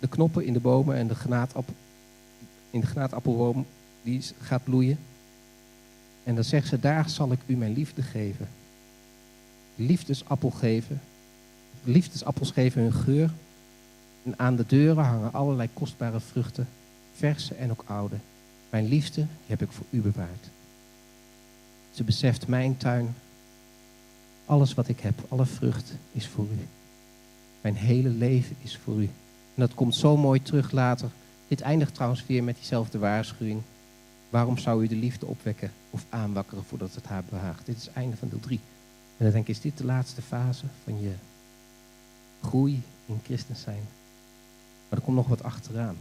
De 0.00 0.08
knoppen 0.08 0.44
in 0.44 0.52
de 0.52 0.60
bomen 0.60 0.96
en 0.96 1.08
de 1.08 1.14
granaatappel, 1.14 1.74
in 2.70 2.80
de 2.80 2.86
granaatappelboom, 2.86 3.66
die 4.02 4.22
gaat 4.40 4.64
bloeien. 4.64 4.98
En 6.24 6.34
dan 6.34 6.44
zegt 6.44 6.68
ze, 6.68 6.80
daar 6.80 7.08
zal 7.10 7.32
ik 7.32 7.40
u 7.46 7.56
mijn 7.56 7.72
liefde 7.72 8.02
geven. 8.02 8.48
Liefdesappel 9.74 10.50
geven. 10.50 11.00
Liefdesappels 11.84 12.50
geven 12.50 12.82
hun 12.82 12.92
geur. 12.92 13.30
En 14.22 14.34
aan 14.36 14.56
de 14.56 14.64
deuren 14.66 15.04
hangen 15.04 15.32
allerlei 15.32 15.68
kostbare 15.72 16.20
vruchten 16.20 16.68
verse 17.18 17.54
en 17.54 17.70
ook 17.70 17.84
oude. 17.86 18.16
Mijn 18.70 18.88
liefde 18.88 19.26
heb 19.46 19.62
ik 19.62 19.72
voor 19.72 19.86
u 19.90 20.00
bewaard. 20.00 20.48
Ze 21.90 22.04
beseft 22.04 22.46
mijn 22.46 22.76
tuin, 22.76 23.14
alles 24.46 24.74
wat 24.74 24.88
ik 24.88 25.00
heb, 25.00 25.14
alle 25.28 25.46
vrucht 25.46 25.92
is 26.12 26.26
voor 26.26 26.44
u. 26.44 26.66
Mijn 27.60 27.74
hele 27.74 28.08
leven 28.08 28.56
is 28.62 28.76
voor 28.76 29.02
u. 29.02 29.10
En 29.58 29.64
dat 29.64 29.74
komt 29.74 29.94
zo 29.94 30.16
mooi 30.16 30.42
terug 30.42 30.70
later. 30.70 31.10
Dit 31.48 31.60
eindigt 31.60 31.94
trouwens 31.94 32.26
weer 32.26 32.44
met 32.44 32.56
diezelfde 32.56 32.98
waarschuwing. 32.98 33.62
Waarom 34.30 34.58
zou 34.58 34.82
u 34.82 34.86
de 34.86 34.96
liefde 34.96 35.26
opwekken 35.26 35.72
of 35.90 36.04
aanwakkeren 36.08 36.64
voordat 36.64 36.94
het 36.94 37.06
haar 37.06 37.24
behaagt? 37.28 37.66
Dit 37.66 37.76
is 37.76 37.86
het 37.86 37.94
einde 37.94 38.16
van 38.16 38.28
deel 38.28 38.40
3. 38.40 38.60
En 39.16 39.24
dan 39.24 39.32
denk 39.32 39.48
ik, 39.48 39.54
is 39.54 39.60
dit 39.60 39.78
de 39.78 39.84
laatste 39.84 40.22
fase 40.22 40.64
van 40.84 41.00
je 41.00 41.12
groei 42.42 42.82
in 43.06 43.20
christen 43.24 43.56
zijn? 43.56 43.82
Maar 44.88 44.98
er 44.98 45.04
komt 45.04 45.16
nog 45.16 45.28
wat 45.28 45.42
achteraan. 45.42 45.96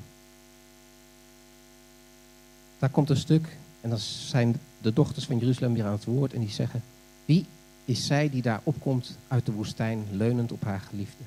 Daar 2.79 2.89
komt 2.89 3.09
een 3.09 3.17
stuk 3.17 3.57
en 3.81 3.89
dan 3.89 3.99
zijn 3.99 4.59
de 4.81 4.93
dochters 4.93 5.25
van 5.25 5.37
Jeruzalem 5.37 5.73
weer 5.73 5.85
aan 5.85 5.91
het 5.91 6.05
woord 6.05 6.33
en 6.33 6.39
die 6.39 6.49
zeggen, 6.49 6.83
wie 7.25 7.45
is 7.85 8.05
zij 8.05 8.29
die 8.29 8.41
daar 8.41 8.61
opkomt 8.63 9.17
uit 9.27 9.45
de 9.45 9.51
woestijn, 9.51 10.05
leunend 10.11 10.51
op 10.51 10.63
haar 10.63 10.81
geliefde? 10.81 11.23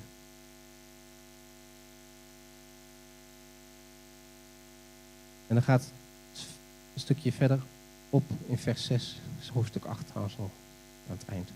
En 5.51 5.57
dan 5.57 5.65
gaat 5.65 5.91
een 6.93 6.99
stukje 6.99 7.31
verder. 7.31 7.59
op 8.09 8.23
in 8.47 8.57
vers 8.57 8.85
6, 8.85 9.19
hoofdstuk 9.53 9.85
8 9.85 10.07
trouwens 10.07 10.37
al 10.37 10.51
aan 11.09 11.17
het 11.17 11.27
eind. 11.27 11.49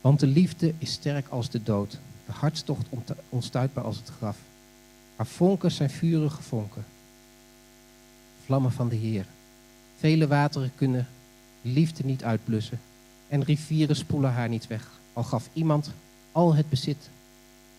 Want 0.00 0.20
de 0.20 0.26
liefde 0.26 0.74
is 0.78 0.92
sterk 0.92 1.28
als 1.28 1.50
de 1.50 1.62
dood, 1.62 1.98
de 2.26 2.32
hartstocht 2.32 2.86
onstuitbaar 3.28 3.84
als 3.84 3.96
het 3.96 4.08
graf. 4.08 4.36
Haar 5.16 5.26
vonken 5.26 5.70
zijn 5.70 5.90
vurige 5.90 6.42
vonken, 6.42 6.84
vlammen 8.44 8.72
van 8.72 8.88
de 8.88 8.96
Heer. 8.96 9.26
Vele 9.98 10.26
wateren 10.26 10.72
kunnen 10.74 11.08
liefde 11.62 12.04
niet 12.04 12.24
uitblussen 12.24 12.80
en 13.28 13.44
rivieren 13.44 13.96
spoelen 13.96 14.32
haar 14.32 14.48
niet 14.48 14.66
weg. 14.66 14.90
Al 15.12 15.22
gaf 15.22 15.48
iemand 15.52 15.90
al 16.32 16.54
het 16.54 16.68
bezit 16.68 17.10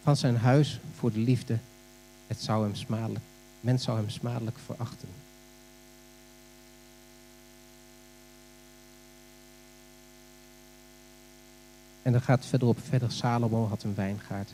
van 0.03 0.17
zijn 0.17 0.37
huis 0.37 0.79
voor 0.95 1.11
de 1.11 1.19
liefde, 1.19 1.57
het 2.27 2.41
zou 2.41 2.63
hem 2.63 2.75
smadelijk, 2.75 3.25
men 3.67 3.79
zou 3.79 3.97
hem 3.97 4.09
smadelijk 4.09 4.57
verachten. 4.65 5.07
En 12.01 12.11
dan 12.11 12.21
gaat 12.21 12.45
verderop 12.45 12.79
verder, 12.83 13.11
Salomo 13.11 13.67
had 13.67 13.83
een 13.83 13.95
wijngaard. 13.95 14.51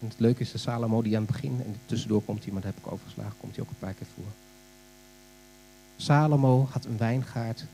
En 0.00 0.08
het 0.08 0.18
leuke 0.18 0.40
is 0.40 0.50
de 0.50 0.58
Salomo 0.58 1.02
die 1.02 1.16
aan 1.16 1.22
het 1.22 1.32
begin, 1.32 1.62
en 1.66 1.76
tussendoor 1.86 2.22
komt 2.22 2.44
hij, 2.44 2.52
maar 2.52 2.62
dat 2.62 2.74
heb 2.74 2.84
ik 2.84 2.92
overgeslagen, 2.92 3.34
komt 3.40 3.56
hij 3.56 3.64
ook 3.64 3.70
een 3.70 3.78
paar 3.78 3.94
keer 3.94 4.06
voor. 4.14 4.32
Salomo 5.96 6.68
had 6.70 6.84
een 6.84 6.98
wijngaard 6.98 7.64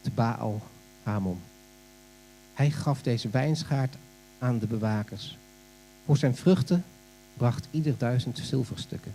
te 0.00 0.10
Baal 0.10 0.62
Hamon. 1.02 1.40
Hij 2.54 2.70
gaf 2.70 3.02
deze 3.02 3.28
wijnschaard 3.28 3.94
aan 4.38 4.58
de 4.58 4.66
bewakers. 4.66 5.38
Voor 6.04 6.16
zijn 6.16 6.36
vruchten 6.36 6.84
bracht 7.36 7.68
ieder 7.70 7.94
duizend 7.98 8.38
zilverstukken. 8.38 9.14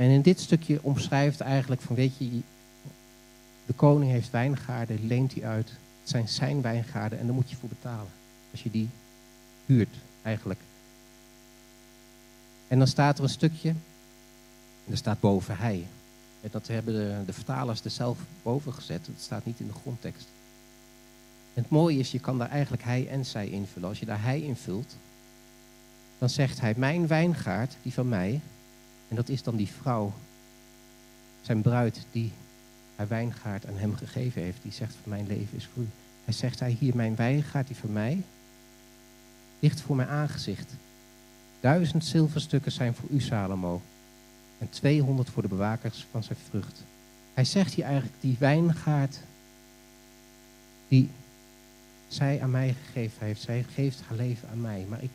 En 0.00 0.10
in 0.10 0.22
dit 0.22 0.40
stukje 0.40 0.78
omschrijft 0.82 1.40
eigenlijk 1.40 1.80
van, 1.80 1.96
weet 1.96 2.12
je, 2.18 2.40
de 3.66 3.72
koning 3.76 4.10
heeft 4.10 4.30
wijngaarden, 4.30 5.06
leent 5.06 5.34
die 5.34 5.46
uit. 5.46 5.68
Het 5.68 6.08
zijn 6.10 6.28
zijn 6.28 6.62
wijngaarden 6.62 7.18
en 7.18 7.26
daar 7.26 7.34
moet 7.34 7.50
je 7.50 7.56
voor 7.56 7.68
betalen. 7.68 8.10
Als 8.50 8.62
je 8.62 8.70
die 8.70 8.88
huurt, 9.66 9.94
eigenlijk. 10.22 10.60
En 12.68 12.78
dan 12.78 12.86
staat 12.86 13.18
er 13.18 13.24
een 13.24 13.30
stukje, 13.30 13.68
en 13.68 14.90
er 14.90 14.96
staat 14.96 15.20
boven 15.20 15.56
hij. 15.56 15.86
En 16.40 16.48
dat 16.52 16.66
hebben 16.66 17.26
de, 17.26 17.32
vertalers 17.32 17.84
er 17.84 17.90
zelf 17.90 18.18
boven 18.42 18.72
gezet. 18.72 19.06
Het 19.06 19.22
staat 19.22 19.44
niet 19.44 19.60
in 19.60 19.66
de 19.66 19.80
grondtekst. 19.80 20.26
En 21.54 21.62
het 21.62 21.70
mooie 21.70 21.98
is, 21.98 22.10
je 22.10 22.20
kan 22.20 22.38
daar 22.38 22.50
eigenlijk 22.50 22.82
hij 22.82 23.08
en 23.08 23.24
zij 23.24 23.48
invullen. 23.48 23.88
Als 23.88 23.98
je 23.98 24.06
daar 24.06 24.22
hij 24.22 24.40
invult, 24.40 24.96
dan 26.18 26.30
zegt 26.30 26.60
hij, 26.60 26.74
mijn 26.76 27.06
wijngaard, 27.06 27.76
die 27.82 27.92
van 27.92 28.08
mij, 28.08 28.40
en 29.10 29.16
dat 29.16 29.28
is 29.28 29.42
dan 29.42 29.56
die 29.56 29.68
vrouw, 29.68 30.12
zijn 31.40 31.62
bruid, 31.62 32.06
die 32.12 32.32
haar 32.96 33.08
wijngaard 33.08 33.66
aan 33.66 33.76
hem 33.76 33.94
gegeven 33.94 34.42
heeft, 34.42 34.62
die 34.62 34.72
zegt, 34.72 34.94
van 35.02 35.10
mijn 35.10 35.26
leven 35.26 35.56
is 35.56 35.68
voor 35.72 35.82
u. 35.82 35.88
Hij 36.24 36.34
zegt, 36.34 36.60
hij 36.60 36.76
hier, 36.78 36.96
mijn 36.96 37.16
wijngaard, 37.16 37.66
die 37.66 37.76
van 37.76 37.92
mij, 37.92 38.22
ligt 39.58 39.80
voor 39.80 39.96
mijn 39.96 40.08
aangezicht. 40.08 40.72
Duizend 41.60 42.04
zilverstukken 42.04 42.72
zijn 42.72 42.94
voor 42.94 43.08
u, 43.10 43.20
Salomo, 43.20 43.82
en 44.58 44.68
200 44.68 45.30
voor 45.30 45.42
de 45.42 45.48
bewakers 45.48 46.06
van 46.10 46.22
zijn 46.22 46.38
vrucht. 46.48 46.82
Hij 47.34 47.44
zegt 47.44 47.74
hier 47.74 47.84
eigenlijk, 47.84 48.14
die 48.20 48.36
wijngaard, 48.38 49.18
die 50.88 51.10
zij 52.08 52.42
aan 52.42 52.50
mij 52.50 52.74
gegeven 52.84 53.26
heeft. 53.26 53.42
Zij 53.42 53.64
geeft 53.74 54.00
haar 54.08 54.16
leven 54.16 54.48
aan 54.48 54.60
mij, 54.60 54.86
maar 54.88 55.02
ik 55.02 55.10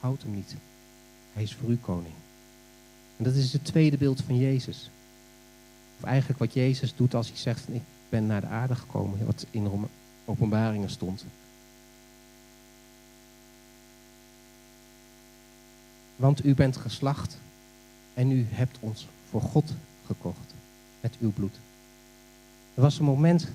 houd 0.00 0.22
hem 0.22 0.34
niet. 0.34 0.54
Hij 1.32 1.42
is 1.42 1.54
voor 1.54 1.70
u 1.70 1.76
koning. 1.76 2.14
En 3.16 3.24
dat 3.24 3.34
is 3.34 3.52
het 3.52 3.64
tweede 3.64 3.96
beeld 3.96 4.22
van 4.26 4.38
Jezus. 4.38 4.90
Of 5.98 6.04
eigenlijk 6.04 6.38
wat 6.38 6.52
Jezus 6.52 6.94
doet 6.96 7.14
als 7.14 7.28
hij 7.28 7.36
zegt, 7.36 7.68
ik 7.68 7.82
ben 8.08 8.26
naar 8.26 8.40
de 8.40 8.46
aarde 8.46 8.74
gekomen, 8.74 9.26
wat 9.26 9.46
in 9.50 9.88
openbaringen 10.24 10.90
stond. 10.90 11.24
Want 16.16 16.44
u 16.44 16.54
bent 16.54 16.76
geslacht 16.76 17.38
en 18.14 18.30
u 18.30 18.46
hebt 18.50 18.76
ons 18.80 19.08
voor 19.30 19.40
God 19.40 19.72
gekocht 20.06 20.54
met 21.00 21.16
uw 21.20 21.32
bloed. 21.32 21.54
Er 22.74 22.82
was 22.82 22.98
een 22.98 23.04
moment 23.04 23.48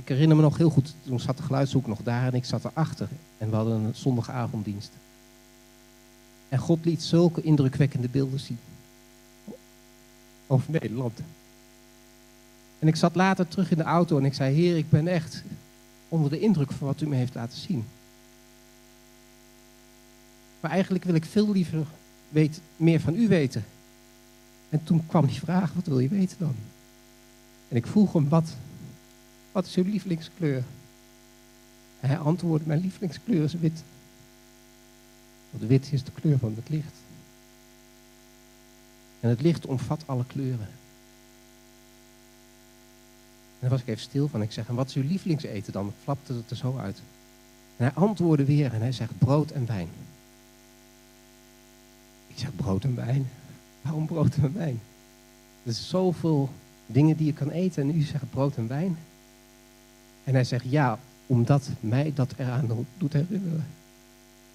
ik 0.00 0.08
herinner 0.08 0.36
me 0.36 0.42
nog 0.42 0.56
heel 0.56 0.70
goed, 0.70 0.94
toen 1.06 1.20
zat 1.20 1.36
de 1.36 1.42
geluidshoek 1.42 1.86
nog 1.86 2.02
daar 2.02 2.26
en 2.26 2.34
ik 2.34 2.44
zat 2.44 2.64
erachter. 2.64 3.08
En 3.38 3.50
we 3.50 3.56
hadden 3.56 3.80
een 3.80 3.94
zondagavonddienst. 3.94 4.90
En 6.50 6.58
God 6.58 6.84
liet 6.84 7.02
zulke 7.02 7.42
indrukwekkende 7.42 8.08
beelden 8.08 8.40
zien. 8.40 8.58
Over 10.46 10.70
Nederland. 10.70 11.20
En 12.78 12.88
ik 12.88 12.96
zat 12.96 13.14
later 13.14 13.48
terug 13.48 13.70
in 13.70 13.76
de 13.76 13.82
auto 13.82 14.18
en 14.18 14.24
ik 14.24 14.34
zei, 14.34 14.54
Heer, 14.54 14.76
ik 14.76 14.90
ben 14.90 15.08
echt 15.08 15.42
onder 16.08 16.30
de 16.30 16.40
indruk 16.40 16.72
van 16.72 16.86
wat 16.86 17.00
u 17.00 17.08
me 17.08 17.16
heeft 17.16 17.34
laten 17.34 17.58
zien. 17.58 17.84
Maar 20.60 20.70
eigenlijk 20.70 21.04
wil 21.04 21.14
ik 21.14 21.24
veel 21.24 21.52
liever 21.52 21.86
weet, 22.28 22.60
meer 22.76 23.00
van 23.00 23.14
u 23.14 23.28
weten. 23.28 23.64
En 24.68 24.84
toen 24.84 25.06
kwam 25.06 25.26
die 25.26 25.40
vraag, 25.40 25.72
wat 25.72 25.86
wil 25.86 25.98
je 25.98 26.08
weten 26.08 26.36
dan? 26.38 26.54
En 27.68 27.76
ik 27.76 27.86
vroeg 27.86 28.12
hem, 28.12 28.28
wat, 28.28 28.54
wat 29.52 29.66
is 29.66 29.74
uw 29.74 29.84
lievelingskleur? 29.84 30.64
Hij 32.00 32.18
antwoordde, 32.18 32.68
mijn 32.68 32.80
lievelingskleur 32.80 33.44
is 33.44 33.54
wit. 33.54 33.82
Want 35.50 35.64
wit 35.64 35.92
is 35.92 36.04
de 36.04 36.10
kleur 36.10 36.38
van 36.38 36.52
het 36.56 36.68
licht. 36.68 36.94
En 39.20 39.28
het 39.28 39.40
licht 39.40 39.66
omvat 39.66 40.02
alle 40.06 40.24
kleuren. 40.26 40.68
En 43.60 43.66
daar 43.66 43.70
was 43.70 43.80
ik 43.80 43.88
even 43.88 44.02
stil 44.02 44.28
van. 44.28 44.42
Ik 44.42 44.52
zeg, 44.52 44.68
en 44.68 44.74
wat 44.74 44.88
is 44.88 44.94
uw 44.94 45.08
lievelingseten 45.08 45.72
dan? 45.72 45.92
Flapte 46.02 46.32
het 46.32 46.50
er 46.50 46.56
zo 46.56 46.78
uit. 46.78 47.02
En 47.76 47.84
hij 47.84 47.92
antwoordde 47.94 48.44
weer 48.44 48.72
en 48.74 48.80
hij 48.80 48.92
zegt, 48.92 49.18
brood 49.18 49.50
en 49.50 49.66
wijn. 49.66 49.88
Ik 52.26 52.38
zeg, 52.38 52.56
brood 52.56 52.84
en 52.84 52.94
wijn? 52.94 53.30
Waarom 53.82 54.06
brood 54.06 54.34
en 54.34 54.52
wijn? 54.54 54.80
Er 55.62 55.72
zijn 55.72 55.86
zoveel 55.86 56.50
dingen 56.86 57.16
die 57.16 57.26
je 57.26 57.32
kan 57.32 57.50
eten 57.50 57.82
en 57.82 57.96
u 57.96 58.02
zegt 58.02 58.30
brood 58.30 58.56
en 58.56 58.68
wijn. 58.68 58.98
En 60.24 60.34
hij 60.34 60.44
zegt, 60.44 60.64
ja, 60.68 60.98
omdat 61.26 61.68
mij 61.80 62.12
dat 62.14 62.32
eraan 62.36 62.86
doet 62.98 63.12
herinneren. 63.12 63.66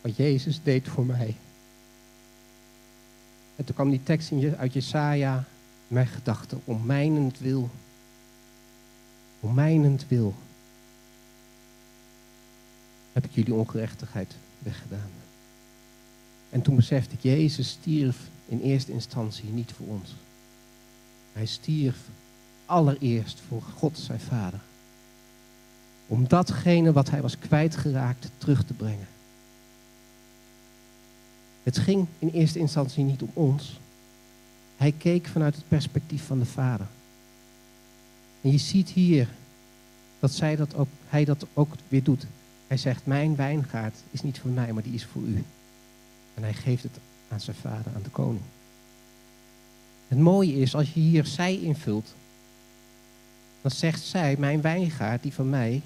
Wat 0.05 0.15
Jezus 0.15 0.59
deed 0.63 0.87
voor 0.87 1.05
mij. 1.05 1.35
En 3.55 3.65
toen 3.65 3.75
kwam 3.75 3.89
die 3.89 4.03
tekst 4.03 4.31
uit 4.57 4.73
Jesaja, 4.73 5.43
mijn 5.87 6.07
gedachten, 6.07 6.61
om 6.63 6.85
mijnend 6.85 7.39
wil. 7.39 7.69
Om 9.39 9.53
mijnend 9.53 10.05
wil. 10.07 10.33
Heb 13.13 13.25
ik 13.25 13.31
jullie 13.31 13.53
ongerechtigheid 13.53 14.35
weggedaan. 14.59 15.09
En 16.49 16.61
toen 16.61 16.75
besefte 16.75 17.13
ik, 17.13 17.21
Jezus 17.21 17.69
stierf 17.69 18.17
in 18.45 18.61
eerste 18.61 18.91
instantie 18.91 19.49
niet 19.49 19.71
voor 19.71 19.87
ons. 19.87 20.15
Hij 21.33 21.45
stierf 21.45 21.97
allereerst 22.65 23.41
voor 23.47 23.61
God 23.61 23.97
zijn 23.97 24.19
Vader. 24.19 24.59
Om 26.07 26.27
datgene 26.27 26.91
wat 26.91 27.09
hij 27.09 27.21
was 27.21 27.37
kwijtgeraakt 27.37 28.29
terug 28.37 28.65
te 28.65 28.73
brengen. 28.73 29.13
Het 31.65 31.77
ging 31.77 32.07
in 32.19 32.29
eerste 32.29 32.59
instantie 32.59 33.03
niet 33.03 33.21
om 33.21 33.31
ons. 33.33 33.79
Hij 34.77 34.91
keek 34.97 35.27
vanuit 35.27 35.55
het 35.55 35.67
perspectief 35.67 36.25
van 36.25 36.39
de 36.39 36.45
Vader. 36.45 36.87
En 38.41 38.51
je 38.51 38.57
ziet 38.57 38.89
hier 38.89 39.29
dat, 40.19 40.31
zij 40.31 40.55
dat 40.55 40.75
ook, 40.75 40.87
hij 41.07 41.25
dat 41.25 41.45
ook 41.53 41.73
weer 41.87 42.03
doet. 42.03 42.25
Hij 42.67 42.77
zegt, 42.77 43.05
mijn 43.05 43.35
wijngaard 43.35 43.97
is 44.11 44.21
niet 44.21 44.39
voor 44.39 44.49
mij, 44.49 44.73
maar 44.73 44.83
die 44.83 44.93
is 44.93 45.05
voor 45.05 45.21
u. 45.21 45.43
En 46.33 46.43
hij 46.43 46.53
geeft 46.53 46.83
het 46.83 46.99
aan 47.27 47.39
zijn 47.39 47.55
vader, 47.55 47.91
aan 47.95 48.03
de 48.03 48.09
koning. 48.09 48.43
Het 50.07 50.19
mooie 50.19 50.53
is, 50.53 50.75
als 50.75 50.93
je 50.93 50.99
hier 50.99 51.25
zij 51.25 51.59
invult, 51.59 52.13
dan 53.61 53.71
zegt 53.71 54.03
zij, 54.03 54.35
mijn 54.39 54.61
wijngaard, 54.61 55.23
die 55.23 55.33
van 55.33 55.49
mij, 55.49 55.81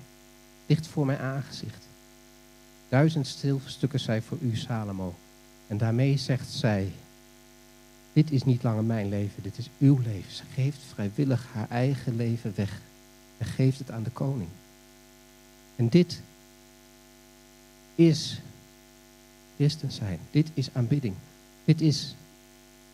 ligt 0.66 0.88
voor 0.88 1.06
mijn 1.06 1.20
aangezicht. 1.20 1.88
Duizend 2.90 3.28
zilverstukken 3.28 4.00
zijn 4.00 4.22
voor 4.22 4.38
u, 4.42 4.56
Salomo. 4.56 5.16
En 5.70 5.78
daarmee 5.78 6.17
zegt 6.17 6.49
zij, 6.49 6.91
dit 8.13 8.32
is 8.32 8.43
niet 8.43 8.63
langer 8.63 8.84
mijn 8.84 9.09
leven, 9.09 9.43
dit 9.43 9.57
is 9.57 9.70
uw 9.80 9.99
leven. 10.03 10.32
Ze 10.32 10.43
geeft 10.53 10.80
vrijwillig 10.93 11.47
haar 11.53 11.70
eigen 11.70 12.15
leven 12.15 12.53
weg 12.55 12.82
en 13.38 13.45
geeft 13.45 13.80
het 13.80 13.91
aan 13.91 14.03
de 14.03 14.09
koning. 14.09 14.49
En 15.76 15.89
dit 15.89 16.22
is 17.95 18.41
christen 19.55 19.91
zijn. 19.91 20.20
Dit 20.32 20.49
is 20.53 20.70
aanbidding. 20.74 21.15
Dit 21.65 21.82
is 21.82 22.15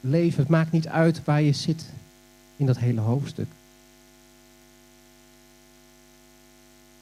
leven. 0.02 0.40
Het 0.40 0.50
maakt 0.50 0.72
niet 0.72 0.88
uit 0.88 1.24
waar 1.24 1.42
je 1.42 1.54
zit 1.54 1.86
in 2.58 2.66
dat 2.66 2.78
hele 2.78 3.00
hoofdstuk. 3.00 3.48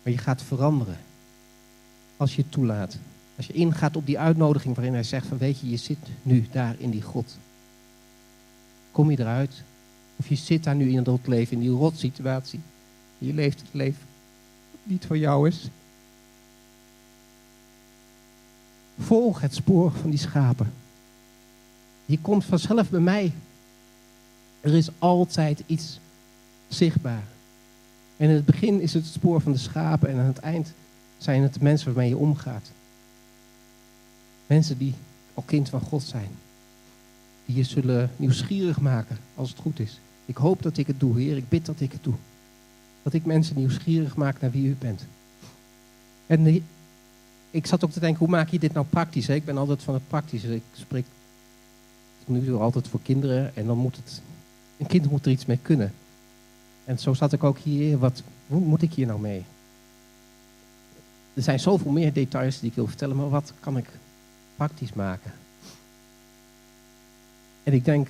Maar 0.04 0.14
je 0.14 0.20
gaat 0.20 0.42
veranderen. 0.42 0.98
Als 2.18 2.36
je 2.36 2.50
toelaat. 2.50 2.98
Als 3.44 3.52
je 3.56 3.62
ingaat 3.62 3.96
op 3.96 4.06
die 4.06 4.20
uitnodiging 4.20 4.76
waarin 4.76 4.94
hij 4.94 5.04
zegt 5.04 5.28
van 5.28 5.38
weet 5.38 5.60
je, 5.60 5.70
je 5.70 5.78
zit 5.78 5.98
nu 6.22 6.48
daar 6.52 6.76
in 6.78 6.90
die 6.90 7.02
God. 7.02 7.38
Kom 8.92 9.12
je 9.12 9.20
eruit 9.20 9.64
Of 10.16 10.28
je 10.28 10.36
zit 10.36 10.64
daar 10.64 10.76
nu 10.76 10.92
in 10.92 11.04
dat 11.04 11.20
leven, 11.24 11.54
in 11.54 11.60
die 11.60 11.70
rotsituatie. 11.70 12.60
Je 13.18 13.34
leeft 13.34 13.60
het 13.60 13.70
leven 13.72 14.02
dat 14.72 14.80
niet 14.84 15.06
voor 15.06 15.18
jou 15.18 15.48
is. 15.48 15.70
Volg 19.00 19.42
het 19.42 19.56
spoor 19.56 19.92
van 19.92 20.10
die 20.10 20.20
schapen. 20.20 20.74
Je 22.06 22.20
komt 22.20 22.46
vanzelf 22.46 22.90
bij 22.90 23.00
mij. 23.00 23.32
Er 24.62 24.74
is 24.74 24.90
altijd 25.00 25.64
iets 25.66 26.00
zichtbaar. 26.68 27.24
En 28.18 28.30
in 28.30 28.36
het 28.36 28.46
begin 28.46 28.82
is 28.82 28.94
het 28.94 29.04
het 29.04 29.14
spoor 29.14 29.42
van 29.42 29.52
de 29.52 29.58
schapen 29.58 30.10
en 30.10 30.20
aan 30.20 30.26
het 30.26 30.40
eind 30.40 30.74
zijn 31.18 31.42
het 31.42 31.54
de 31.54 31.60
mensen 31.62 31.94
waarmee 31.94 32.10
je 32.10 32.18
omgaat. 32.18 32.72
Mensen 34.54 34.78
die 34.78 34.94
al 35.34 35.44
kind 35.46 35.70
van 35.70 35.82
God 35.82 36.04
zijn. 36.04 36.30
Die 37.46 37.56
je 37.56 37.64
zullen 37.64 38.12
nieuwsgierig 38.16 38.80
maken 38.80 39.18
als 39.36 39.50
het 39.50 39.60
goed 39.60 39.80
is. 39.80 40.00
Ik 40.26 40.36
hoop 40.36 40.62
dat 40.62 40.78
ik 40.78 40.88
het 40.88 41.00
doe, 41.00 41.20
Heer. 41.20 41.38
Ik 41.38 41.50
bid 41.50 41.66
dat 41.66 41.80
ik 41.80 41.92
het 41.92 42.04
doe. 42.04 42.14
Dat 43.04 43.14
ik 43.14 43.26
mensen 43.26 43.56
nieuwsgierig 43.56 44.16
maak 44.16 44.42
naar 44.42 44.52
wie 44.52 44.68
u 44.68 44.76
bent. 44.80 45.06
En 46.28 46.64
ik 47.52 47.66
zat 47.66 47.84
ook 47.84 47.92
te 47.92 48.00
denken, 48.00 48.20
hoe 48.20 48.28
maak 48.28 48.50
je 48.50 48.60
dit 48.60 48.74
nou 48.74 48.86
praktisch? 48.90 49.30
Ik 49.30 49.46
ben 49.46 49.58
altijd 49.58 49.84
van 49.84 49.94
het 49.94 50.08
praktische. 50.08 50.56
Ik 50.56 50.64
spreek 50.74 51.06
nu 52.26 52.54
altijd 52.54 52.88
voor 52.88 53.02
kinderen. 53.04 53.56
En 53.56 53.66
dan 53.66 53.78
moet 53.78 53.96
het... 53.96 54.22
Een 54.78 54.88
kind 54.88 55.10
moet 55.10 55.26
er 55.26 55.32
iets 55.32 55.46
mee 55.46 55.60
kunnen. 55.62 55.94
En 56.86 57.00
zo 57.00 57.14
zat 57.14 57.34
ik 57.34 57.44
ook 57.44 57.58
hier. 57.58 57.98
Wat, 57.98 58.24
hoe 58.48 58.62
moet 58.62 58.82
ik 58.82 58.94
hier 58.94 59.08
nou 59.08 59.20
mee? 59.20 59.44
Er 61.34 61.44
zijn 61.44 61.60
zoveel 61.60 61.92
meer 61.92 62.14
details 62.14 62.60
die 62.60 62.70
ik 62.70 62.76
wil 62.76 62.88
vertellen, 62.88 63.16
maar 63.16 63.30
wat 63.30 63.54
kan 63.60 63.78
ik 63.78 63.88
praktisch 64.56 64.94
maken? 64.94 65.34
En 67.64 67.74
ik 67.74 67.86
denk, 67.86 68.08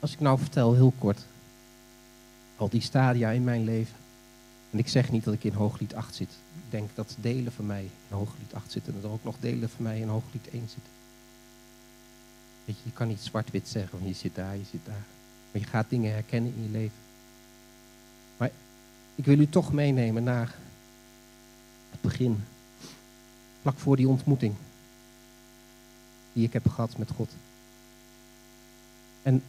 als 0.00 0.12
ik 0.12 0.20
nou 0.20 0.38
vertel 0.38 0.74
heel 0.74 0.92
kort, 0.98 1.24
al 2.56 2.68
die 2.68 2.80
stadia 2.80 3.30
in 3.30 3.44
mijn 3.44 3.64
leven. 3.64 3.96
En 4.70 4.78
ik 4.78 4.88
zeg 4.88 5.10
niet 5.10 5.24
dat 5.24 5.34
ik 5.34 5.44
in 5.44 5.52
hooglied 5.52 5.94
8 5.94 6.14
zit. 6.14 6.30
Ik 6.54 6.70
denk 6.70 6.90
dat 6.94 7.16
delen 7.20 7.52
van 7.52 7.66
mij 7.66 7.82
in 7.82 8.16
hooglied 8.16 8.54
8 8.54 8.72
zitten 8.72 8.94
en 8.94 9.02
er 9.02 9.10
ook 9.10 9.24
nog 9.24 9.36
delen 9.40 9.70
van 9.70 9.84
mij 9.84 10.00
in 10.00 10.08
hooglied 10.08 10.48
1 10.48 10.60
zitten. 10.60 10.92
Weet 12.64 12.76
je, 12.76 12.82
je 12.84 12.92
kan 12.92 13.08
niet 13.08 13.20
zwart-wit 13.20 13.68
zeggen, 13.68 13.98
van 13.98 14.08
je 14.08 14.14
zit 14.14 14.34
daar, 14.34 14.56
je 14.56 14.64
zit 14.70 14.84
daar. 14.84 15.04
Maar 15.50 15.60
je 15.60 15.66
gaat 15.66 15.90
dingen 15.90 16.12
herkennen 16.12 16.54
in 16.56 16.62
je 16.62 16.68
leven. 16.68 16.96
Maar 18.36 18.50
ik 19.14 19.24
wil 19.24 19.38
u 19.38 19.48
toch 19.48 19.72
meenemen 19.72 20.22
naar 20.22 20.54
het 21.90 22.00
begin. 22.00 22.44
Vlak 23.60 23.78
voor 23.78 23.96
die 23.96 24.08
ontmoeting 24.08 24.54
die 26.38 26.46
ik 26.46 26.52
heb 26.52 26.68
gehad 26.68 26.98
met 26.98 27.10
God. 27.10 27.30
En 29.22 29.34
ik 29.34 29.42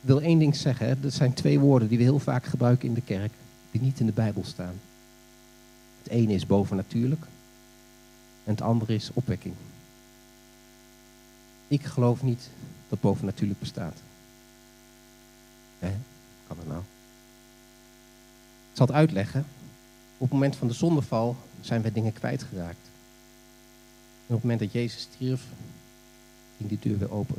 wil 0.00 0.20
één 0.20 0.38
ding 0.38 0.56
zeggen. 0.56 1.02
Dat 1.02 1.12
zijn 1.12 1.34
twee 1.34 1.58
woorden 1.58 1.88
die 1.88 1.98
we 1.98 2.04
heel 2.04 2.18
vaak 2.18 2.44
gebruiken 2.44 2.88
in 2.88 2.94
de 2.94 3.00
kerk. 3.00 3.32
Die 3.70 3.80
niet 3.80 4.00
in 4.00 4.06
de 4.06 4.12
Bijbel 4.12 4.44
staan. 4.44 4.74
Het 6.02 6.12
ene 6.12 6.32
is 6.32 6.46
bovennatuurlijk. 6.46 7.22
En 8.44 8.50
het 8.50 8.60
andere 8.60 8.94
is 8.94 9.10
opwekking. 9.14 9.54
Ik 11.68 11.84
geloof 11.84 12.22
niet 12.22 12.48
dat 12.88 13.00
bovennatuurlijk 13.00 13.60
bestaat. 13.60 13.96
Hè? 15.78 15.90
Kan 16.46 16.56
dat 16.56 16.66
nou? 16.66 16.80
Ik 18.70 18.76
zal 18.76 18.86
het 18.86 18.94
uitleggen. 18.94 19.46
Op 20.16 20.20
het 20.20 20.30
moment 20.30 20.56
van 20.56 20.68
de 20.68 20.74
zondeval 20.74 21.36
zijn 21.60 21.82
wij 21.82 21.92
dingen 21.92 22.12
kwijtgeraakt. 22.12 22.86
En 24.26 24.34
op 24.34 24.42
het 24.42 24.42
moment 24.42 24.60
dat 24.60 24.72
Jezus 24.72 25.00
stierf, 25.00 25.42
ging 26.58 26.68
die 26.68 26.78
deur 26.80 26.98
weer 26.98 27.12
open. 27.12 27.36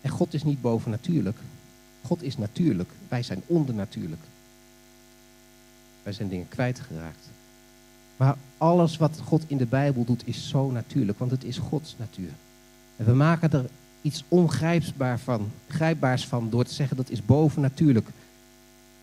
En 0.00 0.10
God 0.10 0.34
is 0.34 0.42
niet 0.42 0.60
bovennatuurlijk. 0.60 1.38
God 2.02 2.22
is 2.22 2.36
natuurlijk. 2.36 2.90
Wij 3.08 3.22
zijn 3.22 3.42
ondernatuurlijk. 3.46 4.22
Wij 6.02 6.12
zijn 6.12 6.28
dingen 6.28 6.48
kwijtgeraakt. 6.48 7.28
Maar 8.16 8.36
alles 8.58 8.96
wat 8.96 9.20
God 9.24 9.44
in 9.46 9.56
de 9.56 9.66
Bijbel 9.66 10.04
doet 10.04 10.22
is 10.24 10.48
zo 10.48 10.70
natuurlijk, 10.70 11.18
want 11.18 11.30
het 11.30 11.44
is 11.44 11.58
Gods 11.58 11.94
natuur. 11.98 12.30
En 12.96 13.04
we 13.04 13.12
maken 13.12 13.52
er 13.52 13.64
iets 14.02 14.24
ongrijpbaar 14.28 15.18
van, 15.18 15.50
grijpbaars 15.68 16.26
van 16.26 16.50
door 16.50 16.64
te 16.64 16.74
zeggen 16.74 16.96
dat 16.96 17.10
is 17.10 17.24
bovennatuurlijk. 17.24 18.08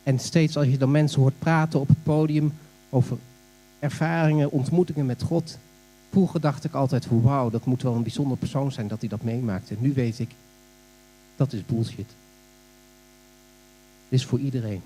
En 0.03 0.19
steeds 0.19 0.57
als 0.57 0.67
je 0.67 0.77
dan 0.77 0.91
mensen 0.91 1.21
hoort 1.21 1.39
praten 1.39 1.79
op 1.79 1.87
het 1.87 2.03
podium 2.03 2.53
over 2.89 3.17
ervaringen, 3.79 4.51
ontmoetingen 4.51 5.05
met 5.05 5.21
God. 5.21 5.57
Vroeger 6.09 6.41
dacht 6.41 6.63
ik 6.63 6.73
altijd, 6.73 7.07
wauw, 7.09 7.49
dat 7.49 7.65
moet 7.65 7.81
wel 7.81 7.95
een 7.95 8.03
bijzonder 8.03 8.37
persoon 8.37 8.71
zijn 8.71 8.87
dat 8.87 8.99
hij 8.99 9.09
dat 9.09 9.23
meemaakt. 9.23 9.69
En 9.69 9.77
nu 9.79 9.93
weet 9.93 10.19
ik, 10.19 10.31
dat 11.35 11.53
is 11.53 11.65
bullshit. 11.65 12.07
Dit 14.09 14.19
is 14.19 14.25
voor 14.25 14.39
iedereen. 14.39 14.81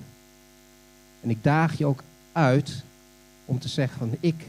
En 1.22 1.30
ik 1.30 1.44
daag 1.44 1.78
je 1.78 1.86
ook 1.86 2.04
uit 2.32 2.84
om 3.46 3.60
te 3.60 3.68
zeggen 3.68 3.98
van 3.98 4.18
ik 4.20 4.48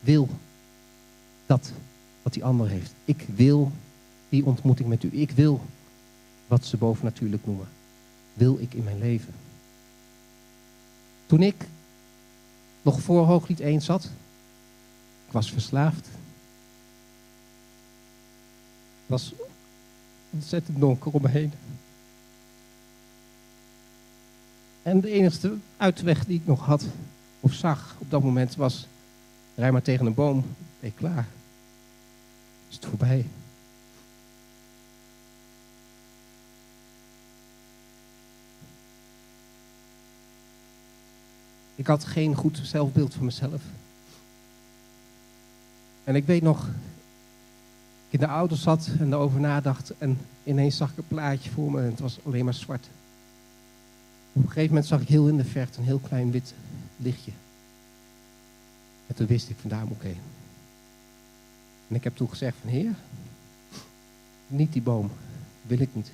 wil 0.00 0.28
dat 1.46 1.72
wat 2.22 2.32
die 2.32 2.44
ander 2.44 2.68
heeft. 2.68 2.92
Ik 3.04 3.26
wil 3.34 3.72
die 4.28 4.44
ontmoeting 4.44 4.88
met 4.88 5.02
u. 5.02 5.10
Ik 5.12 5.30
wil 5.30 5.60
wat 6.46 6.64
ze 6.64 6.76
bovennatuurlijk 6.76 7.46
noemen. 7.46 7.68
Wil 8.34 8.58
ik 8.60 8.74
in 8.74 8.84
mijn 8.84 8.98
leven. 8.98 9.34
Toen 11.26 11.42
ik 11.42 11.66
nog 12.82 13.00
voor 13.00 13.26
Hooglied 13.26 13.60
1 13.60 13.82
zat, 13.82 14.10
ik 15.32 15.38
was 15.38 15.52
verslaafd. 15.52 16.06
Het 19.00 19.06
was 19.06 19.32
ontzettend 20.30 20.80
donker 20.80 21.12
om 21.12 21.22
me 21.22 21.28
heen. 21.28 21.52
En 24.82 25.00
de 25.00 25.10
enige 25.10 25.56
uitweg 25.76 26.24
die 26.24 26.36
ik 26.36 26.46
nog 26.46 26.66
had, 26.66 26.84
of 27.40 27.52
zag 27.52 27.96
op 27.98 28.10
dat 28.10 28.22
moment, 28.22 28.56
was: 28.56 28.86
rij 29.54 29.72
maar 29.72 29.82
tegen 29.82 30.06
een 30.06 30.14
boom, 30.14 30.44
ben 30.80 30.90
je 30.90 30.92
klaar. 30.92 31.26
Is 32.68 32.74
het 32.74 32.86
voorbij. 32.86 33.26
Ik 41.74 41.86
had 41.86 42.04
geen 42.04 42.34
goed 42.34 42.60
zelfbeeld 42.62 43.14
van 43.14 43.24
mezelf. 43.24 43.62
En 46.04 46.14
ik 46.14 46.26
weet 46.26 46.42
nog, 46.42 46.68
ik 48.08 48.20
in 48.20 48.26
de 48.26 48.26
auto 48.26 48.56
zat 48.56 48.88
en 48.98 49.12
erover 49.12 49.40
nadacht 49.40 49.92
en 49.98 50.18
ineens 50.44 50.76
zag 50.76 50.90
ik 50.90 50.96
een 50.96 51.06
plaatje 51.08 51.50
voor 51.50 51.70
me 51.70 51.80
en 51.80 51.90
het 51.90 52.00
was 52.00 52.18
alleen 52.24 52.44
maar 52.44 52.54
zwart. 52.54 52.86
Op 54.32 54.42
een 54.42 54.48
gegeven 54.48 54.68
moment 54.68 54.86
zag 54.86 55.00
ik 55.00 55.08
heel 55.08 55.28
in 55.28 55.36
de 55.36 55.44
verte 55.44 55.78
een 55.78 55.84
heel 55.84 55.98
klein 55.98 56.30
wit 56.30 56.54
lichtje. 56.96 57.30
En 59.06 59.14
toen 59.14 59.26
wist 59.26 59.48
ik 59.48 59.56
van 59.60 59.70
daar 59.70 59.86
moet 59.86 59.96
ik 59.96 60.02
heen. 60.02 60.20
En 61.88 61.94
ik 61.94 62.04
heb 62.04 62.16
toen 62.16 62.28
gezegd 62.28 62.56
van 62.60 62.70
heer, 62.70 62.94
niet 64.46 64.72
die 64.72 64.82
boom, 64.82 65.10
wil 65.62 65.78
ik 65.78 65.88
niet. 65.92 66.06
Ik 66.06 66.12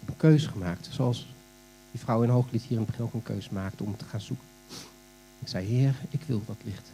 heb 0.00 0.08
een 0.08 0.16
keuze 0.16 0.48
gemaakt, 0.48 0.88
zoals 0.90 1.34
die 1.90 2.00
vrouw 2.00 2.22
in 2.22 2.28
Hooglied 2.28 2.62
hier 2.62 2.70
in 2.70 2.76
het 2.76 2.86
begin 2.86 3.04
ook 3.04 3.14
een 3.14 3.22
keuze 3.22 3.48
maakte 3.52 3.84
om 3.84 3.96
te 3.96 4.04
gaan 4.04 4.20
zoeken. 4.20 4.46
Ik 5.38 5.48
zei, 5.48 5.66
heer, 5.66 5.94
ik 6.10 6.20
wil 6.26 6.42
dat 6.46 6.56
licht. 6.64 6.90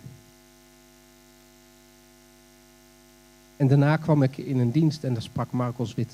En 3.57 3.69
daarna 3.69 3.97
kwam 3.97 4.23
ik 4.23 4.37
in 4.37 4.59
een 4.59 4.71
dienst 4.71 5.05
en 5.05 5.13
daar 5.13 5.23
sprak 5.23 5.51
Marcos 5.51 5.95
Wit. 5.95 6.13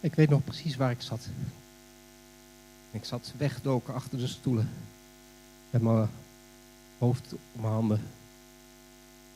Ik 0.00 0.14
weet 0.14 0.28
nog 0.28 0.44
precies 0.44 0.76
waar 0.76 0.90
ik 0.90 1.02
zat. 1.02 1.28
Ik 2.90 3.04
zat 3.04 3.32
wegdoken 3.36 3.94
achter 3.94 4.18
de 4.18 4.26
stoelen. 4.26 4.68
Met 5.70 5.82
mijn 5.82 6.08
hoofd 6.98 7.32
op 7.32 7.60
mijn 7.60 7.72
handen. 7.72 7.98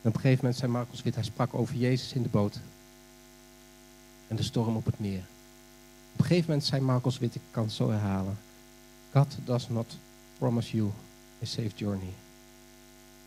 En 0.01 0.09
op 0.09 0.13
een 0.15 0.21
gegeven 0.21 0.43
moment 0.43 0.55
zei 0.55 0.71
Marcos 0.71 1.03
Wit, 1.03 1.15
hij 1.15 1.23
sprak 1.23 1.53
over 1.53 1.75
Jezus 1.75 2.13
in 2.13 2.23
de 2.23 2.29
boot. 2.29 2.59
En 4.27 4.35
de 4.35 4.43
storm 4.43 4.75
op 4.75 4.85
het 4.85 4.99
meer. 4.99 5.23
Op 6.13 6.19
een 6.19 6.25
gegeven 6.25 6.49
moment 6.49 6.65
zei 6.65 6.81
Marcos 6.81 7.17
Wit, 7.17 7.35
ik 7.35 7.41
kan 7.51 7.69
zo 7.69 7.89
herhalen. 7.89 8.37
God 9.11 9.37
does 9.43 9.69
not 9.69 9.97
promise 10.37 10.75
you 10.75 10.91
a 11.41 11.45
safe 11.45 11.71
journey. 11.75 12.13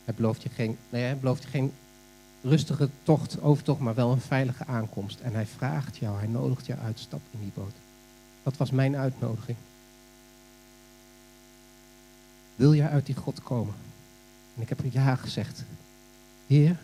Hij 0.05 0.15
belooft 0.15 0.43
je 0.43 0.49
geen, 0.49 0.79
nee, 0.89 1.03
hij 1.03 1.19
belooft 1.19 1.43
je 1.43 1.49
geen 1.49 1.73
rustige 2.43 2.89
tocht, 3.03 3.41
overtocht, 3.41 3.81
maar 3.81 3.95
wel 3.95 4.13
een 4.13 4.21
veilige 4.21 4.67
aankomst. 4.67 5.21
En 5.21 5.33
hij 5.35 5.47
vraagt 5.47 5.97
jou, 5.97 6.19
hij 6.19 6.27
nodigt 6.27 6.67
jou 6.67 6.81
uit, 6.81 6.99
stap 6.99 7.21
in 7.31 7.41
die 7.41 7.53
boot. 7.55 7.75
Dat 8.43 8.57
was 8.57 8.71
mijn 8.71 8.97
uitnodiging. 8.97 9.57
Wil 12.57 12.75
jij 12.75 12.89
uit 12.89 13.07
die 13.07 13.15
God 13.15 13.43
komen? 13.43 13.75
En 14.57 14.63
ik 14.63 14.69
heb 14.69 14.79
een 14.79 14.91
ja 14.93 15.17
gezegd. 15.17 15.65
Heer, 16.47 16.77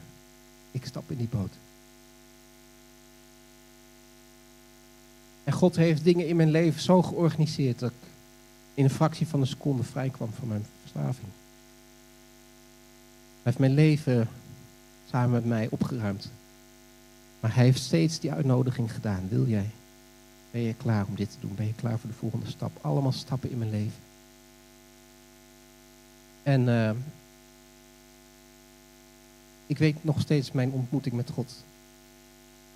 ik 0.70 0.86
stap 0.86 1.10
in 1.10 1.16
die 1.16 1.28
boot. 1.28 1.52
En 5.46 5.52
God 5.52 5.76
heeft 5.76 6.04
dingen 6.04 6.28
in 6.28 6.36
mijn 6.36 6.50
leven 6.50 6.80
zo 6.80 7.02
georganiseerd 7.02 7.78
dat 7.78 7.90
ik 7.90 8.08
in 8.74 8.84
een 8.84 8.90
fractie 8.90 9.26
van 9.26 9.40
een 9.40 9.46
seconde 9.46 9.82
vrij 9.82 10.08
kwam 10.08 10.32
van 10.38 10.48
mijn 10.48 10.66
verslaving. 10.80 11.26
Hij 13.32 13.42
heeft 13.42 13.58
mijn 13.58 13.74
leven 13.74 14.28
samen 15.10 15.30
met 15.30 15.44
mij 15.44 15.68
opgeruimd. 15.70 16.30
Maar 17.40 17.54
hij 17.54 17.64
heeft 17.64 17.82
steeds 17.82 18.20
die 18.20 18.32
uitnodiging 18.32 18.92
gedaan. 18.92 19.28
Wil 19.28 19.46
jij? 19.46 19.70
Ben 20.50 20.60
je 20.60 20.74
klaar 20.74 21.06
om 21.06 21.14
dit 21.14 21.30
te 21.30 21.36
doen? 21.40 21.54
Ben 21.54 21.66
je 21.66 21.74
klaar 21.74 21.98
voor 21.98 22.10
de 22.10 22.16
volgende 22.16 22.46
stap? 22.46 22.78
Allemaal 22.80 23.12
stappen 23.12 23.50
in 23.50 23.58
mijn 23.58 23.70
leven. 23.70 24.00
En 26.42 26.68
uh, 26.68 26.90
ik 29.66 29.78
weet 29.78 30.04
nog 30.04 30.20
steeds 30.20 30.52
mijn 30.52 30.70
ontmoeting 30.70 31.14
met 31.14 31.30
God. 31.30 31.50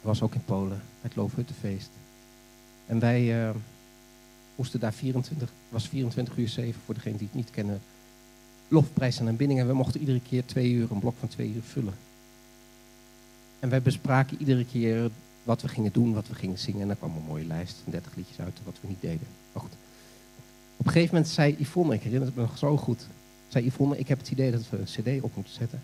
Ik 0.00 0.06
was 0.06 0.22
ook 0.22 0.34
in 0.34 0.44
Polen, 0.44 0.82
het 1.00 1.16
Loofhuttenfeest. 1.16 1.90
En 2.91 2.99
wij 2.99 3.45
uh, 3.45 3.51
moesten 4.57 4.80
daar 4.80 4.93
24, 4.93 5.53
was 5.68 5.88
24 5.88 6.36
uur 6.36 6.49
7 6.49 6.80
voor 6.84 6.95
degene 6.95 7.16
die 7.16 7.26
het 7.26 7.36
niet 7.36 7.51
kennen, 7.51 7.80
lofprijs 8.68 9.18
en 9.18 9.28
aanbidding. 9.28 9.61
En 9.61 9.66
we 9.66 9.72
mochten 9.72 10.01
iedere 10.01 10.20
keer 10.20 10.45
twee 10.45 10.70
uur, 10.70 10.91
een 10.91 10.99
blok 10.99 11.14
van 11.18 11.28
twee 11.28 11.53
uur 11.55 11.62
vullen. 11.62 11.95
En 13.59 13.68
wij 13.68 13.82
bespraken 13.82 14.36
iedere 14.41 14.64
keer 14.64 15.11
wat 15.43 15.62
we 15.62 15.68
gingen 15.68 15.93
doen, 15.93 16.14
wat 16.14 16.28
we 16.28 16.34
gingen 16.34 16.59
zingen. 16.59 16.80
En 16.80 16.86
dan 16.86 16.97
kwam 16.99 17.16
een 17.16 17.22
mooie 17.28 17.45
lijst 17.45 17.76
van 17.82 17.93
30 17.93 18.14
liedjes 18.14 18.41
uit 18.41 18.59
wat 18.64 18.76
we 18.80 18.88
niet 18.88 19.01
deden. 19.01 19.26
Maar 19.53 19.62
goed. 19.62 19.72
Op 20.76 20.86
een 20.86 20.93
gegeven 20.93 21.14
moment 21.14 21.32
zei 21.32 21.57
Yvonne, 21.59 21.95
ik 21.95 22.03
herinner 22.03 22.26
het 22.26 22.36
me 22.36 22.43
nog 22.43 22.59
zo 22.59 22.76
goed, 22.76 23.07
zei 23.49 23.66
Yvonne, 23.66 23.99
ik 23.99 24.09
heb 24.09 24.18
het 24.18 24.30
idee 24.30 24.51
dat 24.51 24.70
we 24.70 24.78
een 24.78 25.18
cd 25.18 25.22
op 25.22 25.34
moeten 25.34 25.55
zetten. 25.55 25.82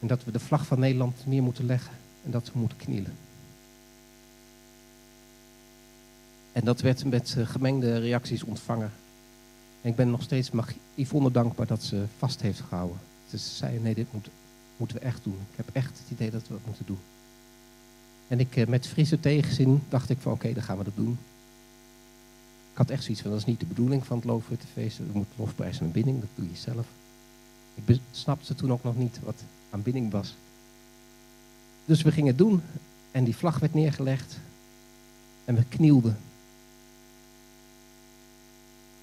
En 0.00 0.06
dat 0.06 0.24
we 0.24 0.30
de 0.30 0.40
vlag 0.40 0.66
van 0.66 0.80
Nederland 0.80 1.26
neer 1.26 1.42
moeten 1.42 1.66
leggen 1.66 1.94
en 2.24 2.30
dat 2.30 2.52
we 2.52 2.58
moeten 2.58 2.78
knielen. 2.78 3.16
En 6.56 6.64
dat 6.64 6.80
werd 6.80 7.04
met 7.04 7.34
eh, 7.38 7.46
gemengde 7.46 7.98
reacties 7.98 8.42
ontvangen. 8.42 8.92
En 9.82 9.90
ik 9.90 9.96
ben 9.96 10.10
nog 10.10 10.22
steeds 10.22 10.50
Yvonne 10.94 11.30
dankbaar 11.30 11.66
dat 11.66 11.82
ze 11.82 12.04
vast 12.18 12.40
heeft 12.40 12.60
gehouden. 12.60 12.98
Ze 13.28 13.38
zei, 13.38 13.78
nee, 13.78 13.94
dit 13.94 14.12
moet, 14.12 14.28
moeten 14.76 14.96
we 14.96 15.02
echt 15.02 15.24
doen. 15.24 15.38
Ik 15.50 15.56
heb 15.56 15.68
echt 15.72 15.98
het 15.98 16.10
idee 16.10 16.30
dat 16.30 16.48
we 16.48 16.54
het 16.54 16.66
moeten 16.66 16.86
doen. 16.86 16.98
En 18.28 18.40
ik, 18.40 18.56
eh, 18.56 18.66
met 18.66 18.86
frisse 18.86 19.20
tegenzin 19.20 19.82
dacht 19.88 20.10
ik 20.10 20.18
van, 20.20 20.32
oké, 20.32 20.52
dan 20.52 20.62
gaan 20.62 20.78
we 20.78 20.84
dat 20.84 20.96
doen. 20.96 21.18
Ik 22.72 22.76
had 22.76 22.90
echt 22.90 23.02
zoiets 23.02 23.22
van, 23.22 23.30
dat 23.30 23.40
is 23.40 23.46
niet 23.46 23.60
de 23.60 23.66
bedoeling 23.66 24.06
van 24.06 24.16
het 24.16 24.26
Loofhuttenfeest. 24.26 24.98
We 24.98 25.04
moeten 25.12 25.34
lofprijs 25.36 25.80
en 25.80 25.92
binding, 25.92 26.20
dat 26.20 26.28
doe 26.34 26.48
je 26.50 26.56
zelf. 26.56 26.86
Ik 27.84 27.98
snapte 28.10 28.54
toen 28.54 28.72
ook 28.72 28.82
nog 28.82 28.96
niet 28.96 29.18
wat 29.24 29.42
aanbidding 29.70 30.10
was. 30.10 30.34
Dus 31.84 32.02
we 32.02 32.12
gingen 32.12 32.28
het 32.28 32.38
doen. 32.38 32.62
En 33.10 33.24
die 33.24 33.36
vlag 33.36 33.58
werd 33.58 33.74
neergelegd. 33.74 34.38
En 35.44 35.54
we 35.54 35.64
knielden. 35.68 36.16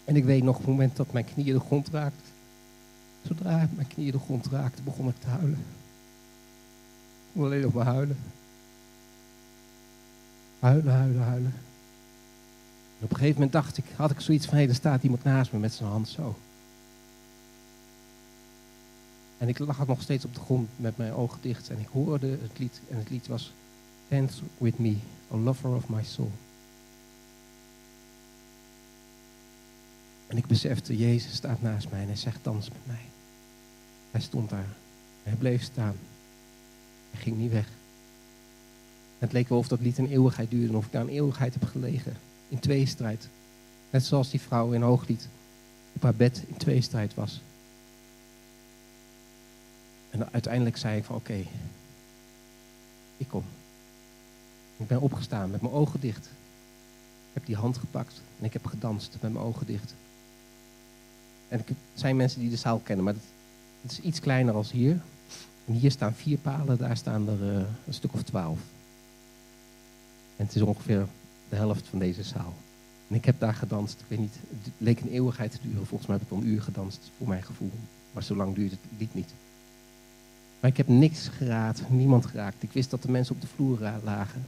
En 0.06 0.16
ik 0.16 0.24
weet 0.24 0.43
nog 0.43 0.58
het 0.58 0.68
moment 0.68 0.95
dat 0.95 1.12
mijn 1.12 1.26
knieën 1.26 1.54
de 1.54 1.60
grond 1.60 1.89
raakten. 1.89 2.32
Zodra 3.28 3.70
mijn 3.76 3.88
knieën 3.88 4.12
de 4.12 4.20
grond 4.20 4.47
raakten, 4.47 4.84
begon 4.84 5.08
ik 5.08 5.20
te 5.20 5.28
huilen. 5.28 5.66
Ik 7.28 7.34
kon 7.34 7.43
alleen 7.43 7.62
nog 7.62 7.74
maar 7.74 7.86
huilen. 7.86 8.18
Huilen, 10.60 10.93
huilen, 10.93 11.24
huilen. 11.24 11.54
En 12.97 13.04
op 13.04 13.10
een 13.10 13.16
gegeven 13.16 13.34
moment 13.34 13.51
dacht 13.51 13.78
ik, 13.78 13.86
had 13.95 14.12
ik 14.12 14.20
zoiets 14.20 14.45
van, 14.45 14.58
hé, 14.58 14.68
er 14.68 14.76
staat 14.76 15.04
iemand 15.04 15.24
naast 15.24 15.51
me 15.51 15.60
met 15.60 15.74
zijn 15.74 15.89
hand 15.89 16.08
zo. 16.08 16.36
En 19.38 19.49
ik 19.49 19.60
lag 19.60 19.88
nog 19.88 20.01
steeds 20.01 20.26
op 20.26 20.34
de 20.34 20.39
grond 20.39 20.70
met 20.76 20.97
mijn 20.97 21.14
ogen 21.14 21.39
dicht 21.41 21.70
en 21.70 21.80
ik 21.80 21.88
hoorde 21.91 22.28
het 22.28 22.60
lied. 22.60 22.82
En 22.89 22.97
het 22.97 23.10
lied 23.10 23.28
was 23.28 23.54
Dance 24.08 24.41
with 24.58 24.80
me, 24.80 24.95
a 25.32 25.38
lover 25.38 25.76
of 25.76 25.89
my 25.89 26.04
soul. 26.04 26.32
En 30.34 30.40
ik 30.40 30.48
besefte, 30.48 30.98
Jezus 30.98 31.36
staat 31.36 31.62
naast 31.62 31.90
mij 31.90 32.02
en 32.02 32.08
hij 32.08 32.16
zegt, 32.16 32.40
dans 32.42 32.70
met 32.70 32.86
mij. 32.86 33.06
Hij 34.12 34.22
stond 34.22 34.50
daar. 34.50 34.68
Hij 35.24 35.36
bleef 35.36 35.64
staan. 35.64 35.96
Hij 37.12 37.22
ging 37.22 37.38
niet 37.38 37.52
weg. 37.52 37.68
Het 39.20 39.32
leek 39.32 39.50
wel 39.50 39.58
of 39.58 39.68
dat 39.68 39.80
lied 39.80 39.98
een 39.98 40.12
eeuwigheid 40.12 40.50
duurde 40.50 40.78
of 40.78 40.86
ik 40.86 40.92
daar 40.92 41.02
een 41.02 41.10
eeuwigheid 41.10 41.54
heb 41.54 41.64
gelegen. 41.64 42.18
In 42.50 42.60
tweestrijd. 42.60 43.28
Net 43.90 44.06
zoals 44.06 44.30
die 44.30 44.42
vrouw 44.42 44.72
in 44.72 44.82
Hooglied 44.82 45.28
op 45.94 46.02
haar 46.04 46.16
bed 46.16 46.44
in 46.48 46.58
tweestrijd 46.58 47.14
was. 47.14 47.42
En 50.10 50.32
uiteindelijk 50.32 50.78
zei 50.78 50.98
ik 50.98 51.04
van 51.04 51.16
oké, 51.16 51.46
ik 53.18 53.28
kom. 53.28 53.44
Ik 54.78 54.88
ben 54.88 55.02
opgestaan 55.02 55.52
met 55.52 55.62
mijn 55.62 55.74
ogen 55.74 56.00
dicht. 56.00 56.26
Ik 56.26 57.34
heb 57.34 57.46
die 57.46 57.56
hand 57.56 57.78
gepakt 57.78 58.22
en 58.40 58.46
ik 58.46 58.54
heb 58.54 58.66
gedanst 58.66 59.18
met 59.22 59.34
mijn 59.34 59.46
ogen 59.46 59.66
dicht. 59.66 59.94
En 61.54 61.60
er 61.60 61.76
zijn 61.93 62.16
mensen 62.16 62.39
die 62.39 62.49
de 62.49 62.56
zaal 62.56 62.80
kennen, 62.84 63.06
maar 63.06 63.14
het 63.82 63.91
is 63.91 63.99
iets 63.99 64.20
kleiner 64.20 64.54
als 64.54 64.72
hier. 64.72 65.01
En 65.66 65.74
hier 65.74 65.91
staan 65.91 66.14
vier 66.14 66.38
palen, 66.38 66.78
daar 66.78 66.97
staan 66.97 67.30
er 67.30 67.41
uh, 67.41 67.56
een 67.88 67.93
stuk 67.93 68.14
of 68.14 68.22
twaalf. 68.22 68.60
En 70.36 70.45
het 70.45 70.56
is 70.56 70.62
ongeveer 70.62 71.08
de 71.49 71.56
helft 71.56 71.88
van 71.88 71.99
deze 71.99 72.24
zaal. 72.24 72.54
En 73.08 73.16
ik 73.16 73.26
heb 73.26 73.39
daar 73.39 73.54
gedanst. 73.54 73.99
Ik 73.99 74.06
weet 74.08 74.20
niet, 74.20 74.36
het 74.64 74.74
leek 74.78 74.99
een 74.99 75.12
eeuwigheid 75.12 75.51
te 75.51 75.58
duren. 75.62 75.86
Volgens 75.86 76.10
mij 76.10 76.18
heb 76.18 76.28
ik 76.28 76.34
al 76.34 76.38
een 76.38 76.47
uur 76.47 76.62
gedanst, 76.62 77.12
voor 77.18 77.28
mijn 77.28 77.43
gevoel. 77.43 77.72
Maar 78.12 78.24
zo 78.24 78.36
lang 78.36 78.56
duurt 78.56 78.72
het 78.72 79.14
niet. 79.14 79.34
Maar 80.60 80.72
ik 80.72 80.78
heb 80.78 80.88
niks 80.88 81.28
geraakt, 81.28 81.89
niemand 81.89 82.26
geraakt. 82.26 82.64
Ik 82.64 82.72
wist 82.72 82.89
dat 82.89 83.01
de 83.01 83.12
mensen 83.12 83.36
op 83.36 83.41
de 83.41 83.47
vloer 83.47 83.80
lagen. 84.04 84.45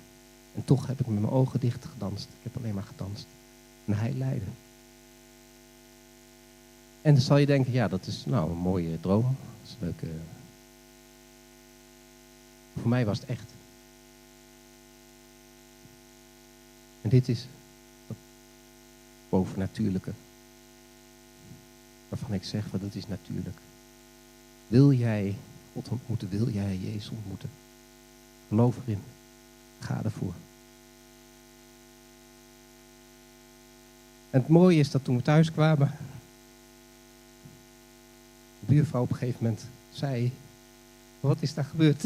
En 0.56 0.64
toch 0.64 0.88
heb 0.88 1.00
ik 1.00 1.08
met 1.08 1.22
mijn 1.22 1.34
ogen 1.34 1.60
dicht 1.60 1.86
gedanst. 1.86 2.24
Ik 2.24 2.44
heb 2.44 2.58
alleen 2.58 2.74
maar 2.74 2.84
gedanst. 2.84 3.26
En 3.86 3.98
hij 3.98 4.14
leidde. 4.14 4.52
En 7.06 7.14
dan 7.14 7.22
zal 7.22 7.38
je 7.38 7.46
denken, 7.46 7.74
ja, 7.74 7.88
dat 7.88 8.08
is 8.08 8.26
nou 8.26 8.52
een 8.52 8.58
mooie 8.58 9.00
droom. 9.00 9.24
Dat 9.62 9.70
is 9.70 9.76
leuke... 9.80 10.08
Voor 12.80 12.90
mij 12.90 13.06
was 13.06 13.20
het 13.20 13.30
echt. 13.30 13.52
En 17.02 17.10
dit 17.10 17.30
is 17.30 17.46
dat 18.08 18.18
bovennatuurlijke. 19.30 20.12
Waarvan 22.10 22.34
ik 22.34 22.44
zeg, 22.44 22.70
dat 22.72 22.96
is 22.96 23.08
natuurlijk. 23.08 23.58
Wil 24.68 24.92
jij 24.92 25.36
God 25.74 25.90
ontmoeten, 25.90 26.30
wil 26.30 26.50
jij 26.50 26.78
Jezus 26.78 27.10
ontmoeten? 27.10 27.50
Geloof 28.48 28.78
erin. 28.86 29.02
Ga 29.80 30.04
ervoor. 30.04 30.34
En 34.30 34.40
het 34.40 34.48
mooie 34.50 34.80
is 34.80 34.92
dat 34.92 35.04
toen 35.04 35.16
we 35.16 35.22
thuis 35.22 35.52
kwamen, 35.52 35.92
buurvrouw 38.76 39.02
op 39.02 39.10
een 39.10 39.16
gegeven 39.16 39.44
moment 39.44 39.66
zei, 39.92 40.32
wat 41.20 41.42
is 41.42 41.54
daar 41.54 41.64
gebeurd? 41.64 42.04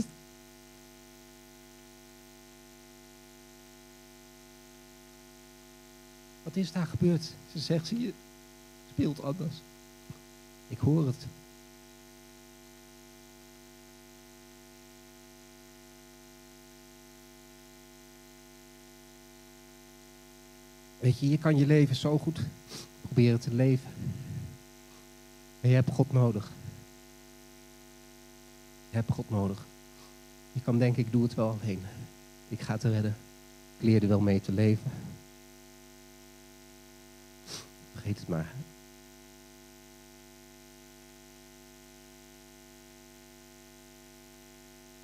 Wat 6.44 6.56
is 6.56 6.72
daar 6.72 6.86
gebeurd? 6.86 7.24
Ze 7.52 7.60
zegt, 7.60 7.88
zie 7.88 8.00
je, 8.00 8.14
speelt 8.92 9.24
anders. 9.24 9.56
Ik 10.68 10.78
hoor 10.78 11.06
het. 11.06 11.26
Weet 21.00 21.20
je, 21.20 21.30
je 21.30 21.38
kan 21.38 21.58
je 21.58 21.66
leven 21.66 21.96
zo 21.96 22.18
goed 22.18 22.40
proberen 23.02 23.40
te 23.40 23.54
leven. 23.54 23.90
Maar 25.62 25.70
je 25.70 25.76
hebt 25.76 25.92
God 25.92 26.12
nodig. 26.12 26.52
Je 28.90 28.96
hebt 28.96 29.12
God 29.12 29.30
nodig. 29.30 29.66
Je 30.52 30.62
kan 30.62 30.80
denken, 30.80 31.06
ik 31.06 31.12
doe 31.12 31.24
het 31.24 31.34
wel 31.34 31.58
alleen. 31.62 31.82
Ik 32.48 32.62
ga 32.62 32.74
het 32.74 32.84
redden. 32.84 33.16
Ik 33.78 33.86
leer 33.86 34.02
er 34.02 34.08
wel 34.08 34.20
mee 34.20 34.42
te 34.42 34.52
leven. 34.52 34.92
Vergeet 37.92 38.20
het 38.20 38.28
maar. 38.28 38.52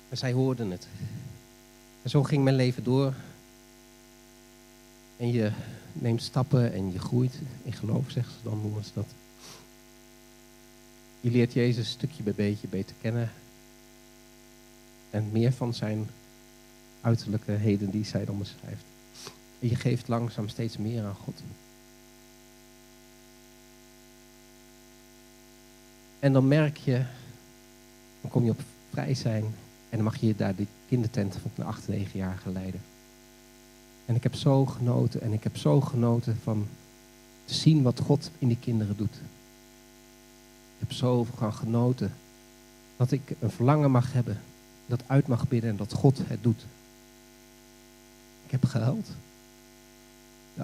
En 0.08 0.16
zij 0.16 0.32
hoorden 0.32 0.70
het. 0.70 0.86
En 2.02 2.10
zo 2.10 2.22
ging 2.22 2.44
mijn 2.44 2.56
leven 2.56 2.84
door. 2.84 3.14
En 5.16 5.32
je 5.32 5.52
neemt 5.92 6.22
stappen 6.22 6.72
en 6.72 6.92
je 6.92 6.98
groeit 6.98 7.38
in 7.62 7.72
geloof, 7.72 8.10
zegt 8.10 8.28
ze 8.28 8.36
dan, 8.42 8.60
noemen 8.60 8.84
ze 8.84 8.90
dat. 8.94 9.06
Je 11.20 11.30
leert 11.30 11.52
Jezus 11.52 11.90
stukje 11.90 12.22
bij 12.22 12.34
beetje 12.34 12.68
beter 12.68 12.96
kennen. 13.00 13.30
En 15.16 15.28
meer 15.32 15.52
van 15.52 15.74
zijn 15.74 16.08
uiterlijke 17.00 17.52
heden 17.52 17.90
die 17.90 18.04
zij 18.04 18.24
dan 18.24 18.38
beschrijft. 18.38 18.84
En 19.58 19.68
je 19.68 19.74
geeft 19.74 20.08
langzaam 20.08 20.48
steeds 20.48 20.76
meer 20.76 21.04
aan 21.04 21.14
God. 21.14 21.42
En 26.18 26.32
dan 26.32 26.48
merk 26.48 26.76
je, 26.76 27.04
dan 28.20 28.30
kom 28.30 28.44
je 28.44 28.50
op 28.50 28.60
vrij 28.90 29.14
zijn 29.14 29.44
en 29.88 29.96
dan 29.96 30.02
mag 30.02 30.16
je 30.16 30.36
daar 30.36 30.54
de 30.54 30.66
kindertent 30.88 31.36
van 31.42 31.50
een 31.54 31.64
8, 31.64 31.88
9 31.88 32.18
jaar 32.18 32.42
leiden. 32.44 32.80
En 34.06 34.14
ik 34.14 34.22
heb 34.22 34.34
zo 34.34 34.66
genoten 34.66 35.20
en 35.20 35.32
ik 35.32 35.42
heb 35.42 35.56
zo 35.56 35.80
genoten 35.80 36.36
van 36.42 36.66
Te 37.44 37.54
zien 37.54 37.82
wat 37.82 38.00
God 38.00 38.30
in 38.38 38.48
die 38.48 38.58
kinderen 38.60 38.96
doet. 38.96 39.14
Ik 40.74 40.88
heb 40.88 40.92
zo 40.92 41.24
van 41.24 41.52
genoten 41.52 42.12
dat 42.96 43.10
ik 43.10 43.34
een 43.40 43.50
verlangen 43.50 43.90
mag 43.90 44.12
hebben, 44.12 44.40
dat 44.86 45.02
uit 45.06 45.26
mag 45.26 45.48
bidden 45.48 45.70
en 45.70 45.76
dat 45.76 45.92
God 45.92 46.20
het 46.24 46.42
doet. 46.42 46.66
Ik 48.44 48.50
heb 48.50 48.64
gehuild. 48.64 49.08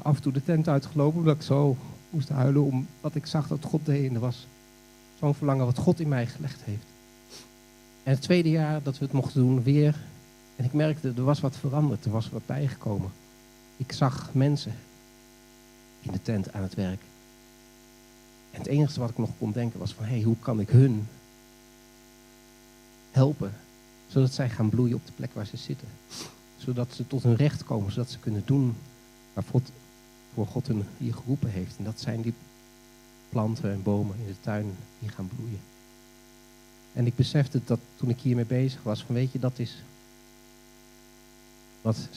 Af 0.02 0.16
en 0.16 0.22
toe 0.22 0.32
de 0.32 0.44
tent 0.44 0.68
uitgelopen 0.68 1.18
omdat 1.18 1.36
ik 1.36 1.42
zo 1.42 1.76
moest 2.10 2.28
huilen 2.28 2.62
om 2.62 2.86
wat 3.00 3.14
ik 3.14 3.26
zag 3.26 3.48
dat 3.48 3.64
God 3.64 3.80
deed. 3.84 4.08
En 4.08 4.14
er 4.14 4.20
was 4.20 4.46
zo'n 5.18 5.34
verlangen 5.34 5.64
wat 5.64 5.78
God 5.78 6.00
in 6.00 6.08
mij 6.08 6.26
gelegd 6.26 6.62
heeft. 6.62 6.84
En 8.02 8.12
het 8.12 8.22
tweede 8.22 8.50
jaar 8.50 8.82
dat 8.82 8.98
we 8.98 9.04
het 9.04 9.14
mochten 9.14 9.40
doen, 9.40 9.62
weer. 9.62 9.96
En 10.56 10.64
ik 10.64 10.72
merkte, 10.72 11.12
er 11.16 11.24
was 11.24 11.40
wat 11.40 11.56
veranderd, 11.56 12.04
er 12.04 12.10
was 12.10 12.30
wat 12.30 12.46
bijgekomen. 12.46 13.10
Ik 13.76 13.92
zag 13.92 14.30
mensen 14.32 14.74
in 16.00 16.12
de 16.12 16.22
tent 16.22 16.52
aan 16.52 16.62
het 16.62 16.74
werk. 16.74 17.00
En 18.50 18.58
het 18.58 18.66
enige 18.66 19.00
wat 19.00 19.10
ik 19.10 19.18
nog 19.18 19.30
kon 19.38 19.52
denken 19.52 19.78
was 19.78 19.94
van, 19.94 20.04
hé, 20.04 20.10
hey, 20.10 20.22
hoe 20.22 20.36
kan 20.40 20.60
ik 20.60 20.68
hun 20.68 21.08
helpen? 23.10 23.54
Zodat 24.12 24.32
zij 24.32 24.50
gaan 24.50 24.68
bloeien 24.68 24.94
op 24.96 25.06
de 25.06 25.12
plek 25.12 25.34
waar 25.34 25.46
ze 25.46 25.56
zitten. 25.56 25.88
Zodat 26.56 26.94
ze 26.94 27.06
tot 27.06 27.22
hun 27.22 27.36
recht 27.36 27.64
komen, 27.64 27.92
zodat 27.92 28.10
ze 28.10 28.18
kunnen 28.18 28.42
doen 28.44 28.76
waar 29.32 29.44
God, 30.46 30.66
hun 30.66 30.84
hier 30.98 31.14
geroepen 31.14 31.50
heeft. 31.50 31.76
En 31.78 31.84
dat 31.84 32.00
zijn 32.00 32.22
die 32.22 32.34
planten 33.28 33.70
en 33.70 33.82
bomen 33.82 34.16
in 34.18 34.26
de 34.26 34.40
tuin 34.40 34.76
die 34.98 35.08
gaan 35.08 35.30
bloeien. 35.36 35.60
En 36.92 37.06
ik 37.06 37.14
besefte 37.14 37.60
dat 37.64 37.78
toen 37.96 38.08
ik 38.08 38.20
hiermee 38.20 38.44
bezig 38.44 38.82
was, 38.82 39.04
van 39.04 39.14
weet 39.14 39.32
je, 39.32 39.38
dat 39.38 39.58
is 39.58 39.82
wat 41.82 42.08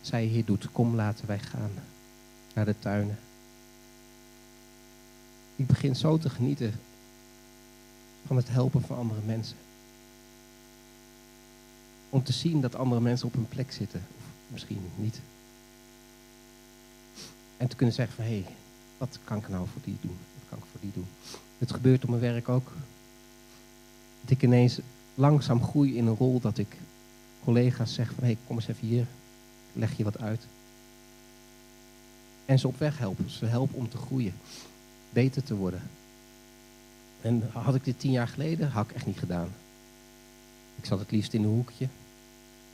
zij 0.00 0.24
hier 0.24 0.44
doet. 0.44 0.72
Kom, 0.72 0.94
laten 0.94 1.26
wij 1.26 1.38
gaan 1.38 1.70
naar 2.54 2.64
de 2.64 2.78
tuinen. 2.78 3.18
Ik 5.56 5.66
begin 5.66 5.96
zo 5.96 6.18
te 6.18 6.30
genieten 6.30 6.80
van 8.26 8.36
het 8.36 8.48
helpen 8.48 8.82
van 8.82 8.96
andere 8.96 9.20
mensen. 9.26 9.56
Om 12.12 12.22
te 12.22 12.32
zien 12.32 12.60
dat 12.60 12.74
andere 12.74 13.00
mensen 13.00 13.26
op 13.26 13.32
hun 13.32 13.48
plek 13.48 13.72
zitten. 13.72 14.00
Of 14.00 14.52
misschien 14.52 14.80
niet. 14.96 15.20
En 17.56 17.68
te 17.68 17.76
kunnen 17.76 17.94
zeggen 17.94 18.14
van, 18.14 18.24
hé, 18.24 18.30
hey, 18.30 18.54
wat 18.98 19.18
kan 19.24 19.38
ik 19.38 19.48
nou 19.48 19.66
voor 19.72 19.80
die 19.84 19.96
doen? 20.00 20.16
Wat 20.38 20.48
kan 20.48 20.58
ik 20.58 20.64
voor 20.70 20.80
die 20.80 20.90
doen? 20.94 21.06
Het 21.58 21.72
gebeurt 21.72 22.02
op 22.02 22.08
mijn 22.08 22.20
werk 22.20 22.48
ook. 22.48 22.72
Dat 24.20 24.30
ik 24.30 24.42
ineens 24.42 24.78
langzaam 25.14 25.62
groei 25.62 25.96
in 25.96 26.06
een 26.06 26.16
rol 26.16 26.40
dat 26.40 26.58
ik 26.58 26.76
collega's 27.44 27.94
zeg 27.94 28.06
van, 28.06 28.18
hé, 28.18 28.24
hey, 28.24 28.36
kom 28.46 28.56
eens 28.56 28.68
even 28.68 28.86
hier. 28.86 29.06
Leg 29.72 29.96
je 29.96 30.04
wat 30.04 30.20
uit. 30.20 30.46
En 32.44 32.58
ze 32.58 32.68
op 32.68 32.78
weg 32.78 32.98
helpen. 32.98 33.30
Ze 33.30 33.46
helpen 33.46 33.78
om 33.78 33.88
te 33.88 33.96
groeien. 33.96 34.34
Beter 35.10 35.42
te 35.42 35.54
worden. 35.54 35.82
En 37.20 37.50
had 37.52 37.74
ik 37.74 37.84
dit 37.84 38.00
tien 38.00 38.10
jaar 38.10 38.28
geleden, 38.28 38.70
had 38.70 38.90
ik 38.90 38.96
echt 38.96 39.06
niet 39.06 39.18
gedaan. 39.18 39.48
Ik 40.76 40.84
zat 40.84 40.98
het 40.98 41.10
liefst 41.10 41.32
in 41.32 41.42
een 41.42 41.48
hoekje 41.48 41.88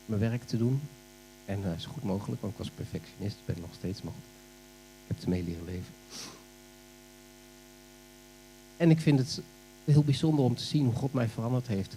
mijn 0.08 0.20
werk 0.20 0.42
te 0.42 0.56
doen. 0.56 0.80
En 1.44 1.60
uh, 1.60 1.78
zo 1.78 1.90
goed 1.90 2.04
mogelijk, 2.04 2.40
want 2.40 2.52
ik 2.52 2.58
was 2.58 2.70
perfectionist, 2.70 3.36
ben 3.44 3.56
nog 3.60 3.74
steeds, 3.74 4.02
maar 4.02 4.12
ik 5.06 5.14
heb 5.16 5.22
ermee 5.22 5.44
leren 5.44 5.64
leven. 5.64 5.92
En 8.76 8.90
ik 8.90 9.00
vind 9.00 9.18
het 9.18 9.40
heel 9.84 10.02
bijzonder 10.02 10.44
om 10.44 10.54
te 10.54 10.62
zien 10.62 10.84
hoe 10.84 10.94
God 10.94 11.12
mij 11.12 11.28
veranderd 11.28 11.66
heeft. 11.66 11.96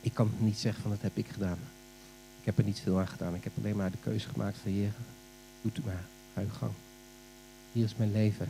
Ik 0.00 0.14
kan 0.14 0.30
niet 0.38 0.58
zeggen 0.58 0.82
van 0.82 0.90
dat 0.90 1.02
heb 1.02 1.16
ik 1.16 1.26
gedaan. 1.28 1.58
Ik 2.40 2.44
heb 2.46 2.58
er 2.58 2.64
niet 2.64 2.80
veel 2.80 2.98
aan 2.98 3.08
gedaan. 3.08 3.34
Ik 3.34 3.44
heb 3.44 3.52
alleen 3.58 3.76
maar 3.76 3.90
de 3.90 3.96
keuze 4.02 4.28
gemaakt 4.28 4.56
van 4.62 4.70
Heer, 4.70 4.92
doet 5.62 5.78
u 5.78 5.82
maar, 5.84 6.04
ga 6.34 6.42
gang. 6.58 6.72
Hier 7.72 7.84
is 7.84 7.96
mijn 7.96 8.12
leven. 8.12 8.48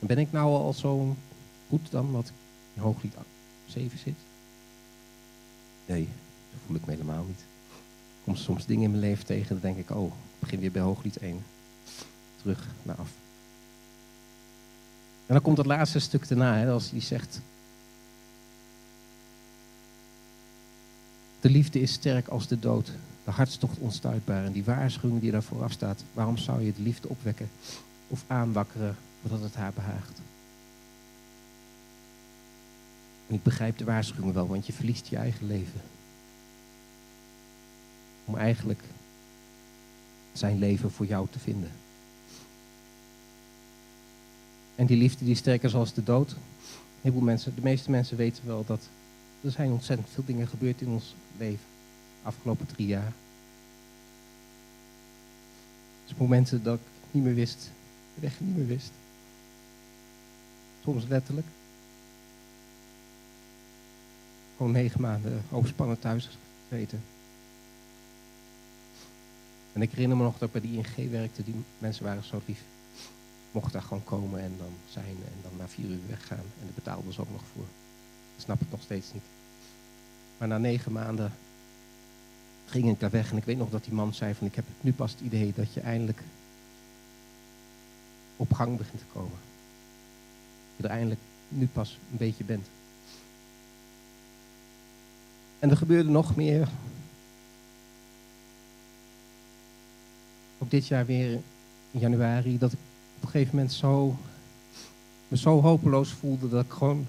En 0.00 0.06
ben 0.06 0.18
ik 0.18 0.32
nou 0.32 0.46
al 0.46 0.72
zo 0.72 1.16
goed 1.68 1.90
dan 1.90 2.10
wat 2.10 2.32
in 2.74 2.82
hooglied 2.82 3.14
7 3.66 3.98
zit? 3.98 4.16
Nee, 5.86 6.08
zo 6.50 6.58
voel 6.66 6.76
ik 6.76 6.86
me 6.86 6.92
helemaal 6.92 7.24
niet. 7.24 7.40
Ik 7.40 8.24
kom 8.24 8.36
soms 8.36 8.66
dingen 8.66 8.84
in 8.84 8.90
mijn 8.90 9.02
leven 9.02 9.26
tegen, 9.26 9.48
dan 9.48 9.72
denk 9.72 9.88
ik, 9.88 9.96
oh, 9.96 10.06
ik 10.06 10.38
begin 10.38 10.60
weer 10.60 10.70
bij 10.70 10.82
hooglied 10.82 11.16
1. 11.16 11.44
Terug 12.42 12.66
naar 12.82 12.96
af. 12.96 13.10
En 15.26 15.34
dan 15.34 15.42
komt 15.42 15.56
het 15.56 15.66
laatste 15.66 15.98
stuk 15.98 16.28
daarna, 16.28 16.56
hè, 16.56 16.70
als 16.70 16.90
hij 16.90 17.00
zegt, 17.00 17.40
de 21.40 21.50
liefde 21.50 21.80
is 21.80 21.92
sterk 21.92 22.28
als 22.28 22.46
de 22.46 22.58
dood, 22.58 22.92
de 23.24 23.30
hartstocht 23.30 23.78
onstuitbaar. 23.78 24.44
En 24.44 24.52
die 24.52 24.64
waarschuwing 24.64 25.20
die 25.20 25.30
daar 25.30 25.42
vooraf 25.42 25.72
staat, 25.72 26.04
waarom 26.12 26.36
zou 26.36 26.62
je 26.62 26.72
de 26.72 26.82
liefde 26.82 27.08
opwekken 27.08 27.50
of 28.08 28.24
aanwakkeren 28.26 28.96
voordat 29.20 29.40
het 29.40 29.54
haar 29.54 29.72
behaagt? 29.72 30.20
En 33.28 33.34
ik 33.34 33.42
begrijp 33.42 33.78
de 33.78 33.84
waarschuwing 33.84 34.34
wel, 34.34 34.48
want 34.48 34.66
je 34.66 34.72
verliest 34.72 35.06
je 35.06 35.16
eigen 35.16 35.46
leven. 35.46 35.80
Om 38.28 38.36
eigenlijk 38.36 38.82
zijn 40.32 40.58
leven 40.58 40.90
voor 40.90 41.06
jou 41.06 41.26
te 41.30 41.38
vinden. 41.38 41.70
En 44.74 44.86
die 44.86 44.96
liefde 44.96 45.24
die 45.24 45.34
sterker 45.34 45.70
zoals 45.70 45.94
de 45.94 46.02
dood. 46.02 46.36
Heel 47.00 47.20
mensen, 47.20 47.54
de 47.54 47.60
meeste 47.60 47.90
mensen 47.90 48.16
weten 48.16 48.46
wel 48.46 48.64
dat 48.66 48.88
er 49.44 49.50
zijn 49.50 49.70
ontzettend 49.70 50.08
veel 50.10 50.24
dingen 50.24 50.48
gebeurd 50.48 50.80
in 50.80 50.88
ons 50.88 51.14
leven. 51.38 51.64
De 52.22 52.28
afgelopen 52.28 52.66
drie 52.66 52.86
jaar. 52.86 53.12
Dus 56.06 56.16
momenten 56.16 56.62
dat 56.62 56.74
ik 56.74 56.80
niet 57.10 57.24
meer 57.24 57.34
wist, 57.34 57.70
de 58.14 58.20
weg 58.20 58.40
niet 58.40 58.56
meer 58.56 58.66
wist. 58.66 58.90
Soms 60.82 61.04
letterlijk. 61.08 61.46
Gewoon 64.56 64.72
negen 64.72 65.00
maanden 65.00 65.42
overspannen 65.50 65.98
thuis 65.98 66.28
gezeten. 66.68 67.02
En 69.72 69.82
ik 69.82 69.90
herinner 69.90 70.16
me 70.16 70.22
nog 70.22 70.38
dat 70.38 70.48
ik 70.54 70.60
bij 70.60 70.70
die 70.70 70.76
ING 70.76 71.10
werkte, 71.10 71.44
die 71.44 71.54
mensen 71.78 72.04
waren 72.04 72.24
zo 72.24 72.40
lief. 72.46 72.62
Mocht 73.52 73.72
daar 73.72 73.82
gewoon 73.82 74.04
komen 74.04 74.40
en 74.40 74.54
dan 74.58 74.72
zijn 74.90 75.04
en 75.06 75.38
dan 75.42 75.52
na 75.58 75.68
vier 75.68 75.90
uur 75.90 76.06
weggaan. 76.08 76.38
En 76.38 76.64
daar 76.64 76.74
betaalden 76.74 77.12
ze 77.12 77.20
ook 77.20 77.30
nog 77.30 77.42
voor. 77.52 77.66
Dat 78.34 78.44
snap 78.44 78.60
ik 78.60 78.70
nog 78.70 78.82
steeds 78.82 79.12
niet. 79.12 79.22
Maar 80.38 80.48
na 80.48 80.58
negen 80.58 80.92
maanden 80.92 81.32
ging 82.66 82.88
ik 82.88 83.00
daar 83.00 83.10
weg 83.10 83.30
en 83.30 83.36
ik 83.36 83.44
weet 83.44 83.58
nog 83.58 83.70
dat 83.70 83.84
die 83.84 83.92
man 83.92 84.14
zei 84.14 84.34
van 84.34 84.46
ik 84.46 84.54
heb 84.54 84.64
nu 84.80 84.92
pas 84.92 85.10
het 85.10 85.20
idee 85.20 85.52
dat 85.56 85.72
je 85.72 85.80
eindelijk 85.80 86.22
op 88.36 88.52
gang 88.52 88.76
begint 88.76 88.98
te 88.98 89.04
komen. 89.12 89.30
Dat 89.30 90.76
je 90.76 90.82
er 90.82 90.90
eindelijk 90.90 91.20
nu 91.48 91.66
pas 91.66 91.98
een 92.10 92.16
beetje 92.16 92.44
bent. 92.44 92.66
En 95.58 95.70
er 95.70 95.76
gebeurde 95.76 96.10
nog 96.10 96.36
meer. 96.36 96.68
Ook 100.58 100.70
dit 100.70 100.86
jaar 100.86 101.06
weer 101.06 101.30
in 101.90 102.00
januari, 102.00 102.58
dat 102.58 102.72
ik 102.72 102.78
op 103.16 103.22
een 103.22 103.28
gegeven 103.28 103.54
moment 103.54 103.72
zo, 103.72 104.16
me 105.28 105.36
zo 105.36 105.60
hopeloos 105.60 106.12
voelde 106.12 106.48
dat 106.48 106.64
ik 106.64 106.72
gewoon 106.72 107.06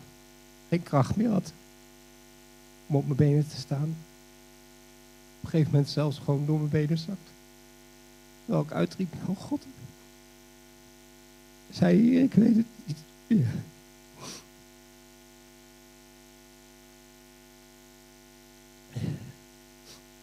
geen 0.69 0.83
kracht 0.83 1.15
meer 1.15 1.29
had 1.29 1.53
om 2.85 2.95
op 2.95 3.05
mijn 3.05 3.17
benen 3.17 3.47
te 3.47 3.57
staan. 3.57 3.95
Op 5.37 5.43
een 5.45 5.49
gegeven 5.49 5.71
moment 5.71 5.89
zelfs 5.89 6.17
gewoon 6.17 6.45
door 6.45 6.57
mijn 6.57 6.69
benen 6.69 6.97
zakt. 6.97 7.29
Terwijl 8.45 8.65
ik 8.65 8.71
uitriep, 8.71 9.13
oh 9.25 9.37
God. 9.37 9.65
Zei 11.69 12.19
ik 12.19 12.33
weet 12.33 12.55
het 12.55 12.65
niet. 12.87 13.45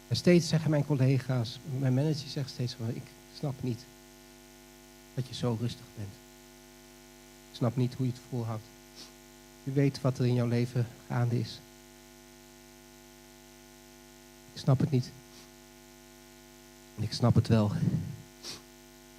En 0.07 0.15
steeds 0.15 0.47
zeggen 0.47 0.69
mijn 0.69 0.85
collega's, 0.85 1.59
mijn 1.79 1.93
manager 1.93 2.27
zegt 2.27 2.49
steeds 2.49 2.73
van, 2.73 2.89
ik 2.89 3.01
snap 3.37 3.63
niet 3.63 3.85
dat 5.13 5.27
je 5.27 5.33
zo 5.33 5.57
rustig 5.59 5.85
bent. 5.95 6.13
Snap 7.51 7.75
niet 7.75 7.93
hoe 7.93 8.05
je 8.05 8.11
het 8.11 8.21
volhoudt. 8.29 8.63
Je 9.63 9.71
weet 9.71 10.01
wat 10.01 10.19
er 10.19 10.25
in 10.25 10.33
jouw 10.33 10.47
leven 10.47 10.87
gaande 11.07 11.39
is. 11.39 11.59
Ik 14.53 14.59
snap 14.59 14.79
het 14.79 14.91
niet. 14.91 15.11
En 16.95 17.03
ik 17.03 17.13
snap 17.13 17.35
het 17.35 17.47
wel. 17.47 17.71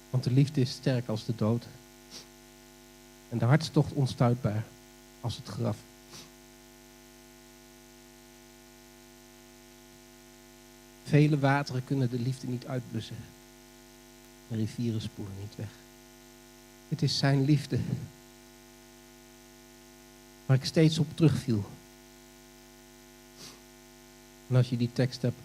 Want 0.09 0.23
de 0.23 0.31
liefde 0.31 0.61
is 0.61 0.71
sterk 0.71 1.07
als 1.07 1.25
de 1.25 1.35
dood. 1.35 1.67
En 3.29 3.37
de 3.37 3.45
hartstocht 3.45 3.93
onstuitbaar 3.93 4.63
als 5.21 5.35
het 5.35 5.47
graf. 5.47 5.77
Vele 11.03 11.39
wateren 11.39 11.83
kunnen 11.83 12.09
de 12.09 12.19
liefde 12.19 12.47
niet 12.47 12.65
uitblussen. 12.65 13.17
De 14.49 14.55
rivieren 14.55 15.01
spoelen 15.01 15.33
niet 15.39 15.55
weg. 15.55 15.69
Het 16.87 17.01
is 17.01 17.17
zijn 17.17 17.45
liefde. 17.45 17.79
Waar 20.45 20.57
ik 20.57 20.65
steeds 20.65 20.99
op 20.99 21.07
terugviel. 21.13 21.65
En 24.47 24.55
als 24.55 24.69
je 24.69 24.77
die 24.77 24.89
tekst 24.93 25.21
hebt. 25.21 25.39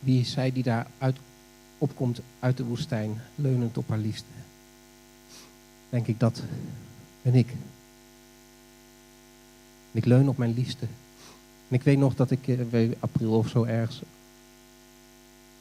Wie 0.00 0.20
is 0.20 0.30
zij 0.30 0.52
die 0.52 0.62
daar 0.62 0.86
uit 0.98 1.16
opkomt 1.78 2.20
uit 2.40 2.56
de 2.56 2.64
woestijn, 2.64 3.20
leunend 3.34 3.76
op 3.76 3.88
haar 3.88 3.98
liefste. 3.98 4.26
Denk 5.90 6.06
ik, 6.06 6.20
dat 6.20 6.42
ben 7.22 7.34
ik. 7.34 7.50
En 9.92 9.98
ik 9.98 10.04
leun 10.04 10.28
op 10.28 10.36
mijn 10.36 10.54
liefste. 10.54 10.86
En 11.68 11.74
ik 11.74 11.82
weet 11.82 11.98
nog 11.98 12.14
dat 12.14 12.30
ik 12.30 12.46
in 12.46 12.68
eh, 12.72 12.90
april 13.00 13.32
of 13.32 13.48
zo 13.48 13.64
ergens 13.64 14.02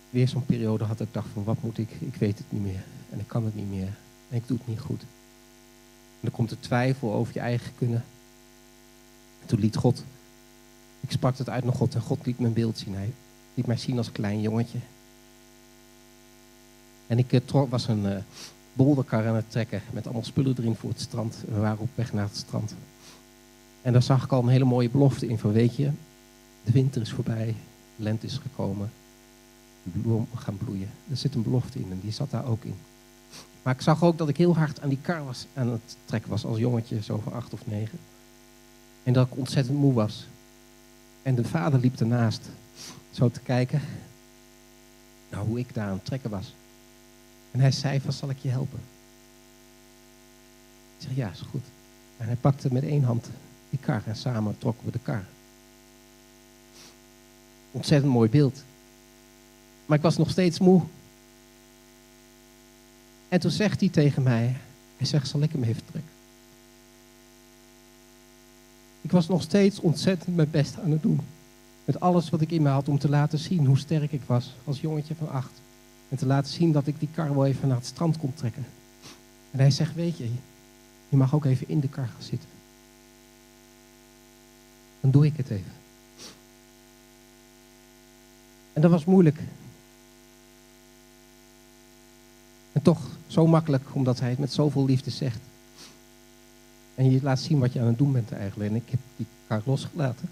weer 0.10 0.28
zo'n 0.28 0.45
periode 0.45 0.84
had 0.84 0.99
ik 0.99 1.08
dacht 1.12 1.28
van 1.34 1.43
wat 1.43 1.62
moet 1.62 1.78
ik, 1.78 1.89
ik 1.99 2.16
weet 2.16 2.38
het 2.38 2.47
niet 2.49 2.62
meer. 2.62 2.84
En 3.10 3.20
ik 3.20 3.28
kan 3.28 3.45
het 3.45 3.55
niet 3.55 3.70
meer. 3.70 3.93
En 4.30 4.38
ik 4.38 4.47
doe 4.47 4.58
het 4.58 4.68
niet 4.68 4.80
goed. 4.80 5.01
En 5.01 6.20
dan 6.20 6.32
komt 6.32 6.49
de 6.49 6.60
twijfel 6.60 7.14
over 7.14 7.34
je 7.34 7.39
eigen 7.39 7.72
kunnen. 7.78 8.03
En 9.41 9.47
toen 9.47 9.60
liet 9.60 9.76
God, 9.76 10.03
ik 10.99 11.12
sprak 11.12 11.38
het 11.38 11.49
uit 11.49 11.64
naar 11.64 11.74
God 11.74 11.95
en 11.95 12.01
God 12.01 12.26
liet 12.26 12.39
mijn 12.39 12.53
beeld 12.53 12.78
zien. 12.78 12.93
Hij 12.93 13.12
liet 13.53 13.66
mij 13.66 13.78
zien 13.78 13.97
als 13.97 14.12
klein 14.12 14.41
jongetje. 14.41 14.80
En 17.08 17.18
ik 17.18 17.32
uh, 17.32 17.64
was 17.70 17.88
een 17.88 18.05
uh, 18.05 18.18
bolderkar 18.74 19.28
aan 19.28 19.36
het 19.36 19.51
trekken 19.51 19.82
met 19.91 20.03
allemaal 20.05 20.24
spullen 20.24 20.55
erin 20.58 20.76
voor 20.76 20.89
het 20.89 21.01
strand. 21.01 21.43
We 21.47 21.60
waren 21.60 21.80
op 21.80 21.89
weg 21.95 22.14
naar 22.14 22.26
het 22.26 22.38
strand. 22.38 22.76
En 23.82 23.93
daar 23.93 24.03
zag 24.03 24.24
ik 24.24 24.32
al 24.32 24.41
een 24.41 24.49
hele 24.49 24.66
mooie 24.66 24.89
belofte 24.89 25.28
in 25.28 25.38
van 25.38 25.51
weet 25.51 25.76
je, 25.76 25.91
de 26.64 26.72
winter 26.72 27.01
is 27.01 27.12
voorbij, 27.12 27.55
lente 27.95 28.26
is 28.26 28.38
gekomen, 28.38 28.91
gaan 30.36 30.58
bloeien. 30.58 30.90
Er 31.10 31.18
zit 31.18 31.36
een 31.36 31.44
belofte 31.44 31.80
in 31.80 31.92
en 31.92 32.00
die 32.02 32.12
zat 32.12 32.32
daar 32.32 32.46
ook 32.46 32.64
in. 32.64 32.76
Maar 33.64 33.74
ik 33.74 33.82
zag 33.82 34.04
ook 34.04 34.18
dat 34.18 34.30
ik 34.30 34.38
heel 34.38 34.56
hard 34.56 34.82
aan 34.82 34.90
die 34.90 35.02
kar 35.02 35.26
was, 35.26 35.46
aan 35.54 35.72
het 35.72 35.96
trekken 36.06 36.30
was 36.30 36.46
als 36.46 36.58
jongetje, 36.58 37.04
zo 37.04 37.22
van 37.24 37.34
acht 37.34 37.54
of 37.54 37.68
negen. 37.68 38.00
En 39.04 39.14
dat 39.14 39.28
ik 39.28 39.38
ontzettend 39.38 39.78
moe 39.78 39.94
was. 39.94 40.28
En 41.22 41.36
de 41.36 41.44
vader 41.44 41.80
liep 41.80 42.00
ernaast, 42.00 42.50
zo 43.12 43.30
te 43.30 43.40
kijken 43.40 43.82
nou, 45.30 45.48
hoe 45.48 45.60
ik 45.60 45.74
daar 45.74 45.88
aan 45.88 45.94
het 45.94 46.06
trekken 46.06 46.30
was. 46.30 46.54
En 47.52 47.60
hij 47.60 47.72
zei 47.72 48.02
van, 48.02 48.14
zal 48.14 48.30
ik 48.30 48.38
je 48.38 48.50
helpen? 48.50 48.80
Ik 50.98 51.04
zeg, 51.08 51.16
ja, 51.16 51.32
is 51.32 51.44
goed. 51.50 51.64
En 52.18 52.26
hij 52.26 52.36
pakte 52.36 52.74
met 52.74 52.84
één 52.84 53.04
hand 53.04 53.30
die 53.70 53.80
kar 53.80 54.02
en 54.06 54.16
samen 54.16 54.58
trokken 54.58 54.86
we 54.86 54.92
de 54.92 55.00
kar. 55.00 55.24
Ontzettend 57.72 58.14
mooi 58.14 58.30
beeld. 58.30 58.64
Maar 59.88 59.98
ik 59.98 60.04
was 60.04 60.18
nog 60.18 60.30
steeds 60.30 60.60
moe. 60.60 60.82
En 63.30 63.40
toen 63.40 63.52
zegt 63.52 63.80
hij 63.80 63.90
tegen 63.90 64.24
mij, 64.24 64.56
hij 64.98 65.08
zegt, 65.08 65.28
zal 65.28 65.42
ik 65.42 65.52
hem 65.52 65.64
even 65.64 65.86
trekken? 65.86 66.12
Ik 69.02 69.12
was 69.12 69.28
nog 69.28 69.42
steeds 69.42 69.80
ontzettend 69.80 70.36
mijn 70.36 70.52
best 70.52 70.80
aan 70.80 70.92
het 70.92 71.02
doen. 71.02 71.20
Met 71.86 72.00
alles 72.00 72.30
wat 72.30 72.42
ik 72.42 72.52
in 72.52 72.62
me 72.62 72.70
had 72.70 72.90
om 72.90 73.00
te 73.00 73.10
laten 73.10 73.40
zien 73.40 73.66
hoe 73.66 73.78
sterk 73.78 74.12
ik 74.12 74.22
was 74.26 74.54
als 74.64 74.82
jongetje 74.82 75.16
van 75.16 75.30
acht. 75.30 75.62
En 76.10 76.18
te 76.18 76.26
laten 76.26 76.54
zien 76.54 76.72
dat 76.72 76.88
ik 76.88 77.00
die 77.00 77.10
kar 77.14 77.36
wel 77.36 77.46
even 77.46 77.68
naar 77.68 77.78
het 77.78 77.86
strand 77.86 78.18
kon 78.18 78.34
trekken. 78.34 78.66
En 79.52 79.60
hij 79.60 79.72
zegt, 79.72 79.96
weet 79.96 80.18
je, 80.18 80.30
je 81.10 81.18
mag 81.18 81.36
ook 81.36 81.46
even 81.46 81.70
in 81.70 81.80
de 81.80 81.90
kar 81.90 82.08
gaan 82.08 82.24
zitten. 82.24 82.50
Dan 85.02 85.12
doe 85.12 85.26
ik 85.26 85.38
het 85.38 85.50
even. 85.50 85.72
En 88.74 88.82
dat 88.82 88.92
was 88.92 89.06
moeilijk. 89.06 89.40
En 92.78 92.84
toch 92.84 93.02
zo 93.28 93.48
makkelijk, 93.48 93.84
omdat 93.92 94.20
hij 94.20 94.30
het 94.30 94.40
met 94.40 94.54
zoveel 94.54 94.86
liefde 94.86 95.10
zegt. 95.12 95.40
En 96.96 97.12
je 97.12 97.22
laat 97.22 97.40
zien 97.40 97.60
wat 97.60 97.74
je 97.74 97.80
aan 97.80 97.88
het 97.88 97.98
doen 97.98 98.12
bent 98.12 98.32
eigenlijk. 98.32 98.70
En 98.70 98.76
ik 98.76 98.90
heb 98.90 99.00
die 99.16 99.26
kar 99.48 99.62
losgelaten. 99.66 100.30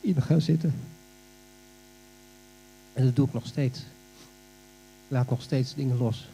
In 0.00 0.22
gaan 0.22 0.40
zitten. 0.40 0.74
En 2.92 3.04
dat 3.04 3.16
doe 3.16 3.26
ik 3.26 3.32
nog 3.32 3.46
steeds. 3.46 3.78
Ik 3.78 3.86
laat 5.08 5.30
nog 5.30 5.42
steeds 5.42 5.74
dingen 5.74 5.96
los. 5.96 6.28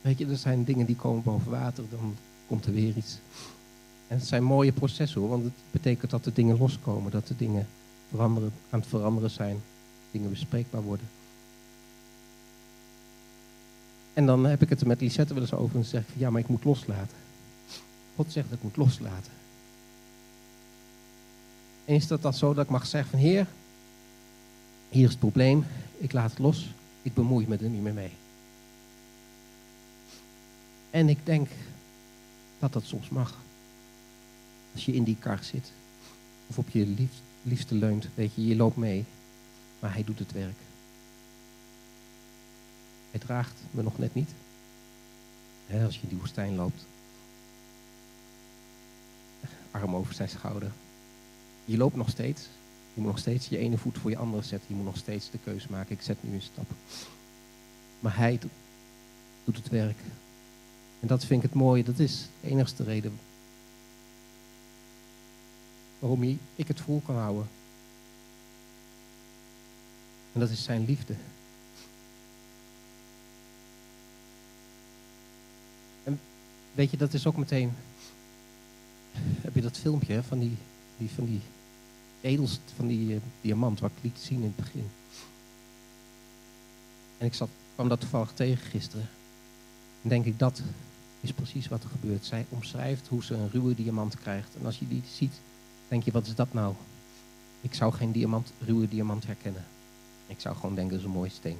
Weet 0.00 0.18
je, 0.18 0.26
er 0.26 0.36
zijn 0.36 0.64
dingen 0.64 0.86
die 0.86 0.96
komen 0.96 1.22
boven 1.22 1.50
water, 1.50 1.84
dan 1.90 2.16
komt 2.46 2.66
er 2.66 2.72
weer 2.72 2.96
iets. 2.96 3.18
En 4.08 4.16
het 4.18 4.26
zijn 4.26 4.42
mooie 4.42 4.72
processen 4.72 5.20
hoor, 5.20 5.30
want 5.30 5.44
het 5.44 5.52
betekent 5.70 6.10
dat 6.10 6.24
de 6.24 6.32
dingen 6.32 6.58
loskomen, 6.58 7.10
dat 7.10 7.26
de 7.26 7.36
dingen 7.36 7.66
veranderen, 8.10 8.52
aan 8.70 8.80
het 8.80 8.88
veranderen 8.88 9.30
zijn, 9.30 9.62
dingen 10.10 10.30
bespreekbaar 10.30 10.82
worden. 10.82 11.06
En 14.16 14.26
dan 14.26 14.44
heb 14.44 14.62
ik 14.62 14.68
het 14.68 14.80
er 14.80 14.86
met 14.86 15.00
Lisette 15.00 15.34
wel 15.34 15.42
eens 15.42 15.52
over 15.52 15.76
en 15.76 15.84
zeg 15.84 16.00
ik 16.00 16.14
ja, 16.16 16.30
maar 16.30 16.40
ik 16.40 16.48
moet 16.48 16.64
loslaten. 16.64 17.16
God 18.14 18.32
zegt 18.32 18.48
dat 18.48 18.58
ik 18.58 18.64
moet 18.64 18.76
loslaten. 18.76 19.32
En 21.84 21.94
is 21.94 22.06
dat 22.06 22.22
dan 22.22 22.34
zo 22.34 22.54
dat 22.54 22.64
ik 22.64 22.70
mag 22.70 22.86
zeggen 22.86 23.10
van 23.10 23.18
Heer, 23.18 23.46
hier 24.88 25.04
is 25.04 25.10
het 25.10 25.18
probleem, 25.18 25.66
ik 25.98 26.12
laat 26.12 26.30
het 26.30 26.38
los, 26.38 26.70
ik 27.02 27.14
bemoei 27.14 27.48
me 27.48 27.56
er 27.56 27.68
niet 27.68 27.82
meer 27.82 27.94
mee. 27.94 28.10
En 30.90 31.08
ik 31.08 31.26
denk 31.26 31.48
dat 32.58 32.72
dat 32.72 32.84
soms 32.84 33.08
mag. 33.08 33.34
Als 34.72 34.84
je 34.84 34.94
in 34.94 35.04
die 35.04 35.16
kar 35.18 35.38
zit, 35.42 35.72
of 36.46 36.58
op 36.58 36.68
je 36.68 37.08
liefste 37.42 37.74
leunt, 37.74 38.08
weet 38.14 38.34
je, 38.34 38.46
je 38.46 38.56
loopt 38.56 38.76
mee, 38.76 39.04
maar 39.78 39.92
hij 39.92 40.04
doet 40.04 40.18
het 40.18 40.32
werk. 40.32 40.65
Hij 43.16 43.24
draagt 43.24 43.60
me 43.70 43.82
nog 43.82 43.98
net 43.98 44.14
niet. 44.14 44.30
als 45.84 45.94
je 45.94 46.02
in 46.02 46.08
die 46.08 46.18
woestijn 46.18 46.54
loopt. 46.54 46.86
Arm 49.70 49.96
over 49.96 50.14
zijn 50.14 50.28
schouder. 50.28 50.72
Je 51.64 51.76
loopt 51.76 51.96
nog 51.96 52.08
steeds. 52.08 52.42
Je 52.94 53.00
moet 53.00 53.10
nog 53.10 53.18
steeds 53.18 53.48
je 53.48 53.58
ene 53.58 53.78
voet 53.78 53.98
voor 53.98 54.10
je 54.10 54.16
andere 54.16 54.42
zetten. 54.42 54.68
Je 54.68 54.74
moet 54.74 54.84
nog 54.84 54.96
steeds 54.96 55.30
de 55.30 55.38
keuze 55.44 55.66
maken. 55.70 55.92
Ik 55.92 56.02
zet 56.02 56.16
nu 56.20 56.34
een 56.34 56.42
stap. 56.42 56.70
Maar 58.00 58.16
hij 58.16 58.38
doet 59.44 59.56
het 59.56 59.68
werk. 59.68 59.98
En 61.00 61.08
dat 61.08 61.24
vind 61.24 61.42
ik 61.42 61.50
het 61.50 61.60
mooie. 61.60 61.84
Dat 61.84 61.98
is 61.98 62.28
de 62.40 62.48
enigste 62.50 62.82
reden 62.82 63.18
waarom 65.98 66.38
ik 66.56 66.68
het 66.68 66.80
vol 66.80 67.02
kan 67.06 67.16
houden. 67.16 67.48
En 70.32 70.40
dat 70.40 70.50
is 70.50 70.62
zijn 70.62 70.84
liefde. 70.84 71.14
En 76.06 76.20
weet 76.76 76.90
je, 76.90 76.96
dat 76.96 77.12
is 77.12 77.26
ook 77.26 77.36
meteen. 77.36 77.72
Heb 79.16 79.54
je 79.54 79.60
dat 79.60 79.78
filmpje 79.78 80.22
van 80.22 80.38
die, 80.38 80.56
die, 80.96 81.10
van 81.14 81.24
die 81.24 81.40
edelst, 82.20 82.60
van 82.76 82.86
die 82.86 83.14
uh, 83.14 83.20
diamant, 83.40 83.80
wat 83.80 83.90
ik 83.96 84.02
liet 84.02 84.18
zien 84.18 84.38
in 84.38 84.44
het 84.44 84.56
begin. 84.56 84.88
En 87.18 87.26
ik 87.26 87.34
zat, 87.34 87.48
kwam 87.74 87.88
dat 87.88 88.00
toevallig 88.00 88.32
tegen 88.34 88.66
gisteren. 88.66 89.08
En 90.02 90.08
denk 90.08 90.24
ik, 90.24 90.38
dat 90.38 90.62
is 91.20 91.32
precies 91.32 91.68
wat 91.68 91.82
er 91.82 91.88
gebeurt. 91.88 92.24
Zij 92.24 92.46
omschrijft 92.48 93.08
hoe 93.08 93.24
ze 93.24 93.34
een 93.34 93.50
ruwe 93.50 93.74
diamant 93.74 94.16
krijgt. 94.16 94.56
En 94.60 94.66
als 94.66 94.78
je 94.78 94.88
die 94.88 95.02
ziet, 95.14 95.34
denk 95.88 96.02
je, 96.02 96.10
wat 96.10 96.26
is 96.26 96.34
dat 96.34 96.52
nou? 96.52 96.74
Ik 97.60 97.74
zou 97.74 97.92
geen 97.92 98.12
diamant, 98.12 98.52
ruwe 98.58 98.88
diamant 98.88 99.26
herkennen. 99.26 99.64
Ik 100.26 100.40
zou 100.40 100.56
gewoon 100.56 100.74
denken, 100.74 100.92
dat 100.92 101.00
is 101.00 101.06
een 101.06 101.16
mooie 101.18 101.30
steen. 101.30 101.58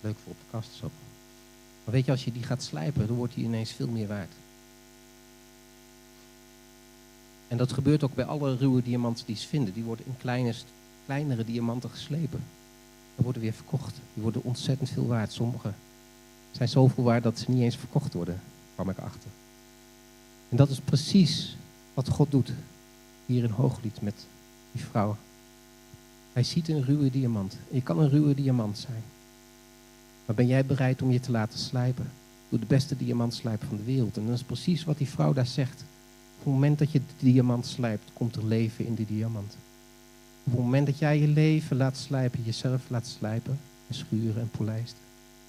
Leuk 0.00 0.16
voor 0.22 0.32
op 0.32 0.38
de 0.38 0.50
kast 0.50 0.74
zo. 0.74 0.90
Maar 1.84 1.94
weet 1.94 2.04
je, 2.04 2.10
als 2.10 2.24
je 2.24 2.32
die 2.32 2.42
gaat 2.42 2.62
slijpen, 2.62 3.06
dan 3.06 3.16
wordt 3.16 3.34
die 3.34 3.44
ineens 3.44 3.70
veel 3.70 3.88
meer 3.88 4.08
waard. 4.08 4.32
En 7.48 7.56
dat 7.56 7.72
gebeurt 7.72 8.02
ook 8.02 8.14
bij 8.14 8.24
alle 8.24 8.56
ruwe 8.56 8.82
diamanten 8.82 9.26
die 9.26 9.36
ze 9.36 9.48
vinden. 9.48 9.74
Die 9.74 9.84
worden 9.84 10.06
in 10.06 10.16
kleine, 10.18 10.54
kleinere 11.04 11.44
diamanten 11.44 11.90
geslepen. 11.90 12.44
Die 13.14 13.24
worden 13.24 13.42
weer 13.42 13.52
verkocht. 13.52 13.94
Die 14.14 14.22
worden 14.22 14.44
ontzettend 14.44 14.90
veel 14.90 15.06
waard. 15.06 15.32
Sommige 15.32 15.72
zijn 16.50 16.68
zoveel 16.68 17.04
waard 17.04 17.22
dat 17.22 17.38
ze 17.38 17.50
niet 17.50 17.62
eens 17.62 17.76
verkocht 17.76 18.14
worden, 18.14 18.40
kwam 18.74 18.90
ik 18.90 18.98
achter. 18.98 19.30
En 20.48 20.56
dat 20.56 20.70
is 20.70 20.80
precies 20.80 21.56
wat 21.94 22.08
God 22.08 22.30
doet 22.30 22.52
hier 23.26 23.44
in 23.44 23.50
Hooglied 23.50 24.02
met 24.02 24.26
die 24.72 24.84
vrouw. 24.84 25.16
Hij 26.32 26.42
ziet 26.42 26.68
een 26.68 26.84
ruwe 26.84 27.10
diamant. 27.10 27.56
Je 27.70 27.82
kan 27.82 27.98
een 27.98 28.08
ruwe 28.08 28.34
diamant 28.34 28.78
zijn. 28.78 29.02
Maar 30.32 30.44
ben 30.44 30.50
jij 30.50 30.66
bereid 30.66 31.02
om 31.02 31.10
je 31.10 31.20
te 31.20 31.30
laten 31.30 31.58
slijpen? 31.58 32.10
Door 32.48 32.60
de 32.60 32.66
beste 32.66 32.96
diamantslijper 32.96 33.68
van 33.68 33.76
de 33.76 33.82
wereld. 33.82 34.16
En 34.16 34.26
dat 34.26 34.34
is 34.34 34.42
precies 34.42 34.84
wat 34.84 34.98
die 34.98 35.08
vrouw 35.08 35.32
daar 35.32 35.46
zegt. 35.46 35.84
Op 36.38 36.44
het 36.44 36.52
moment 36.52 36.78
dat 36.78 36.92
je 36.92 36.98
de 36.98 37.26
diamant 37.32 37.66
slijpt, 37.66 38.10
komt 38.12 38.36
er 38.36 38.44
leven 38.44 38.86
in 38.86 38.94
die 38.94 39.06
diamant. 39.06 39.56
Op 40.44 40.52
het 40.52 40.60
moment 40.60 40.86
dat 40.86 40.98
jij 40.98 41.18
je 41.18 41.28
leven 41.28 41.76
laat 41.76 41.96
slijpen, 41.96 42.42
jezelf 42.44 42.82
laat 42.88 43.06
slijpen 43.06 43.58
en 43.88 43.94
schuren 43.94 44.40
en 44.40 44.50
polijsten, 44.50 44.98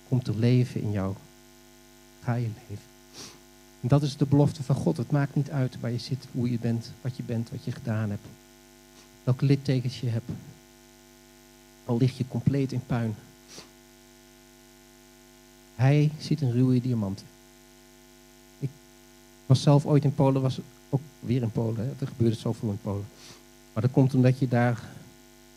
komt 0.07 0.27
er 0.27 0.35
leven 0.35 0.81
in 0.81 0.91
jou. 0.91 1.15
Ga 2.23 2.33
je 2.33 2.49
leven. 2.69 2.85
En 3.81 3.87
dat 3.87 4.03
is 4.03 4.17
de 4.17 4.25
belofte 4.25 4.63
van 4.63 4.75
God. 4.75 4.97
Het 4.97 5.11
maakt 5.11 5.35
niet 5.35 5.49
uit 5.49 5.79
waar 5.79 5.91
je 5.91 5.97
zit, 5.97 6.27
hoe 6.31 6.51
je 6.51 6.59
bent, 6.59 6.91
wat 7.01 7.17
je 7.17 7.23
bent, 7.23 7.49
wat 7.49 7.63
je 7.63 7.71
gedaan 7.71 8.09
hebt. 8.09 8.27
Welke 9.23 9.45
littekens 9.45 9.99
je 9.99 10.07
hebt. 10.07 10.29
Al 11.85 11.97
lig 11.97 12.17
je 12.17 12.27
compleet 12.27 12.71
in 12.71 12.85
puin. 12.85 13.15
Hij 15.75 16.11
ziet 16.19 16.41
een 16.41 16.51
ruwe 16.51 16.81
diamant. 16.81 17.23
Ik 18.59 18.69
was 19.45 19.61
zelf 19.61 19.85
ooit 19.85 20.03
in 20.03 20.15
Polen, 20.15 20.41
was 20.41 20.59
ook 20.89 21.01
weer 21.19 21.41
in 21.41 21.51
Polen. 21.51 21.77
Hè. 21.77 21.91
Er 21.99 22.07
gebeurde 22.07 22.35
zoveel 22.35 22.69
in 22.69 22.79
Polen. 22.81 23.05
Maar 23.73 23.83
dat 23.83 23.91
komt 23.91 24.13
omdat 24.13 24.39
je 24.39 24.47
daar 24.47 24.83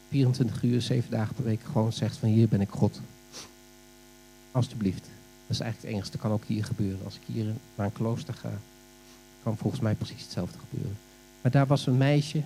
24 0.09 0.63
uur, 0.63 0.83
7 0.83 1.11
dagen 1.11 1.35
per 1.35 1.45
week 1.45 1.61
gewoon 1.63 1.93
zegt 1.93 2.17
van 2.17 2.29
hier 2.29 2.49
ben 2.49 2.61
ik 2.61 2.71
God. 2.71 3.01
Alsjeblieft. 4.53 5.05
Dat 5.47 5.57
is 5.57 5.61
eigenlijk 5.61 5.83
het 5.83 5.93
enige. 5.93 6.11
Dat 6.11 6.21
kan 6.21 6.31
ook 6.31 6.45
hier 6.45 6.65
gebeuren. 6.65 7.05
Als 7.05 7.15
ik 7.15 7.35
hier 7.35 7.45
naar 7.75 7.87
een 7.87 7.93
klooster 7.93 8.35
ga, 8.35 8.53
kan 9.43 9.57
volgens 9.57 9.83
mij 9.83 9.95
precies 9.95 10.23
hetzelfde 10.23 10.59
gebeuren. 10.69 10.97
Maar 11.43 11.53
daar 11.53 11.67
was 11.67 11.87
een 11.87 11.97
meisje, 11.97 12.43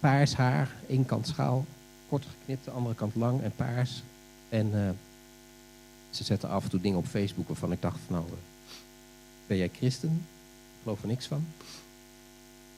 paars 0.00 0.34
haar, 0.34 0.76
één 0.88 1.06
kant 1.06 1.26
schaal, 1.26 1.64
kort 2.08 2.26
geknipt, 2.26 2.64
de 2.64 2.70
andere 2.70 2.94
kant 2.94 3.14
lang 3.14 3.42
en 3.42 3.52
paars. 3.56 4.02
En 4.48 4.70
uh, 4.74 4.88
ze 6.10 6.24
zette 6.24 6.46
af 6.46 6.64
en 6.64 6.70
toe 6.70 6.80
dingen 6.80 6.98
op 6.98 7.06
Facebook 7.06 7.48
waarvan 7.48 7.72
ik 7.72 7.82
dacht 7.82 7.98
nou, 8.08 8.24
uh, 8.26 8.32
ben 9.46 9.56
jij 9.56 9.70
christen? 9.72 10.08
Ik 10.08 10.82
geloof 10.82 11.02
er 11.02 11.08
niks 11.08 11.26
van. 11.26 11.44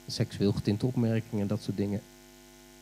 Seksueel 0.07 0.53
getinte 0.53 0.85
opmerkingen 0.85 1.41
en 1.41 1.47
dat 1.47 1.61
soort 1.61 1.77
dingen. 1.77 2.01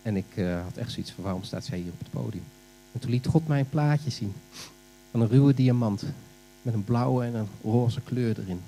En 0.01 0.15
ik 0.15 0.35
uh, 0.35 0.63
had 0.63 0.77
echt 0.77 0.91
zoiets 0.91 1.11
van 1.11 1.23
waarom 1.23 1.43
staat 1.43 1.65
zij 1.65 1.77
hier 1.77 1.91
op 1.91 1.99
het 1.99 2.09
podium? 2.09 2.43
En 2.91 2.99
toen 2.99 3.09
liet 3.09 3.27
God 3.27 3.47
mij 3.47 3.59
een 3.59 3.69
plaatje 3.69 4.09
zien 4.09 4.33
van 5.11 5.21
een 5.21 5.27
ruwe 5.27 5.53
diamant 5.53 6.03
met 6.61 6.73
een 6.73 6.83
blauwe 6.83 7.25
en 7.25 7.35
een 7.35 7.47
roze 7.63 8.01
kleur 8.01 8.39
erin. 8.39 8.61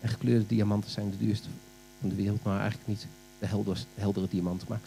En 0.00 0.08
gekleurde 0.08 0.46
diamanten 0.46 0.90
zijn 0.90 1.10
de 1.10 1.18
duurste 1.18 1.48
van 2.00 2.08
de 2.08 2.14
wereld, 2.14 2.42
maar 2.42 2.60
eigenlijk 2.60 2.88
niet 2.88 3.06
de 3.38 3.46
heldere, 3.46 3.80
heldere 3.94 4.28
diamanten. 4.30 4.66
Maar 4.68 4.80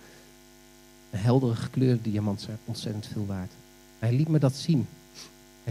een 1.09 1.19
heldere 1.19 1.55
gekleurde 1.55 2.01
diamant 2.01 2.41
zijn 2.41 2.57
ontzettend 2.65 3.07
veel 3.07 3.25
waard. 3.25 3.51
Hij 3.99 4.13
liet 4.13 4.27
me 4.27 4.39
dat 4.39 4.55
zien. 4.55 4.87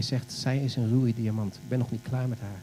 Zegt, 0.01 0.33
zij 0.33 0.57
is 0.57 0.75
een 0.75 0.89
ruwe 0.89 1.13
diamant. 1.13 1.55
Ik 1.55 1.69
ben 1.69 1.79
nog 1.79 1.91
niet 1.91 2.01
klaar 2.01 2.27
met 2.27 2.39
haar. 2.39 2.61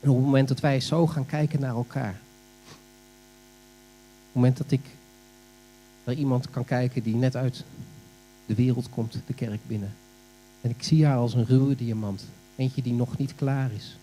En 0.00 0.08
op 0.08 0.16
het 0.16 0.24
moment 0.24 0.48
dat 0.48 0.60
wij 0.60 0.80
zo 0.80 1.06
gaan 1.06 1.26
kijken 1.26 1.60
naar 1.60 1.74
elkaar. 1.74 2.20
Op 2.68 4.38
het 4.38 4.42
moment 4.42 4.56
dat 4.56 4.70
ik 4.70 4.80
naar 6.04 6.14
iemand 6.14 6.50
kan 6.50 6.64
kijken 6.64 7.02
die 7.02 7.14
net 7.14 7.36
uit 7.36 7.64
de 8.46 8.54
wereld 8.54 8.88
komt, 8.90 9.18
de 9.26 9.34
kerk 9.34 9.60
binnen. 9.66 9.94
En 10.60 10.70
ik 10.70 10.82
zie 10.82 11.06
haar 11.06 11.16
als 11.16 11.34
een 11.34 11.46
ruwe 11.46 11.74
diamant. 11.74 12.24
Eentje 12.56 12.82
die 12.82 12.92
nog 12.92 13.18
niet 13.18 13.34
klaar 13.34 13.72
is. 13.72 13.96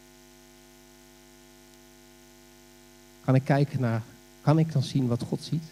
Kan 3.26 3.36
ik 3.36 3.44
kijken 3.44 3.82
naar, 3.82 4.02
kan 4.42 4.60
ik 4.60 4.72
dan 4.72 4.84
zien 4.84 5.08
wat 5.08 5.24
God 5.24 5.42
ziet? 5.42 5.64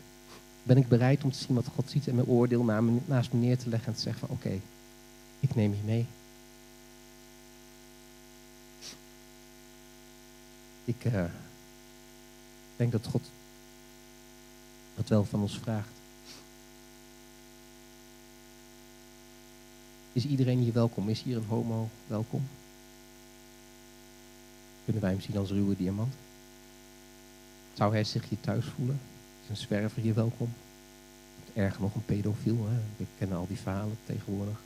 Ben 0.63 0.77
ik 0.77 0.87
bereid 0.87 1.23
om 1.23 1.31
te 1.31 1.37
zien 1.37 1.55
wat 1.55 1.67
God 1.75 1.89
ziet 1.89 2.07
en 2.07 2.15
mijn 2.15 2.27
oordeel 2.27 2.63
naast 3.05 3.33
me 3.33 3.39
neer 3.39 3.57
te 3.57 3.69
leggen 3.69 3.87
en 3.87 3.93
te 3.93 4.01
zeggen 4.01 4.27
van 4.27 4.37
oké, 4.37 4.59
ik 5.39 5.55
neem 5.55 5.71
je 5.71 5.83
mee. 5.85 6.05
Ik 10.87 11.05
uh, 11.05 11.23
denk 12.75 12.91
dat 12.91 13.05
God 13.05 13.21
het 14.95 15.09
wel 15.09 15.23
van 15.23 15.41
ons 15.41 15.59
vraagt. 15.59 15.91
Is 20.13 20.25
iedereen 20.25 20.59
hier 20.59 20.73
welkom? 20.73 21.09
Is 21.09 21.21
hier 21.21 21.37
een 21.37 21.45
homo 21.47 21.89
welkom? 22.07 22.47
Kunnen 24.83 25.01
wij 25.01 25.11
hem 25.11 25.21
zien 25.21 25.37
als 25.37 25.49
ruwe 25.49 25.75
diamant? 25.75 26.13
Zou 27.73 27.93
hij 27.93 28.03
zich 28.03 28.29
hier 28.29 28.39
thuis 28.39 28.65
voelen? 28.65 28.99
Is 29.43 29.49
een 29.49 29.57
zwerver 29.57 30.01
hier 30.01 30.15
welkom? 30.15 30.53
Erger 31.53 31.81
nog 31.81 31.95
een 31.95 32.05
pedofiel, 32.05 32.67
hè? 32.69 32.77
we 32.97 33.05
kennen 33.17 33.37
al 33.37 33.47
die 33.47 33.57
verhalen 33.57 33.97
tegenwoordig. 34.05 34.59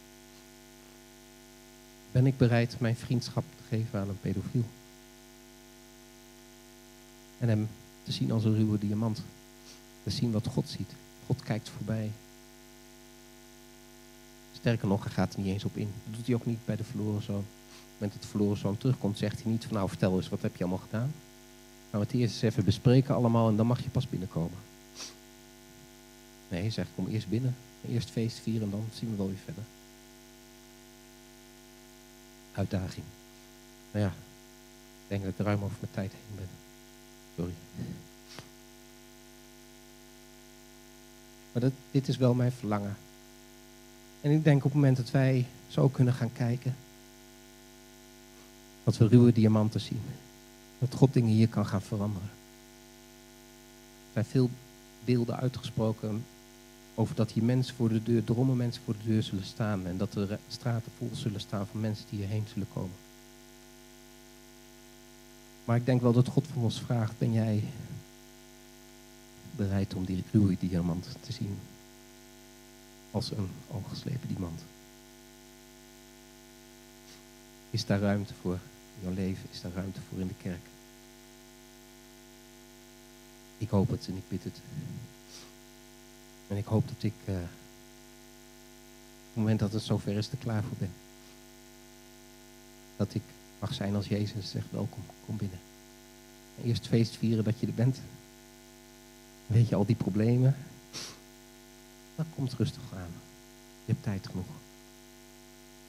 Ben 2.12 2.26
ik 2.26 2.38
bereid 2.38 2.80
mijn 2.80 2.96
vriendschap 2.96 3.44
te 3.58 3.76
geven 3.76 4.00
aan 4.00 4.10
een 4.10 4.20
pedofiel? 4.22 4.66
En 7.42 7.50
hem 7.50 7.68
te 8.04 8.12
zien 8.12 8.32
als 8.32 8.46
een 8.46 8.56
ruwe 8.56 8.78
diamant. 8.78 9.24
Te 10.04 10.10
zien 10.10 10.32
wat 10.32 10.48
God 10.48 10.70
ziet. 10.70 10.92
God 11.26 11.44
kijkt 11.44 11.70
voorbij. 11.70 12.12
Sterker 14.52 14.88
nog, 14.88 15.04
hij 15.04 15.14
gaat 15.14 15.34
er 15.34 15.40
niet 15.40 15.54
eens 15.54 15.66
op 15.66 15.78
in. 15.78 15.90
Dat 16.06 16.16
doet 16.16 16.26
hij 16.26 16.36
ook 16.36 16.46
niet 16.46 16.66
bij 16.66 16.76
de 16.76 16.84
verloren 16.84 17.22
zoon. 17.22 17.38
Op 17.38 17.46
het 17.46 17.94
moment 17.94 18.14
dat 18.14 18.22
de 18.22 18.28
verloren 18.28 18.58
zoon 18.58 18.78
terugkomt, 18.78 19.18
zegt 19.18 19.44
hij 19.44 19.52
niet 19.52 19.66
van 19.66 19.74
nou 19.74 19.90
vertel 19.90 20.16
eens, 20.16 20.30
wat 20.30 20.42
heb 20.42 20.56
je 20.56 20.64
allemaal 20.64 20.86
gedaan? 20.90 21.14
Nou, 21.92 22.04
het 22.04 22.14
eerst 22.14 22.34
eens 22.34 22.42
even 22.42 22.66
bespreken 22.66 23.16
allemaal 23.16 23.50
en 23.50 23.56
dan 23.56 23.68
mag 23.68 23.84
je 23.84 23.90
pas 23.90 24.10
binnenkomen. 24.10 24.58
Nee, 26.50 26.62
hij 26.62 26.70
zegt 26.70 26.90
kom 26.96 27.08
eerst 27.08 27.30
binnen. 27.30 27.56
Eerst 27.90 28.10
feest 28.10 28.40
vieren 28.40 28.64
en 28.64 28.70
dan 28.70 28.86
zien 28.94 29.10
we 29.10 29.16
wel 29.16 29.28
weer 29.28 29.38
verder. 29.44 29.64
Uitdaging. 32.54 33.06
Nou 33.92 34.06
ja, 34.06 34.12
ik 34.12 35.08
denk 35.08 35.24
dat 35.24 35.32
ik 35.32 35.46
ruim 35.46 35.64
over 35.64 35.78
mijn 35.80 35.94
tijd 35.94 36.12
heen 36.12 36.36
ben. 36.36 36.71
Maar 41.52 41.72
dit 41.92 42.08
is 42.08 42.18
wel 42.18 42.34
mijn 42.34 42.52
verlangen. 42.52 42.98
En 44.22 44.32
ik 44.32 44.44
denk 44.44 44.58
op 44.58 44.64
het 44.64 44.74
moment 44.74 44.98
dat 44.98 45.12
wij 45.12 45.46
zo 45.68 45.90
kunnen 45.90 46.14
gaan 46.14 46.34
kijken, 46.34 46.76
dat 48.84 48.98
we 48.98 49.08
ruwe 49.08 49.32
diamanten 49.32 49.82
zien. 49.82 50.02
Dat 50.80 50.94
God 50.94 51.14
dingen 51.14 51.30
hier 51.30 51.48
kan 51.48 51.66
gaan 51.66 51.82
veranderen. 51.82 52.30
Er 54.08 54.12
zijn 54.14 54.26
veel 54.26 54.50
beelden 55.06 55.38
uitgesproken 55.38 56.24
over 56.96 57.16
dat 57.16 57.32
hier 57.32 57.44
mensen 57.44 57.76
voor 57.76 57.90
de 57.90 58.04
deur, 58.04 58.24
drommen 58.24 58.58
mensen 58.58 58.84
voor 58.84 58.94
de 58.94 59.10
deur 59.10 59.24
zullen 59.24 59.46
staan. 59.46 59.86
En 59.86 59.98
dat 59.98 60.14
de 60.14 60.38
straten 60.48 60.92
vol 60.98 61.10
zullen 61.14 61.40
staan 61.40 61.68
van 61.68 61.80
mensen 61.80 62.06
die 62.10 62.20
hierheen 62.20 62.46
zullen 62.54 62.68
komen. 62.74 62.96
Maar 65.66 65.76
ik 65.76 65.86
denk 65.86 66.02
wel 66.02 66.14
dat 66.14 66.28
God 66.28 66.48
van 66.54 66.64
ons 66.64 66.82
vraagt, 66.82 67.18
ben 67.18 67.34
jij 67.34 67.64
bereid 69.56 69.94
om 69.94 70.06
die 70.06 70.24
ruwe 70.32 70.58
diamant 70.60 71.08
te 71.22 71.32
zien 71.32 71.60
als 73.12 73.32
een 73.32 73.50
ongeslepen 73.68 74.28
diamant? 74.28 74.62
Is 77.70 77.86
daar 77.86 78.00
ruimte 78.00 78.34
voor 78.42 78.54
in 78.54 79.04
jouw 79.04 79.14
leven? 79.14 79.48
Is 79.52 79.62
daar 79.62 79.72
ruimte 79.72 80.00
voor 80.10 80.20
in 80.20 80.28
de 80.28 80.34
kerk? 80.42 80.66
Ik 83.58 83.70
hoop 83.70 83.90
het 83.90 84.08
en 84.08 84.16
ik 84.16 84.28
bid 84.28 84.44
het. 84.44 84.58
En 86.48 86.58
ik 86.58 86.66
hoop 86.66 86.88
dat 86.88 87.04
ik 87.04 87.14
uh, 87.26 87.36
op 87.36 87.42
het 89.28 89.36
moment 89.36 89.60
dat 89.60 89.74
het 89.74 89.84
zover 89.84 90.18
is 90.18 90.32
er 90.32 90.38
klaar 90.38 90.64
voor 90.64 90.78
ben. 90.78 90.92
Dat 92.98 93.14
ik 93.14 93.22
mag 93.62 93.74
zijn 93.74 93.96
als 93.96 94.08
Jezus 94.08 94.50
zegt 94.50 94.72
welkom, 94.72 95.04
kom 95.26 95.38
binnen. 95.38 95.60
En 96.58 96.64
eerst 96.64 96.88
feest 96.88 97.16
vieren 97.16 97.44
dat 97.44 97.60
je 97.60 97.68
er 97.68 97.74
bent. 97.74 98.02
Weet 99.48 99.70
je 99.70 99.76
al 99.76 99.86
die 99.86 99.96
problemen? 99.96 100.56
Dan 102.16 102.26
komt 102.36 102.54
rustig 102.54 102.82
aan. 102.94 103.14
Je 103.86 103.92
hebt 103.92 104.04
tijd 104.04 104.28
genoeg. 104.28 104.46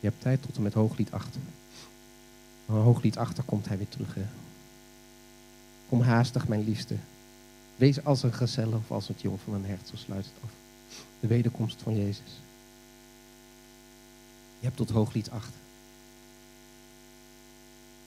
Je 0.01 0.09
hebt 0.09 0.21
tijd 0.21 0.43
tot 0.43 0.57
en 0.57 0.63
met 0.63 0.75
hooglied 0.75 1.13
8. 1.13 1.37
Maar 2.67 2.81
hooglied 2.81 3.19
8 3.19 3.45
komt 3.45 3.69
hij 3.69 3.77
weer 3.77 3.89
terug. 3.89 4.17
Kom 5.89 6.01
haastig, 6.01 6.49
mijn 6.49 6.65
liefste. 6.65 6.97
Wees 7.77 8.05
als 8.05 8.23
een 8.23 8.33
gezelle 8.33 8.77
of 8.77 8.91
als 8.91 9.09
het 9.09 9.21
jong 9.21 9.41
van 9.45 9.55
een 9.55 9.65
hert, 9.65 9.89
zo 9.89 9.97
sluit 9.97 10.25
het 10.25 10.45
af. 10.45 10.51
De 11.21 11.27
wederkomst 11.27 11.83
van 11.83 11.97
Jezus. 11.97 12.41
Je 14.59 14.67
hebt 14.67 14.77
tot 14.77 14.91
hooglied 14.91 15.31
8. 15.31 15.49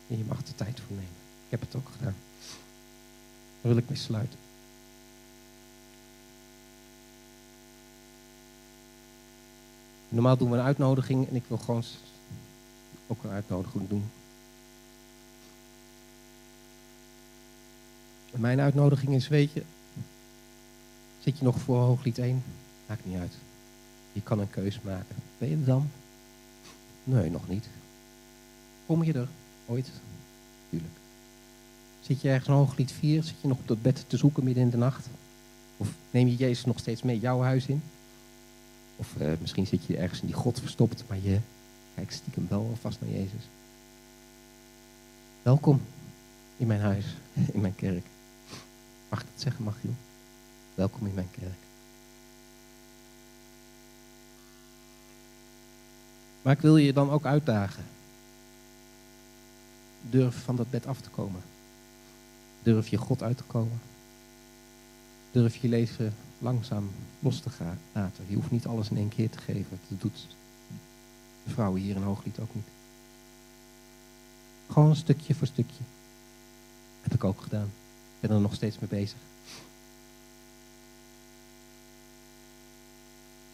En 0.08 0.18
je 0.18 0.24
mag 0.24 0.38
er 0.38 0.56
tijd 0.56 0.80
voor 0.80 0.96
nemen. 0.96 1.10
Ik 1.46 1.52
heb 1.52 1.62
het 1.62 1.76
ook 1.76 1.90
gedaan. 1.98 2.16
Daar 3.62 3.74
wil 3.74 3.78
ik 3.78 3.90
mee 3.90 3.98
sluiten. 3.98 4.40
Normaal 10.10 10.38
doen 10.38 10.52
we 10.52 10.58
een 10.58 10.64
uitnodiging 10.64 11.28
en 11.28 11.36
ik 11.36 11.44
wil 11.48 11.58
gewoon 11.58 11.84
ook 13.08 13.24
een 13.24 13.30
uitnodiging 13.30 13.90
doen. 13.90 14.10
mijn 18.40 18.60
uitnodiging 18.60 19.14
is, 19.14 19.28
weet 19.28 19.52
je, 19.54 19.64
zit 21.20 21.38
je 21.38 21.44
nog 21.44 21.60
voor 21.60 21.78
hooglied 21.78 22.18
1? 22.18 22.44
Maakt 22.88 23.06
niet 23.06 23.18
uit. 23.18 23.34
Je 24.12 24.22
kan 24.22 24.40
een 24.40 24.50
keus 24.50 24.82
maken. 24.82 25.16
Ben 25.38 25.50
je 25.50 25.56
er 25.56 25.66
dan? 25.66 25.90
Nee, 27.04 27.30
nog 27.30 27.48
niet. 27.48 27.68
Kom 28.86 29.04
je 29.04 29.14
er 29.14 29.28
ooit? 29.66 29.90
Tuurlijk. 30.70 30.94
Zit 32.02 32.22
je 32.22 32.30
ergens 32.30 32.48
in 32.48 32.54
hooglied 32.54 32.92
4? 32.92 33.24
Zit 33.24 33.42
je 33.42 33.48
nog 33.48 33.58
op 33.58 33.68
dat 33.68 33.82
bed 33.82 34.06
te 34.08 34.18
zoeken 34.18 34.44
midden 34.44 34.64
in 34.64 34.70
de 34.70 34.78
nacht? 34.78 35.08
Of 35.78 35.88
neem 36.12 36.28
je 36.28 36.36
Jezus 36.36 36.66
nog 36.66 36.80
steeds 36.80 37.02
mee 37.02 37.20
jouw 37.20 37.42
huis 37.42 37.66
in? 37.66 37.82
Of 38.96 39.14
uh, 39.22 39.32
misschien 39.40 39.68
zit 39.68 39.86
je 39.86 39.98
ergens 39.98 40.22
in 40.22 40.28
die 40.28 40.36
God 40.36 40.60
verstopt, 40.60 41.04
maar 41.08 41.18
je 41.22 41.40
kijkt 41.96 42.14
stiekem 42.14 42.46
wel 42.50 42.68
alvast 42.70 43.02
naar 43.02 43.10
Jezus. 43.10 43.50
Welkom 45.42 45.82
in 46.58 46.68
mijn 46.68 46.82
huis, 46.82 47.06
in 47.54 47.62
mijn 47.62 47.76
kerk. 47.76 48.06
Mag 49.10 49.20
ik 49.20 49.28
dat 49.34 49.42
zeggen, 49.42 49.64
Magiel? 49.64 49.94
Welkom 50.76 51.08
in 51.08 51.14
mijn 51.14 51.32
kerk. 51.32 51.58
Maar 56.42 56.54
ik 56.54 56.62
wil 56.62 56.78
je 56.78 56.94
dan 56.94 57.10
ook 57.10 57.26
uitdagen. 57.26 57.84
Durf 60.10 60.44
van 60.44 60.56
dat 60.56 60.70
bed 60.70 60.88
af 60.88 61.02
te 61.02 61.10
komen. 61.10 61.42
Durf 62.64 62.88
je 62.88 62.98
God 62.98 63.24
uit 63.24 63.38
te 63.38 63.44
komen. 63.44 63.82
Durf 65.32 65.56
je 65.56 65.68
leven 65.68 66.14
langzaam 66.40 66.90
los 67.20 67.40
te 67.40 67.50
gaan. 67.50 67.80
Je 68.28 68.36
hoeft 68.36 68.52
niet 68.52 68.68
alles 68.68 68.90
in 68.90 68.98
één 68.98 69.10
keer 69.10 69.30
te 69.30 69.38
geven. 69.38 69.80
Dat 69.90 70.02
doet 70.02 70.28
de 71.44 71.52
vrouwen 71.52 71.82
hier 71.82 71.96
in 71.96 72.02
Hooglied 72.02 72.40
ook 72.40 72.56
niet. 72.56 72.68
Gewoon 74.72 74.96
stukje 74.96 75.36
voor 75.36 75.48
stukje. 75.48 75.84
Heb 77.02 77.14
ik 77.14 77.24
ook 77.24 77.42
gedaan. 77.42 77.72
Ik 78.20 78.28
ben 78.28 78.32
er 78.32 78.42
nog 78.42 78.54
steeds 78.54 78.80
mee 78.80 78.90
bezig. 78.90 79.18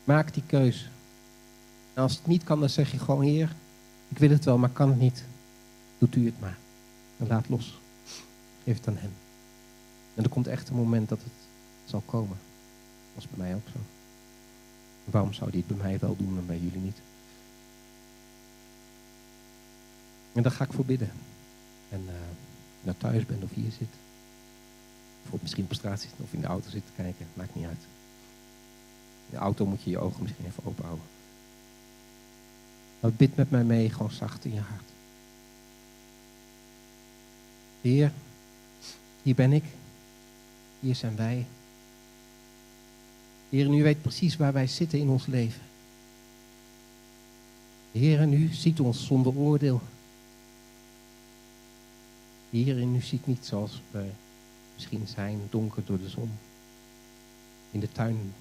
Maak 0.04 0.34
die 0.34 0.44
keus. 0.46 0.90
En 1.94 2.02
als 2.02 2.16
het 2.18 2.28
niet 2.28 2.44
kan, 2.44 2.60
dan 2.60 2.70
zeg 2.70 2.92
je 2.92 3.00
gewoon: 3.00 3.22
Heer, 3.22 3.56
ik 4.08 4.18
wil 4.18 4.30
het 4.30 4.46
wel, 4.46 4.58
maar 4.58 4.70
kan 4.70 4.90
het 4.90 5.00
niet. 5.00 5.24
Doet 6.02 6.16
u 6.16 6.26
het 6.26 6.40
maar. 6.40 6.58
En 7.18 7.28
laat 7.28 7.50
los. 7.50 7.80
Geef 8.64 8.78
het 8.78 8.88
aan 8.88 8.98
hem. 8.98 9.12
En 10.16 10.24
er 10.24 10.30
komt 10.30 10.48
echt 10.48 10.70
een 10.70 10.76
moment 10.76 11.10
dat 11.10 11.20
het 11.20 11.34
zal 11.86 12.02
komen. 12.06 12.38
Dat 12.38 13.16
was 13.16 13.28
bij 13.28 13.46
mij 13.46 13.56
ook 13.56 13.68
zo. 13.74 13.80
Waarom 15.06 15.34
zou 15.34 15.50
hij 15.50 15.60
het 15.60 15.68
bij 15.68 15.88
mij 15.88 16.00
wel 16.00 16.16
doen 16.16 16.38
en 16.38 16.46
bij 16.46 16.60
jullie 16.60 16.80
niet? 16.80 16.98
En 20.34 20.44
daar 20.44 20.52
ga 20.52 20.64
ik 20.64 20.74
voor 20.74 20.86
bidden. 20.86 21.12
En 21.90 22.02
uh, 22.06 22.14
nou 22.82 22.98
thuis 22.98 23.26
bent 23.26 23.44
of 23.44 23.54
hier 23.54 23.72
zit. 23.72 23.94
Of 25.30 25.42
misschien 25.42 25.64
op 25.64 25.74
straat 25.74 26.02
zit 26.02 26.12
of 26.18 26.34
in 26.34 26.42
de 26.42 26.48
auto 26.48 26.70
zit 26.70 26.86
te 26.86 27.02
kijken. 27.02 27.28
Maakt 27.34 27.56
niet 27.56 27.66
uit. 27.66 27.82
In 29.26 29.32
de 29.32 29.38
auto 29.38 29.66
moet 29.66 29.84
je 29.84 29.90
je 29.90 30.00
ogen 30.00 30.22
misschien 30.22 30.46
even 30.46 30.66
open 30.66 30.86
houden. 30.86 31.06
Maar 33.00 33.12
bid 33.14 33.36
met 33.36 33.52
mij 33.52 33.64
mee, 33.64 33.90
gewoon 33.90 34.12
zacht 34.12 34.46
in 34.46 34.54
je 34.54 34.60
hart. 34.60 34.92
Heer, 37.82 38.12
hier 39.24 39.36
ben 39.36 39.52
ik. 39.54 39.64
Hier 40.80 40.96
zijn 40.96 41.16
wij. 41.16 41.46
Heer, 43.50 43.74
u 43.74 43.84
weet 43.84 44.02
precies 44.02 44.36
waar 44.38 44.54
wij 44.54 44.68
zitten 44.68 45.00
in 45.00 45.10
ons 45.10 45.26
leven. 45.26 45.62
Heer, 47.92 48.34
u 48.34 48.54
ziet 48.54 48.80
ons 48.80 49.06
zonder 49.06 49.36
oordeel. 49.36 49.82
Heer, 52.50 52.82
en 52.82 52.96
u 52.96 53.02
ziet 53.02 53.28
niet 53.28 53.46
zoals 53.46 53.82
wij 53.92 54.12
misschien 54.74 55.08
zijn, 55.08 55.40
donker 55.50 55.86
door 55.86 55.98
de 55.98 56.10
zon. 56.10 56.32
In 57.72 57.80
de 57.80 57.92
tuin, 57.92 58.34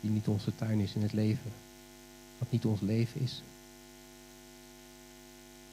die 0.00 0.10
niet 0.10 0.28
onze 0.28 0.54
tuin 0.54 0.80
is 0.80 0.94
in 0.94 1.02
het 1.02 1.12
leven. 1.12 1.52
Wat 2.38 2.50
niet 2.50 2.64
ons 2.64 2.80
leven 2.80 3.20
is. 3.20 3.42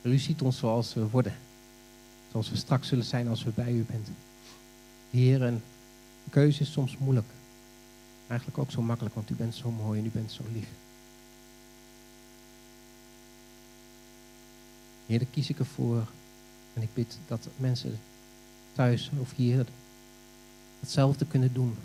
u 0.01 0.17
ziet 0.17 0.41
ons 0.41 0.57
zoals 0.57 0.93
we 0.93 1.09
worden. 1.09 1.33
Zoals 2.33 2.49
we 2.49 2.57
straks 2.57 2.87
zullen 2.87 3.05
zijn 3.05 3.27
als 3.27 3.43
we 3.43 3.51
bij 3.55 3.71
u 3.71 3.83
bent. 3.83 4.07
Heer, 5.09 5.43
en 5.43 5.63
de 6.23 6.29
keuze 6.29 6.61
is 6.61 6.71
soms 6.71 6.97
moeilijk. 6.97 7.27
Eigenlijk 8.27 8.59
ook 8.59 8.71
zo 8.71 8.81
makkelijk, 8.81 9.15
want 9.15 9.29
u 9.29 9.33
bent 9.33 9.55
zo 9.55 9.71
mooi 9.71 9.99
en 9.99 10.05
u 10.05 10.09
bent 10.09 10.31
zo 10.31 10.43
lief. 10.53 10.67
Heer, 15.05 15.19
daar 15.19 15.27
kies 15.31 15.49
ik 15.49 15.59
ervoor. 15.59 16.07
En 16.73 16.81
ik 16.81 16.93
bid 16.93 17.17
dat 17.27 17.47
mensen 17.57 17.99
thuis 18.71 19.11
of 19.19 19.35
hier 19.35 19.65
hetzelfde 20.79 21.25
kunnen 21.25 21.53
doen. 21.53 21.75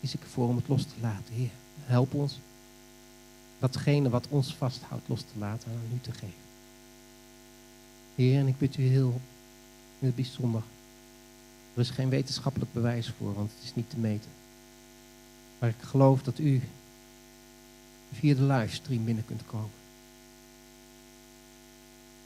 Kies 0.00 0.14
ik 0.14 0.22
ervoor 0.22 0.48
om 0.48 0.56
het 0.56 0.68
los 0.68 0.82
te 0.82 1.00
laten. 1.00 1.34
Heer, 1.34 1.50
help 1.84 2.14
ons. 2.14 2.38
Datgene 3.58 4.08
wat 4.08 4.26
ons 4.28 4.54
vasthoudt 4.54 5.08
los 5.08 5.20
te 5.20 5.38
laten 5.38 5.70
en 5.70 5.76
aan 5.76 5.96
u 5.96 6.00
te 6.00 6.12
geven. 6.12 6.44
Heer, 8.14 8.38
en 8.38 8.46
ik 8.46 8.58
bid 8.58 8.76
u 8.76 8.82
heel 8.82 9.20
in 9.98 10.06
het 10.06 10.14
bijzonder. 10.14 10.62
Er 11.74 11.80
is 11.80 11.90
geen 11.90 12.08
wetenschappelijk 12.08 12.72
bewijs 12.72 13.12
voor, 13.18 13.34
want 13.34 13.50
het 13.54 13.64
is 13.64 13.74
niet 13.74 13.90
te 13.90 13.98
meten. 13.98 14.30
Maar 15.58 15.68
ik 15.68 15.82
geloof 15.82 16.22
dat 16.22 16.38
u 16.38 16.62
via 18.12 18.34
de 18.34 18.42
livestream 18.42 19.04
binnen 19.04 19.24
kunt 19.24 19.46
komen. 19.46 19.70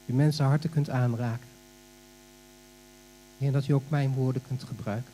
U 0.05 0.13
mensen 0.13 0.45
harten 0.45 0.69
kunt 0.69 0.89
aanraken. 0.89 1.47
En 3.37 3.51
dat 3.51 3.67
u 3.67 3.73
ook 3.73 3.89
mijn 3.89 4.13
woorden 4.13 4.41
kunt 4.47 4.63
gebruiken. 4.63 5.13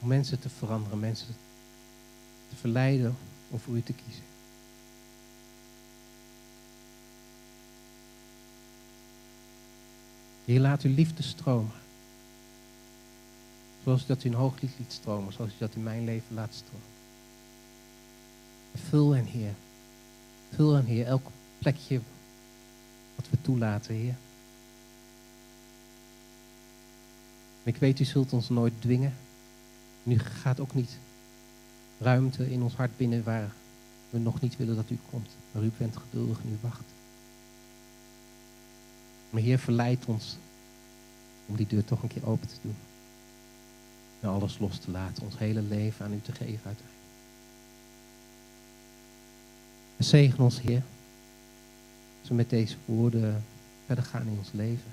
Om 0.00 0.08
mensen 0.08 0.40
te 0.40 0.48
veranderen, 0.48 1.00
mensen 1.00 1.34
te 2.48 2.56
verleiden 2.56 3.16
om 3.50 3.58
voor 3.58 3.74
u 3.76 3.82
te 3.82 3.92
kiezen. 3.92 4.24
Heer, 10.50 10.60
laat 10.60 10.82
uw 10.82 10.94
liefde 10.94 11.22
stromen. 11.22 11.72
Zoals 13.82 14.06
dat 14.06 14.24
u 14.24 14.28
een 14.28 14.34
hooglied 14.34 14.70
liet 14.78 14.92
stromen, 14.92 15.32
zoals 15.32 15.50
u 15.50 15.54
dat 15.58 15.74
in 15.74 15.82
mijn 15.82 16.04
leven 16.04 16.34
laat 16.34 16.54
stromen. 16.54 16.86
vul 18.74 19.10
hen, 19.10 19.24
Heer. 19.24 19.54
Vul 20.54 20.72
hen, 20.72 20.84
Heer, 20.84 21.06
elk 21.06 21.26
plekje 21.58 22.00
wat 23.16 23.30
we 23.30 23.36
toelaten, 23.40 23.94
Heer. 23.94 24.14
ik 27.62 27.76
weet, 27.76 28.00
u 28.00 28.04
zult 28.04 28.32
ons 28.32 28.48
nooit 28.48 28.72
dwingen. 28.78 29.14
Nu 30.02 30.18
gaat 30.18 30.60
ook 30.60 30.74
niet 30.74 30.98
ruimte 31.98 32.50
in 32.50 32.62
ons 32.62 32.74
hart 32.74 32.96
binnen 32.96 33.24
waar 33.24 33.52
we 34.10 34.18
nog 34.18 34.40
niet 34.40 34.56
willen 34.56 34.76
dat 34.76 34.90
u 34.90 34.98
komt. 35.10 35.30
Maar 35.52 35.62
u 35.62 35.70
bent 35.76 35.96
geduldig 35.96 36.38
en 36.38 36.50
u 36.52 36.58
wacht. 36.60 36.84
Maar 39.30 39.42
Heer, 39.42 39.58
verleidt 39.58 40.06
ons 40.06 40.36
om 41.46 41.56
die 41.56 41.66
deur 41.66 41.84
toch 41.84 42.02
een 42.02 42.08
keer 42.08 42.26
open 42.26 42.48
te 42.48 42.54
doen. 42.62 42.76
En 44.20 44.28
alles 44.28 44.58
los 44.58 44.78
te 44.78 44.90
laten, 44.90 45.22
ons 45.22 45.38
hele 45.38 45.62
leven 45.62 46.04
aan 46.04 46.12
u 46.12 46.20
te 46.20 46.32
geven 46.32 46.66
uiteindelijk. 46.66 46.98
En 49.96 50.04
zegen 50.04 50.44
ons, 50.44 50.60
Heer, 50.60 50.82
als 52.20 52.28
we 52.28 52.34
met 52.34 52.50
deze 52.50 52.76
woorden 52.84 53.44
verder 53.86 54.04
gaan 54.04 54.26
in 54.26 54.38
ons 54.38 54.52
leven. 54.52 54.92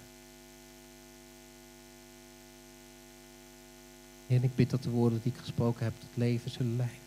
Heer, 4.28 4.44
ik 4.44 4.56
bid 4.56 4.70
dat 4.70 4.84
de 4.84 4.90
woorden 4.90 5.20
die 5.24 5.32
ik 5.32 5.40
gesproken 5.40 5.84
heb 5.84 5.94
tot 6.00 6.10
leven 6.14 6.52
zullen 6.52 6.76
leiden. 6.76 6.98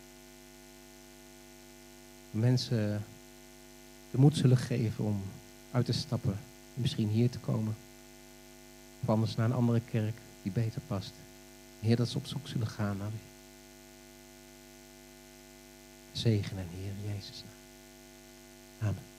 Mensen 2.31 3.03
de 4.11 4.17
moed 4.17 4.37
zullen 4.37 4.57
geven 4.57 5.05
om 5.05 5.21
uit 5.71 5.85
te 5.85 5.93
stappen 5.93 6.37
misschien 6.73 7.09
hier 7.09 7.29
te 7.29 7.39
komen. 7.39 7.75
Of 9.01 9.09
anders 9.09 9.35
naar 9.35 9.45
een 9.45 9.55
andere 9.55 9.81
kerk 9.91 10.15
die 10.43 10.51
beter 10.51 10.81
past. 10.87 11.13
Heer, 11.79 11.95
dat 11.95 12.09
ze 12.09 12.17
op 12.17 12.25
zoek 12.25 12.47
zullen 12.47 12.67
gaan 12.67 12.97
naar 12.97 13.11
u. 13.11 13.29
Zegen 16.11 16.57
en 16.57 16.67
Heer 16.69 17.13
Jezus. 17.13 17.43
Amen. 18.79 19.10